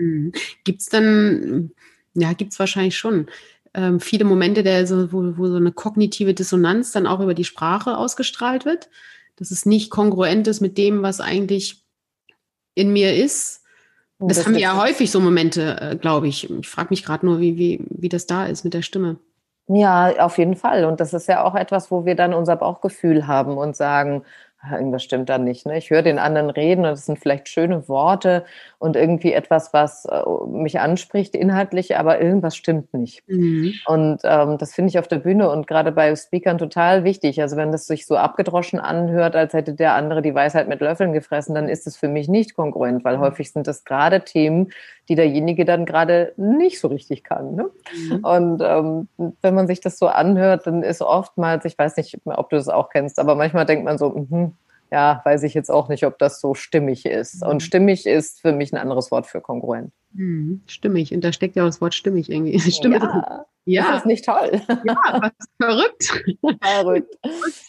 Gibt 0.64 0.82
es 0.82 0.88
dann 0.88 1.72
ja, 2.14 2.32
gibt 2.32 2.52
es 2.52 2.58
wahrscheinlich 2.58 2.96
schon. 2.96 3.26
Ähm, 3.72 4.00
viele 4.00 4.24
Momente, 4.24 4.62
der 4.62 4.86
so, 4.86 5.12
wo, 5.12 5.36
wo 5.36 5.46
so 5.46 5.56
eine 5.56 5.72
kognitive 5.72 6.34
Dissonanz 6.34 6.92
dann 6.92 7.06
auch 7.06 7.20
über 7.20 7.34
die 7.34 7.44
Sprache 7.44 7.96
ausgestrahlt 7.96 8.64
wird, 8.64 8.88
dass 9.36 9.50
es 9.50 9.64
nicht 9.64 9.90
kongruent 9.90 10.46
ist 10.48 10.60
mit 10.60 10.76
dem, 10.76 11.02
was 11.02 11.20
eigentlich 11.20 11.84
in 12.74 12.92
mir 12.92 13.14
ist. 13.14 13.62
Das, 14.18 14.36
das 14.36 14.46
haben 14.46 14.54
wir 14.54 14.60
ja 14.60 14.80
häufig 14.80 15.10
so 15.10 15.20
Momente, 15.20 15.80
äh, 15.80 15.96
glaube 15.96 16.28
ich. 16.28 16.50
Ich 16.50 16.68
frage 16.68 16.88
mich 16.90 17.04
gerade 17.04 17.24
nur, 17.24 17.40
wie, 17.40 17.56
wie, 17.56 17.84
wie 17.88 18.08
das 18.08 18.26
da 18.26 18.46
ist 18.46 18.64
mit 18.64 18.74
der 18.74 18.82
Stimme. 18.82 19.18
Ja, 19.68 20.12
auf 20.18 20.36
jeden 20.38 20.56
Fall. 20.56 20.84
Und 20.84 20.98
das 20.98 21.14
ist 21.14 21.28
ja 21.28 21.44
auch 21.44 21.54
etwas, 21.54 21.90
wo 21.92 22.04
wir 22.04 22.16
dann 22.16 22.34
unser 22.34 22.56
Bauchgefühl 22.56 23.28
haben 23.28 23.56
und 23.56 23.76
sagen, 23.76 24.24
irgendwas 24.70 25.02
stimmt 25.02 25.28
da 25.28 25.38
nicht. 25.38 25.66
Ne? 25.66 25.78
Ich 25.78 25.90
höre 25.90 26.02
den 26.02 26.18
anderen 26.18 26.50
reden 26.50 26.84
und 26.84 26.92
es 26.92 27.06
sind 27.06 27.18
vielleicht 27.18 27.48
schöne 27.48 27.88
Worte 27.88 28.44
und 28.78 28.94
irgendwie 28.94 29.32
etwas, 29.32 29.72
was 29.72 30.04
äh, 30.04 30.22
mich 30.48 30.80
anspricht 30.80 31.34
inhaltlich, 31.34 31.96
aber 31.96 32.20
irgendwas 32.20 32.56
stimmt 32.56 32.92
nicht. 32.92 33.22
Mhm. 33.26 33.72
Und 33.86 34.20
ähm, 34.24 34.58
das 34.58 34.74
finde 34.74 34.90
ich 34.90 34.98
auf 34.98 35.08
der 35.08 35.18
Bühne 35.18 35.50
und 35.50 35.66
gerade 35.66 35.92
bei 35.92 36.14
Speakern 36.14 36.58
total 36.58 37.04
wichtig. 37.04 37.40
Also 37.40 37.56
wenn 37.56 37.72
das 37.72 37.86
sich 37.86 38.06
so 38.06 38.16
abgedroschen 38.16 38.80
anhört, 38.80 39.34
als 39.34 39.54
hätte 39.54 39.72
der 39.72 39.94
andere 39.94 40.20
die 40.20 40.34
Weisheit 40.34 40.68
mit 40.68 40.80
Löffeln 40.80 41.12
gefressen, 41.12 41.54
dann 41.54 41.68
ist 41.68 41.86
es 41.86 41.96
für 41.96 42.08
mich 42.08 42.28
nicht 42.28 42.54
kongruent, 42.54 43.04
weil 43.04 43.16
mhm. 43.16 43.22
häufig 43.22 43.52
sind 43.52 43.66
das 43.66 43.84
gerade 43.84 44.20
Themen, 44.20 44.72
die 45.08 45.14
derjenige 45.16 45.64
dann 45.64 45.86
gerade 45.86 46.32
nicht 46.36 46.80
so 46.80 46.88
richtig 46.88 47.24
kann. 47.24 47.54
Ne? 47.56 47.70
Mhm. 47.94 48.24
Und 48.24 48.62
ähm, 48.64 49.08
wenn 49.40 49.54
man 49.54 49.66
sich 49.66 49.80
das 49.80 49.98
so 49.98 50.06
anhört, 50.06 50.66
dann 50.66 50.82
ist 50.82 51.02
oftmals, 51.02 51.64
ich 51.64 51.76
weiß 51.76 51.96
nicht, 51.96 52.18
ob 52.26 52.50
du 52.50 52.56
das 52.56 52.68
auch 52.68 52.90
kennst, 52.90 53.18
aber 53.18 53.34
manchmal 53.34 53.66
denkt 53.66 53.84
man 53.84 53.98
so, 53.98 54.10
mh, 54.10 54.49
ja, 54.90 55.20
weiß 55.24 55.44
ich 55.44 55.54
jetzt 55.54 55.70
auch 55.70 55.88
nicht, 55.88 56.04
ob 56.04 56.18
das 56.18 56.40
so 56.40 56.54
stimmig 56.54 57.06
ist. 57.06 57.44
Und 57.44 57.54
mhm. 57.54 57.60
stimmig 57.60 58.06
ist 58.06 58.40
für 58.40 58.52
mich 58.52 58.72
ein 58.72 58.78
anderes 58.78 59.10
Wort 59.10 59.26
für 59.26 59.40
kongruent. 59.40 59.92
Mhm, 60.12 60.62
stimmig. 60.66 61.14
Und 61.14 61.22
da 61.22 61.32
steckt 61.32 61.54
ja 61.54 61.62
auch 61.62 61.68
das 61.68 61.80
Wort 61.80 61.94
stimmig 61.94 62.30
irgendwie. 62.30 62.58
Stimme 62.58 62.96
ja, 62.96 63.46
ja. 63.64 63.92
Das 63.92 64.00
ist 64.00 64.06
nicht 64.06 64.24
toll. 64.24 64.60
Ja, 64.84 64.96
was 65.20 65.32
verrückt. 65.60 66.24
Verrückt. 66.62 67.14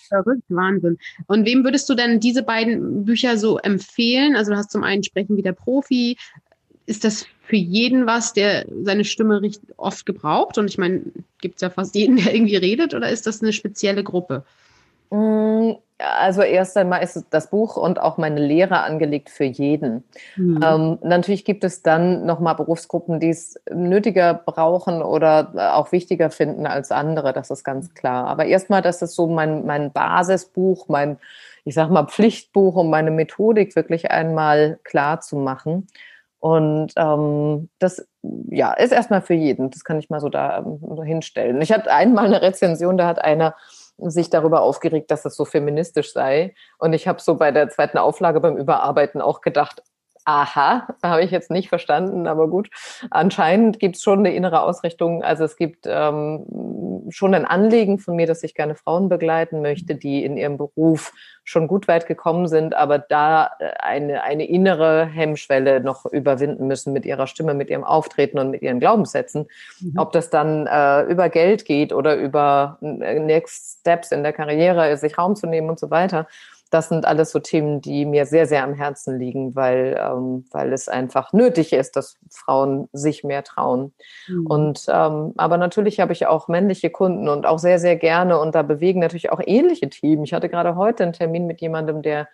verrückt, 0.08 0.44
Wahnsinn. 0.50 0.98
Und 1.28 1.46
wem 1.46 1.64
würdest 1.64 1.88
du 1.90 1.94
denn 1.94 2.20
diese 2.20 2.42
beiden 2.42 3.06
Bücher 3.06 3.38
so 3.38 3.60
empfehlen? 3.60 4.36
Also 4.36 4.52
du 4.52 4.58
hast 4.58 4.72
zum 4.72 4.84
einen 4.84 5.04
Sprechen 5.04 5.38
wie 5.38 5.44
der 5.44 5.54
Profi. 5.54 6.18
Ist 6.88 7.04
das 7.04 7.28
für 7.44 7.56
jeden 7.56 8.08
was, 8.08 8.34
der 8.34 8.66
seine 8.84 9.06
Stimme 9.06 9.42
oft 9.78 10.06
gebraucht? 10.06 10.58
Und 10.58 10.68
ich 10.68 10.78
meine, 10.78 11.04
gibt 11.40 11.56
es 11.56 11.62
ja 11.62 11.70
fast 11.70 11.94
jeden, 11.94 12.16
der 12.16 12.34
irgendwie 12.34 12.56
redet, 12.56 12.94
oder 12.96 13.10
ist 13.10 13.28
das 13.28 13.42
eine 13.42 13.54
spezielle 13.54 14.04
Gruppe? 14.04 14.44
Mm, 15.12 15.74
also 16.02 16.42
erst 16.42 16.78
einmal 16.78 17.04
ist 17.04 17.26
das 17.30 17.50
Buch 17.50 17.78
und 17.78 18.00
auch 18.00 18.18
meine 18.18 18.40
Lehre 18.40 18.82
angelegt 18.84 19.30
für 19.30 19.44
jeden. 19.44 20.04
Mhm. 20.36 20.60
Ähm, 20.64 21.00
natürlich 21.02 21.46
gibt 21.46 21.64
es 21.64 21.82
dann 21.84 22.26
nochmal 22.26 22.56
Berufsgruppen, 22.56 23.20
die 23.20 23.30
es 23.30 23.60
nötiger 23.72 24.34
brauchen 24.34 25.02
oder 25.02 25.76
auch 25.76 25.92
wichtiger 25.92 26.30
finden 26.30 26.66
als 26.66 26.92
andere, 26.92 27.34
das 27.34 27.50
ist 27.50 27.64
ganz 27.64 27.94
klar. 27.94 28.28
Aber 28.28 28.46
erstmal, 28.46 28.82
das 28.82 29.02
ist 29.02 29.16
so 29.16 29.28
mein, 29.28 29.66
mein 29.66 29.92
Basisbuch, 29.92 30.88
mein, 30.88 31.18
ich 31.64 31.76
sag 31.76 31.90
mal, 31.90 32.08
Pflichtbuch, 32.08 32.76
um 32.76 32.90
meine 32.90 33.12
Methodik 33.12 33.76
wirklich 33.76 34.12
einmal 34.12 34.80
klar 34.84 35.22
zu 35.22 35.38
machen. 35.38 35.88
Und 36.40 36.94
ähm, 36.98 37.70
das 37.78 38.08
ja, 38.50 38.74
ist 38.74 38.92
erstmal 38.92 39.22
für 39.22 39.36
jeden. 39.36 39.70
Das 39.70 39.84
kann 39.84 40.00
ich 40.00 40.10
mal 40.10 40.20
so 40.20 40.30
da 40.30 40.58
ähm, 40.58 41.04
hinstellen. 41.04 41.62
Ich 41.62 41.72
hatte 41.72 41.92
einmal 41.92 42.26
eine 42.26 42.42
Rezension, 42.42 42.98
da 42.98 43.08
hat 43.08 43.20
einer 43.20 43.56
sich 44.10 44.30
darüber 44.30 44.62
aufgeregt, 44.62 45.12
dass 45.12 45.26
es 45.26 45.36
so 45.36 45.46
feministisch 45.46 46.14
sei. 46.14 46.54
Und 46.78 46.94
ich 46.94 47.08
habe 47.08 47.22
so 47.22 47.36
bei 47.36 47.52
der 47.52 47.70
zweiten 47.70 47.98
Auflage 47.98 48.40
beim 48.40 48.58
Überarbeiten 48.58 49.22
auch 49.22 49.42
gedacht, 49.42 49.84
aha, 50.26 50.88
habe 51.04 51.24
ich 51.24 51.32
jetzt 51.32 51.52
nicht 51.52 51.70
verstanden, 51.70 52.28
aber 52.28 52.48
gut. 52.48 52.70
Anscheinend 53.10 53.80
gibt 53.80 53.96
es 53.96 54.04
schon 54.04 54.20
eine 54.20 54.34
innere 54.34 54.62
Ausrichtung. 54.62 55.24
Also 55.24 55.44
es 55.44 55.56
gibt 55.56 55.86
ähm, 55.88 56.46
schon 57.10 57.34
ein 57.34 57.46
Anliegen 57.46 58.00
von 58.00 58.16
mir, 58.16 58.28
dass 58.28 58.44
ich 58.44 58.56
gerne 58.56 58.76
Frauen 58.76 59.10
begleiten 59.10 59.62
möchte, 59.62 59.96
die 59.96 60.24
in 60.24 60.38
ihrem 60.38 60.58
Beruf 60.58 61.14
schon 61.44 61.68
gut 61.68 61.88
weit 61.88 62.06
gekommen 62.06 62.48
sind, 62.48 62.76
aber 62.76 63.00
da 63.00 63.52
äh, 63.60 63.72
eine, 63.80 64.24
eine 64.24 64.48
innere 64.48 65.06
Hemmschwelle 65.06 65.82
noch 65.82 66.06
überwinden 66.06 66.68
müssen 66.68 66.94
mit 66.94 67.06
ihrer 67.06 67.28
Stimme, 67.28 67.54
mit 67.54 67.70
ihrem 67.70 67.84
Auftreten 67.84 68.38
und 68.38 68.52
mit 68.52 68.62
ihren 68.62 68.80
Glaubenssätzen. 68.80 69.48
Mhm. 69.80 69.94
Ob 69.98 70.12
das 70.12 70.30
dann 70.30 70.68
äh, 70.68 71.04
über 71.04 71.30
Geld 71.30 71.66
geht 71.66 71.94
oder 71.94 72.16
über 72.16 72.78
äh, 72.82 73.20
Next 73.20 73.71
Steps 73.82 74.12
in 74.12 74.24
der 74.24 74.34
Karriere, 74.34 74.96
sich 74.98 75.18
Raum 75.18 75.36
zu 75.36 75.48
nehmen 75.48 75.70
und 75.70 75.80
so 75.80 75.92
weiter 75.92 76.28
das 76.72 76.88
sind 76.88 77.06
alles 77.06 77.32
so 77.32 77.40
Themen, 77.40 77.82
die 77.82 78.06
mir 78.06 78.26
sehr, 78.26 78.48
sehr 78.48 78.64
am 78.64 78.74
Herzen 78.74 79.20
liegen, 79.20 79.56
weil, 79.56 80.00
ähm, 80.02 80.46
weil 80.52 80.72
es 80.72 80.88
einfach 80.88 81.34
nötig 81.34 81.74
ist, 81.74 81.98
dass 81.98 82.18
Frauen 82.30 82.88
sich 82.94 83.26
mehr 83.26 83.44
trauen. 83.44 83.94
Mhm. 84.28 84.48
Und 84.48 84.86
ähm, 84.88 85.34
aber 85.36 85.58
natürlich 85.58 86.00
habe 86.00 86.14
ich 86.14 86.28
auch 86.28 86.48
männliche 86.48 86.90
Kunden 86.90 87.28
und 87.28 87.46
auch 87.46 87.60
sehr, 87.60 87.78
sehr 87.78 87.98
gerne 87.98 88.40
und 88.40 88.56
da 88.56 88.62
bewegen 88.64 89.02
natürlich 89.02 89.32
auch 89.32 89.42
ähnliche 89.46 89.90
Themen. 89.90 90.24
Ich 90.24 90.34
hatte 90.34 90.48
gerade 90.48 90.78
heute 90.78 91.04
einen 91.04 91.14
Termin 91.14 91.46
mit 91.46 91.60
jemandem, 91.60 92.02
der 92.02 92.30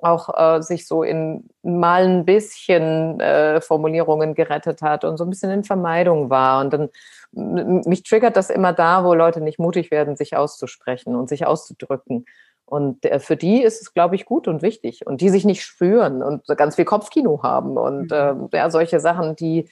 auch 0.00 0.30
äh, 0.36 0.62
sich 0.62 0.86
so 0.86 1.02
in 1.02 1.48
mal 1.62 2.04
ein 2.04 2.24
bisschen 2.24 3.20
äh, 3.20 3.60
Formulierungen 3.60 4.34
gerettet 4.34 4.82
hat 4.82 5.04
und 5.04 5.18
so 5.18 5.24
ein 5.24 5.30
bisschen 5.30 5.50
in 5.50 5.64
Vermeidung 5.64 6.30
war. 6.30 6.60
Und 6.60 6.72
dann 6.72 6.88
mich 7.34 8.02
triggert 8.02 8.36
das 8.36 8.50
immer 8.50 8.72
da, 8.72 9.04
wo 9.04 9.14
Leute 9.14 9.40
nicht 9.40 9.58
mutig 9.58 9.90
werden, 9.90 10.16
sich 10.16 10.36
auszusprechen 10.36 11.14
und 11.14 11.28
sich 11.28 11.46
auszudrücken. 11.46 12.24
Und 12.66 13.04
äh, 13.04 13.18
für 13.18 13.36
die 13.36 13.62
ist 13.62 13.82
es, 13.82 13.92
glaube 13.92 14.14
ich, 14.14 14.24
gut 14.24 14.48
und 14.48 14.62
wichtig. 14.62 15.06
Und 15.06 15.20
die 15.20 15.28
sich 15.28 15.44
nicht 15.44 15.62
spüren 15.62 16.22
und 16.22 16.46
ganz 16.56 16.76
viel 16.76 16.84
Kopfkino 16.84 17.42
haben 17.42 17.76
und 17.76 18.10
mhm. 18.10 18.48
äh, 18.52 18.56
ja, 18.56 18.70
solche 18.70 19.00
Sachen, 19.00 19.36
die, 19.36 19.68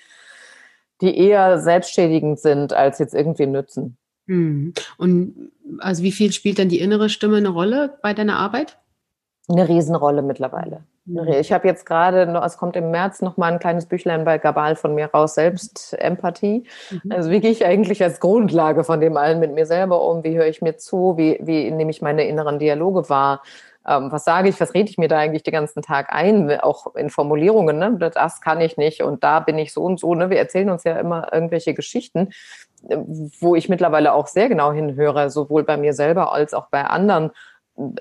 die 1.01 1.17
eher 1.17 1.59
selbstschädigend 1.59 2.39
sind, 2.39 2.73
als 2.73 2.99
jetzt 2.99 3.15
irgendwie 3.15 3.47
nützen. 3.47 3.97
Mhm. 4.27 4.75
Und 4.99 5.53
also 5.79 6.03
wie 6.03 6.13
viel 6.13 6.33
spielt 6.33 6.59
dann 6.59 6.69
die 6.69 6.81
innere 6.81 7.09
Stimme 7.09 7.39
eine 7.39 7.49
Rolle 7.49 7.99
bei 8.03 8.15
deiner 8.15 8.39
Arbeit? 8.39 8.79
Eine 9.53 9.69
Riesenrolle 9.69 10.23
mittlerweile. 10.23 10.81
Mhm. 11.05 11.29
Ich 11.29 11.53
habe 11.53 11.69
jetzt 11.69 11.85
gerade, 11.85 12.23
es 12.45 12.57
kommt 12.57 12.75
im 12.75 12.91
März 12.91 13.21
noch 13.21 13.37
mal 13.37 13.53
ein 13.53 13.59
kleines 13.59 13.87
Büchlein 13.87 14.25
bei 14.25 14.39
Gabal 14.39 14.77
von 14.77 14.95
mir 14.95 15.07
raus, 15.07 15.35
Selbstempathie. 15.35 16.65
Mhm. 16.91 17.13
Also 17.13 17.31
wie 17.31 17.41
gehe 17.41 17.51
ich 17.51 17.67
eigentlich 17.67 18.03
als 18.03 18.19
Grundlage 18.19 18.83
von 18.83 19.01
dem 19.01 19.17
allen 19.17 19.41
mit 19.41 19.53
mir 19.53 19.67
selber 19.67 20.09
um? 20.09 20.25
Wie 20.25 20.37
höre 20.37 20.47
ich 20.47 20.63
mir 20.63 20.79
zu? 20.79 21.15
Wie, 21.19 21.39
wie 21.43 21.71
nehme 21.71 21.91
ich 21.91 22.01
meine 22.01 22.27
inneren 22.27 22.59
Dialoge 22.59 23.11
wahr? 23.11 23.43
Ähm, 23.87 24.13
was 24.13 24.25
sage 24.25 24.49
ich, 24.49 24.61
was 24.61 24.75
rede 24.75 24.89
ich 24.89 24.97
mir 24.97 25.09
da 25.09 25.19
eigentlich 25.19 25.43
den 25.43 25.53
ganzen 25.53 25.83
Tag 25.83 26.15
ein, 26.15 26.61
auch 26.61 26.95
in 26.95 27.11
Formulierungen, 27.11 27.79
ne? 27.79 28.11
das 28.15 28.41
kann 28.41 28.61
ich 28.61 28.77
nicht 28.77 29.03
und 29.03 29.25
da 29.25 29.41
bin 29.41 29.59
ich 29.59 29.73
so 29.73 29.83
und 29.83 29.99
so. 29.99 30.15
Ne? 30.15 30.31
Wir 30.31 30.39
erzählen 30.39 30.71
uns 30.71 30.85
ja 30.85 30.99
immer 30.99 31.33
irgendwelche 31.33 31.75
Geschichten, 31.75 32.31
äh, 32.89 32.97
wo 33.41 33.57
ich 33.57 33.69
mittlerweile 33.69 34.13
auch 34.13 34.29
sehr 34.29 34.49
genau 34.49 34.73
hinhöre, 34.73 35.31
sowohl 35.31 35.65
bei 35.65 35.77
mir 35.77 35.95
selber 35.95 36.33
als 36.33 36.55
auch 36.55 36.69
bei 36.69 36.85
anderen 36.85 37.33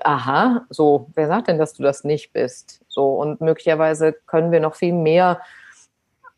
aha, 0.02 0.66
so, 0.70 1.10
wer 1.14 1.28
sagt 1.28 1.48
denn, 1.48 1.58
dass 1.58 1.74
du 1.74 1.82
das 1.82 2.04
nicht 2.04 2.32
bist? 2.32 2.80
So, 2.88 3.14
und 3.14 3.40
möglicherweise 3.40 4.12
können 4.12 4.52
wir 4.52 4.60
noch 4.60 4.74
viel 4.74 4.92
mehr 4.92 5.40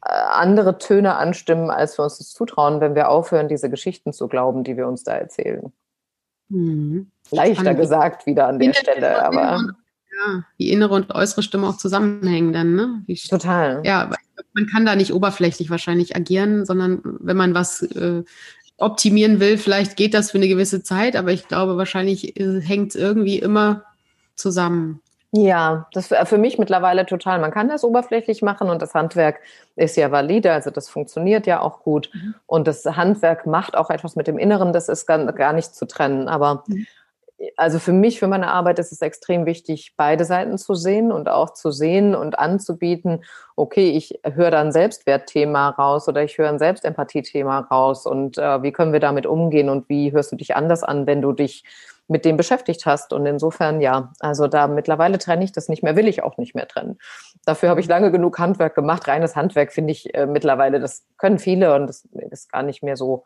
äh, 0.04 0.10
andere 0.10 0.78
Töne 0.78 1.16
anstimmen, 1.16 1.70
als 1.70 1.98
wir 1.98 2.04
uns 2.04 2.18
das 2.18 2.30
zutrauen, 2.32 2.80
wenn 2.80 2.94
wir 2.94 3.08
aufhören, 3.08 3.48
diese 3.48 3.70
Geschichten 3.70 4.12
zu 4.12 4.28
glauben, 4.28 4.64
die 4.64 4.76
wir 4.76 4.86
uns 4.86 5.02
da 5.02 5.12
erzählen. 5.12 5.72
Mhm. 6.48 7.10
Leichter 7.30 7.74
gesagt 7.74 8.26
wieder 8.26 8.48
an 8.48 8.58
der 8.58 8.74
Stelle, 8.74 9.24
aber. 9.24 9.74
Ja, 10.16 10.44
die 10.60 10.70
innere 10.70 10.94
und 10.94 11.12
äußere 11.12 11.42
Stimme 11.42 11.66
auch 11.66 11.76
zusammenhängen 11.76 12.52
dann, 12.52 12.76
ne? 12.76 13.02
Wie, 13.06 13.16
Total. 13.16 13.80
Ja, 13.84 14.10
man 14.52 14.66
kann 14.68 14.86
da 14.86 14.94
nicht 14.94 15.12
oberflächlich 15.12 15.70
wahrscheinlich 15.70 16.14
agieren, 16.14 16.64
sondern 16.64 17.00
wenn 17.02 17.36
man 17.36 17.54
was 17.54 17.82
äh, 17.82 18.22
optimieren 18.78 19.40
will, 19.40 19.58
vielleicht 19.58 19.96
geht 19.96 20.14
das 20.14 20.30
für 20.30 20.38
eine 20.38 20.48
gewisse 20.48 20.82
Zeit, 20.82 21.16
aber 21.16 21.32
ich 21.32 21.48
glaube, 21.48 21.76
wahrscheinlich 21.76 22.38
äh, 22.38 22.60
hängt 22.60 22.90
es 22.90 22.96
irgendwie 22.96 23.38
immer 23.38 23.84
zusammen. 24.34 25.00
Ja, 25.36 25.88
das 25.92 26.12
ist 26.12 26.28
für 26.28 26.38
mich 26.38 26.58
mittlerweile 26.58 27.06
total. 27.06 27.40
Man 27.40 27.50
kann 27.50 27.68
das 27.68 27.82
oberflächlich 27.82 28.40
machen 28.40 28.70
und 28.70 28.80
das 28.80 28.94
Handwerk 28.94 29.40
ist 29.74 29.96
ja 29.96 30.12
valide, 30.12 30.52
also 30.52 30.70
das 30.70 30.88
funktioniert 30.88 31.48
ja 31.48 31.60
auch 31.60 31.82
gut. 31.82 32.08
Mhm. 32.12 32.34
Und 32.46 32.68
das 32.68 32.84
Handwerk 32.84 33.44
macht 33.44 33.76
auch 33.76 33.90
etwas 33.90 34.14
mit 34.14 34.28
dem 34.28 34.38
Inneren, 34.38 34.72
das 34.72 34.88
ist 34.88 35.06
gar, 35.06 35.32
gar 35.32 35.52
nicht 35.52 35.74
zu 35.74 35.86
trennen. 35.86 36.28
Aber 36.28 36.62
mhm 36.68 36.86
also 37.56 37.78
für 37.78 37.92
mich, 37.92 38.18
für 38.18 38.26
meine 38.26 38.48
Arbeit 38.48 38.78
ist 38.78 38.92
es 38.92 39.00
extrem 39.02 39.46
wichtig, 39.46 39.94
beide 39.96 40.24
Seiten 40.24 40.58
zu 40.58 40.74
sehen 40.74 41.12
und 41.12 41.28
auch 41.28 41.52
zu 41.52 41.70
sehen 41.70 42.14
und 42.14 42.38
anzubieten, 42.38 43.24
okay, 43.56 43.90
ich 43.90 44.20
höre 44.24 44.50
da 44.50 44.60
ein 44.60 44.72
Selbstwertthema 44.72 45.70
raus 45.70 46.08
oder 46.08 46.22
ich 46.22 46.38
höre 46.38 46.48
ein 46.48 46.58
Selbstempathie-Thema 46.58 47.60
raus 47.70 48.06
und 48.06 48.38
äh, 48.38 48.62
wie 48.62 48.72
können 48.72 48.92
wir 48.92 49.00
damit 49.00 49.26
umgehen 49.26 49.68
und 49.68 49.88
wie 49.88 50.12
hörst 50.12 50.32
du 50.32 50.36
dich 50.36 50.56
anders 50.56 50.82
an, 50.82 51.06
wenn 51.06 51.22
du 51.22 51.32
dich 51.32 51.64
mit 52.06 52.24
dem 52.24 52.36
beschäftigt 52.36 52.84
hast. 52.86 53.12
Und 53.12 53.26
insofern, 53.26 53.80
ja, 53.80 54.12
also 54.20 54.46
da 54.46 54.66
mittlerweile 54.66 55.18
trenne 55.18 55.44
ich 55.44 55.52
das 55.52 55.68
nicht 55.68 55.82
mehr, 55.82 55.96
will 55.96 56.08
ich 56.08 56.22
auch 56.22 56.36
nicht 56.36 56.54
mehr 56.54 56.68
trennen. 56.68 56.98
Dafür 57.44 57.70
habe 57.70 57.80
ich 57.80 57.86
lange 57.86 58.10
genug 58.10 58.38
Handwerk 58.38 58.74
gemacht. 58.74 59.08
Reines 59.08 59.36
Handwerk 59.36 59.72
finde 59.72 59.92
ich 59.92 60.14
äh, 60.14 60.26
mittlerweile, 60.26 60.80
das 60.80 61.06
können 61.16 61.38
viele 61.38 61.74
und 61.74 61.86
das 61.86 62.06
ist 62.30 62.52
gar 62.52 62.62
nicht 62.62 62.82
mehr 62.82 62.96
so 62.96 63.24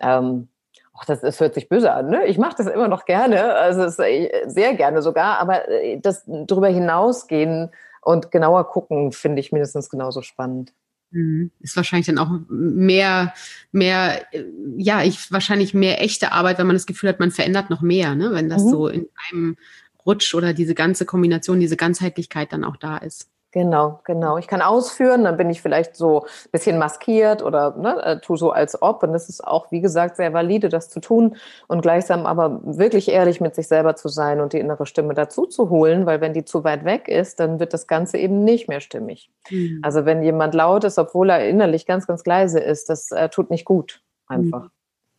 ähm, 0.00 0.48
ach, 0.94 1.04
das, 1.04 1.20
das 1.20 1.40
hört 1.40 1.54
sich 1.54 1.68
böse 1.68 1.92
an, 1.92 2.10
ne? 2.10 2.26
Ich 2.26 2.38
mache 2.38 2.56
das 2.56 2.66
immer 2.66 2.88
noch 2.88 3.04
gerne, 3.04 3.54
also 3.54 4.02
äh, 4.02 4.48
sehr 4.48 4.74
gerne 4.74 5.02
sogar, 5.02 5.38
aber 5.38 5.68
äh, 5.68 5.98
das 6.00 6.24
darüber 6.26 6.68
hinausgehen 6.68 7.70
und 8.02 8.30
genauer 8.30 8.68
gucken, 8.70 9.12
finde 9.12 9.40
ich 9.40 9.52
mindestens 9.52 9.88
genauso 9.88 10.22
spannend. 10.22 10.72
Mhm. 11.12 11.50
Ist 11.60 11.76
wahrscheinlich 11.76 12.06
dann 12.06 12.18
auch 12.18 12.30
mehr, 12.48 13.34
mehr, 13.70 14.22
äh, 14.34 14.44
ja, 14.76 15.02
ich 15.02 15.30
wahrscheinlich 15.30 15.74
mehr 15.74 16.02
echte 16.02 16.32
Arbeit, 16.32 16.58
wenn 16.58 16.66
man 16.66 16.76
das 16.76 16.86
Gefühl 16.86 17.10
hat, 17.10 17.20
man 17.20 17.30
verändert 17.30 17.70
noch 17.70 17.82
mehr, 17.82 18.14
ne? 18.14 18.32
wenn 18.32 18.48
das 18.48 18.64
mhm. 18.64 18.70
so 18.70 18.88
in 18.88 19.08
einem 19.30 19.56
Rutsch 20.04 20.34
oder 20.34 20.52
diese 20.52 20.74
ganze 20.74 21.06
Kombination, 21.06 21.60
diese 21.60 21.76
Ganzheitlichkeit 21.76 22.52
dann 22.52 22.64
auch 22.64 22.76
da 22.76 22.96
ist. 22.96 23.28
Genau, 23.52 24.00
genau. 24.04 24.38
Ich 24.38 24.46
kann 24.46 24.62
ausführen, 24.62 25.24
dann 25.24 25.36
bin 25.36 25.50
ich 25.50 25.60
vielleicht 25.60 25.94
so 25.94 26.22
ein 26.22 26.50
bisschen 26.52 26.78
maskiert 26.78 27.42
oder 27.42 27.76
ne, 27.76 28.02
äh, 28.02 28.18
tu 28.18 28.34
so 28.34 28.50
als 28.50 28.80
ob. 28.80 29.02
Und 29.02 29.12
das 29.12 29.28
ist 29.28 29.46
auch, 29.46 29.70
wie 29.70 29.82
gesagt, 29.82 30.16
sehr 30.16 30.32
valide, 30.32 30.70
das 30.70 30.88
zu 30.88 31.00
tun 31.00 31.36
und 31.68 31.82
gleichsam 31.82 32.24
aber 32.24 32.60
wirklich 32.64 33.10
ehrlich 33.10 33.42
mit 33.42 33.54
sich 33.54 33.68
selber 33.68 33.94
zu 33.94 34.08
sein 34.08 34.40
und 34.40 34.54
die 34.54 34.58
innere 34.58 34.86
Stimme 34.86 35.12
dazu 35.12 35.44
zu 35.44 35.68
holen, 35.68 36.06
weil 36.06 36.22
wenn 36.22 36.32
die 36.32 36.46
zu 36.46 36.64
weit 36.64 36.86
weg 36.86 37.08
ist, 37.08 37.40
dann 37.40 37.60
wird 37.60 37.74
das 37.74 37.86
Ganze 37.86 38.16
eben 38.16 38.42
nicht 38.42 38.68
mehr 38.68 38.80
stimmig. 38.80 39.30
Mhm. 39.50 39.80
Also 39.82 40.06
wenn 40.06 40.22
jemand 40.22 40.54
laut 40.54 40.84
ist, 40.84 40.98
obwohl 40.98 41.28
er 41.28 41.46
innerlich 41.46 41.84
ganz, 41.84 42.06
ganz 42.06 42.24
leise 42.24 42.58
ist, 42.58 42.88
das 42.88 43.10
äh, 43.10 43.28
tut 43.28 43.50
nicht 43.50 43.66
gut, 43.66 44.00
einfach. 44.28 44.62
Mhm. 44.62 44.70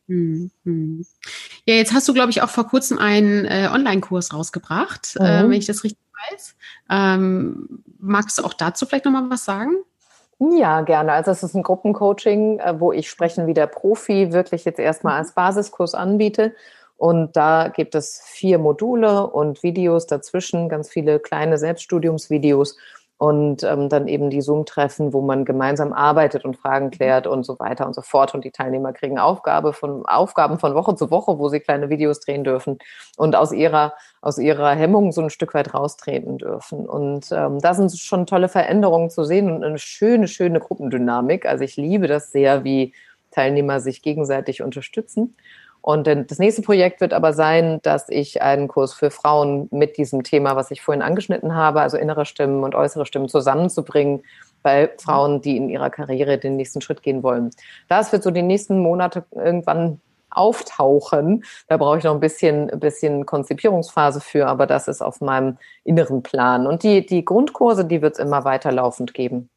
Mhm. 0.07 1.05
Ja, 1.65 1.75
jetzt 1.75 1.93
hast 1.93 2.07
du, 2.07 2.13
glaube 2.13 2.31
ich, 2.31 2.41
auch 2.41 2.49
vor 2.49 2.67
kurzem 2.67 2.97
einen 2.97 3.45
äh, 3.45 3.69
Online-Kurs 3.71 4.33
rausgebracht, 4.33 5.15
mhm. 5.19 5.25
äh, 5.25 5.43
wenn 5.43 5.53
ich 5.53 5.65
das 5.65 5.83
richtig 5.83 5.99
weiß. 6.31 6.55
Ähm, 6.89 7.83
magst 7.99 8.37
du 8.37 8.43
auch 8.43 8.53
dazu 8.53 8.85
vielleicht 8.85 9.05
nochmal 9.05 9.29
was 9.29 9.45
sagen? 9.45 9.75
Ja, 10.39 10.81
gerne. 10.81 11.13
Also 11.13 11.31
es 11.31 11.43
ist 11.43 11.55
ein 11.55 11.63
Gruppencoaching, 11.63 12.59
äh, 12.59 12.79
wo 12.79 12.91
ich 12.91 13.09
Sprechen 13.09 13.47
wie 13.47 13.53
der 13.53 13.67
Profi 13.67 14.33
wirklich 14.33 14.65
jetzt 14.65 14.79
erstmal 14.79 15.17
als 15.17 15.33
Basiskurs 15.33 15.93
anbiete. 15.93 16.53
Und 16.97 17.35
da 17.35 17.69
gibt 17.69 17.95
es 17.95 18.21
vier 18.25 18.59
Module 18.59 19.27
und 19.27 19.63
Videos 19.63 20.07
dazwischen, 20.07 20.69
ganz 20.69 20.89
viele 20.89 21.19
kleine 21.19 21.57
Selbststudiumsvideos, 21.57 22.77
und 23.17 23.63
ähm, 23.63 23.89
dann 23.89 24.07
eben 24.07 24.29
die 24.29 24.41
Zoom-Treffen, 24.41 25.13
wo 25.13 25.21
man 25.21 25.45
gemeinsam 25.45 25.93
arbeitet 25.93 26.45
und 26.45 26.57
Fragen 26.57 26.91
klärt 26.91 27.27
und 27.27 27.45
so 27.45 27.57
weiter 27.59 27.85
und 27.85 27.93
so 27.93 28.01
fort. 28.01 28.33
Und 28.33 28.43
die 28.43 28.51
Teilnehmer 28.51 28.91
kriegen 28.91 29.19
Aufgabe 29.19 29.71
von, 29.71 30.05
Aufgaben 30.05 30.59
von 30.59 30.75
Woche 30.75 30.95
zu 30.95 31.11
Woche, 31.11 31.37
wo 31.37 31.47
sie 31.47 31.59
kleine 31.59 31.89
Videos 31.89 32.19
drehen 32.19 32.43
dürfen 32.43 32.79
und 33.15 33.35
aus 33.35 33.51
ihrer, 33.51 33.93
aus 34.21 34.37
ihrer 34.37 34.71
Hemmung 34.71 35.11
so 35.11 35.21
ein 35.21 35.29
Stück 35.29 35.53
weit 35.53 35.73
raustreten 35.73 36.37
dürfen. 36.37 36.85
Und 36.87 37.31
ähm, 37.31 37.59
da 37.59 37.73
sind 37.73 37.97
schon 37.97 38.25
tolle 38.25 38.49
Veränderungen 38.49 39.09
zu 39.09 39.23
sehen 39.23 39.51
und 39.51 39.63
eine 39.63 39.77
schöne, 39.77 40.27
schöne 40.27 40.59
Gruppendynamik. 40.59 41.45
Also 41.45 41.63
ich 41.63 41.77
liebe 41.77 42.07
das 42.07 42.31
sehr, 42.31 42.63
wie 42.63 42.93
Teilnehmer 43.31 43.79
sich 43.79 44.01
gegenseitig 44.01 44.61
unterstützen. 44.61 45.35
Und 45.83 46.07
das 46.07 46.39
nächste 46.39 46.61
Projekt 46.61 47.01
wird 47.01 47.13
aber 47.13 47.33
sein, 47.33 47.79
dass 47.81 48.07
ich 48.07 48.41
einen 48.41 48.69
Kurs 48.69 48.93
für 48.93 49.11
Frauen 49.11 49.67
mit 49.69 49.97
diesem 49.97 50.23
Thema, 50.23 50.55
was 50.55 50.71
ich 50.71 50.81
vorhin 50.81 51.01
angeschnitten 51.01 51.55
habe, 51.55 51.81
also 51.81 51.97
innere 51.97 52.25
Stimmen 52.25 52.63
und 52.63 52.73
äußere 52.73 53.05
Stimmen 53.05 53.27
zusammenzubringen 53.27 54.23
bei 54.61 54.89
Frauen, 54.97 55.41
die 55.41 55.57
in 55.57 55.67
ihrer 55.67 55.89
Karriere 55.89 56.37
den 56.37 56.55
nächsten 56.55 56.79
Schritt 56.79 57.03
gehen 57.03 57.21
wollen. 57.21 57.51
Das 57.89 58.13
wird 58.13 58.23
so 58.23 58.31
die 58.31 58.43
nächsten 58.43 58.79
Monate 58.79 59.25
irgendwann 59.31 59.99
auftauchen. 60.29 61.43
Da 61.67 61.75
brauche 61.75 61.97
ich 61.97 62.05
noch 62.05 62.13
ein 62.13 62.21
bisschen, 62.21 62.69
ein 62.69 62.79
bisschen 62.79 63.25
Konzipierungsphase 63.25 64.21
für, 64.21 64.47
aber 64.47 64.67
das 64.67 64.87
ist 64.87 65.01
auf 65.01 65.19
meinem 65.19 65.57
inneren 65.83 66.23
Plan. 66.23 66.65
Und 66.65 66.83
die, 66.83 67.05
die 67.05 67.25
Grundkurse, 67.25 67.83
die 67.83 68.01
wird 68.01 68.13
es 68.13 68.19
immer 68.19 68.45
weiterlaufend 68.45 69.13
geben. 69.13 69.49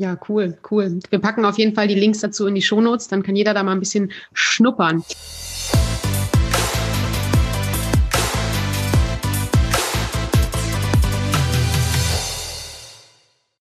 Ja, 0.00 0.16
cool, 0.28 0.56
cool. 0.70 1.00
Wir 1.10 1.18
packen 1.18 1.44
auf 1.44 1.58
jeden 1.58 1.74
Fall 1.74 1.88
die 1.88 1.96
Links 1.96 2.20
dazu 2.20 2.46
in 2.46 2.54
die 2.54 2.62
Shownotes, 2.62 3.08
dann 3.08 3.24
kann 3.24 3.34
jeder 3.34 3.52
da 3.52 3.64
mal 3.64 3.72
ein 3.72 3.80
bisschen 3.80 4.12
schnuppern. 4.32 5.02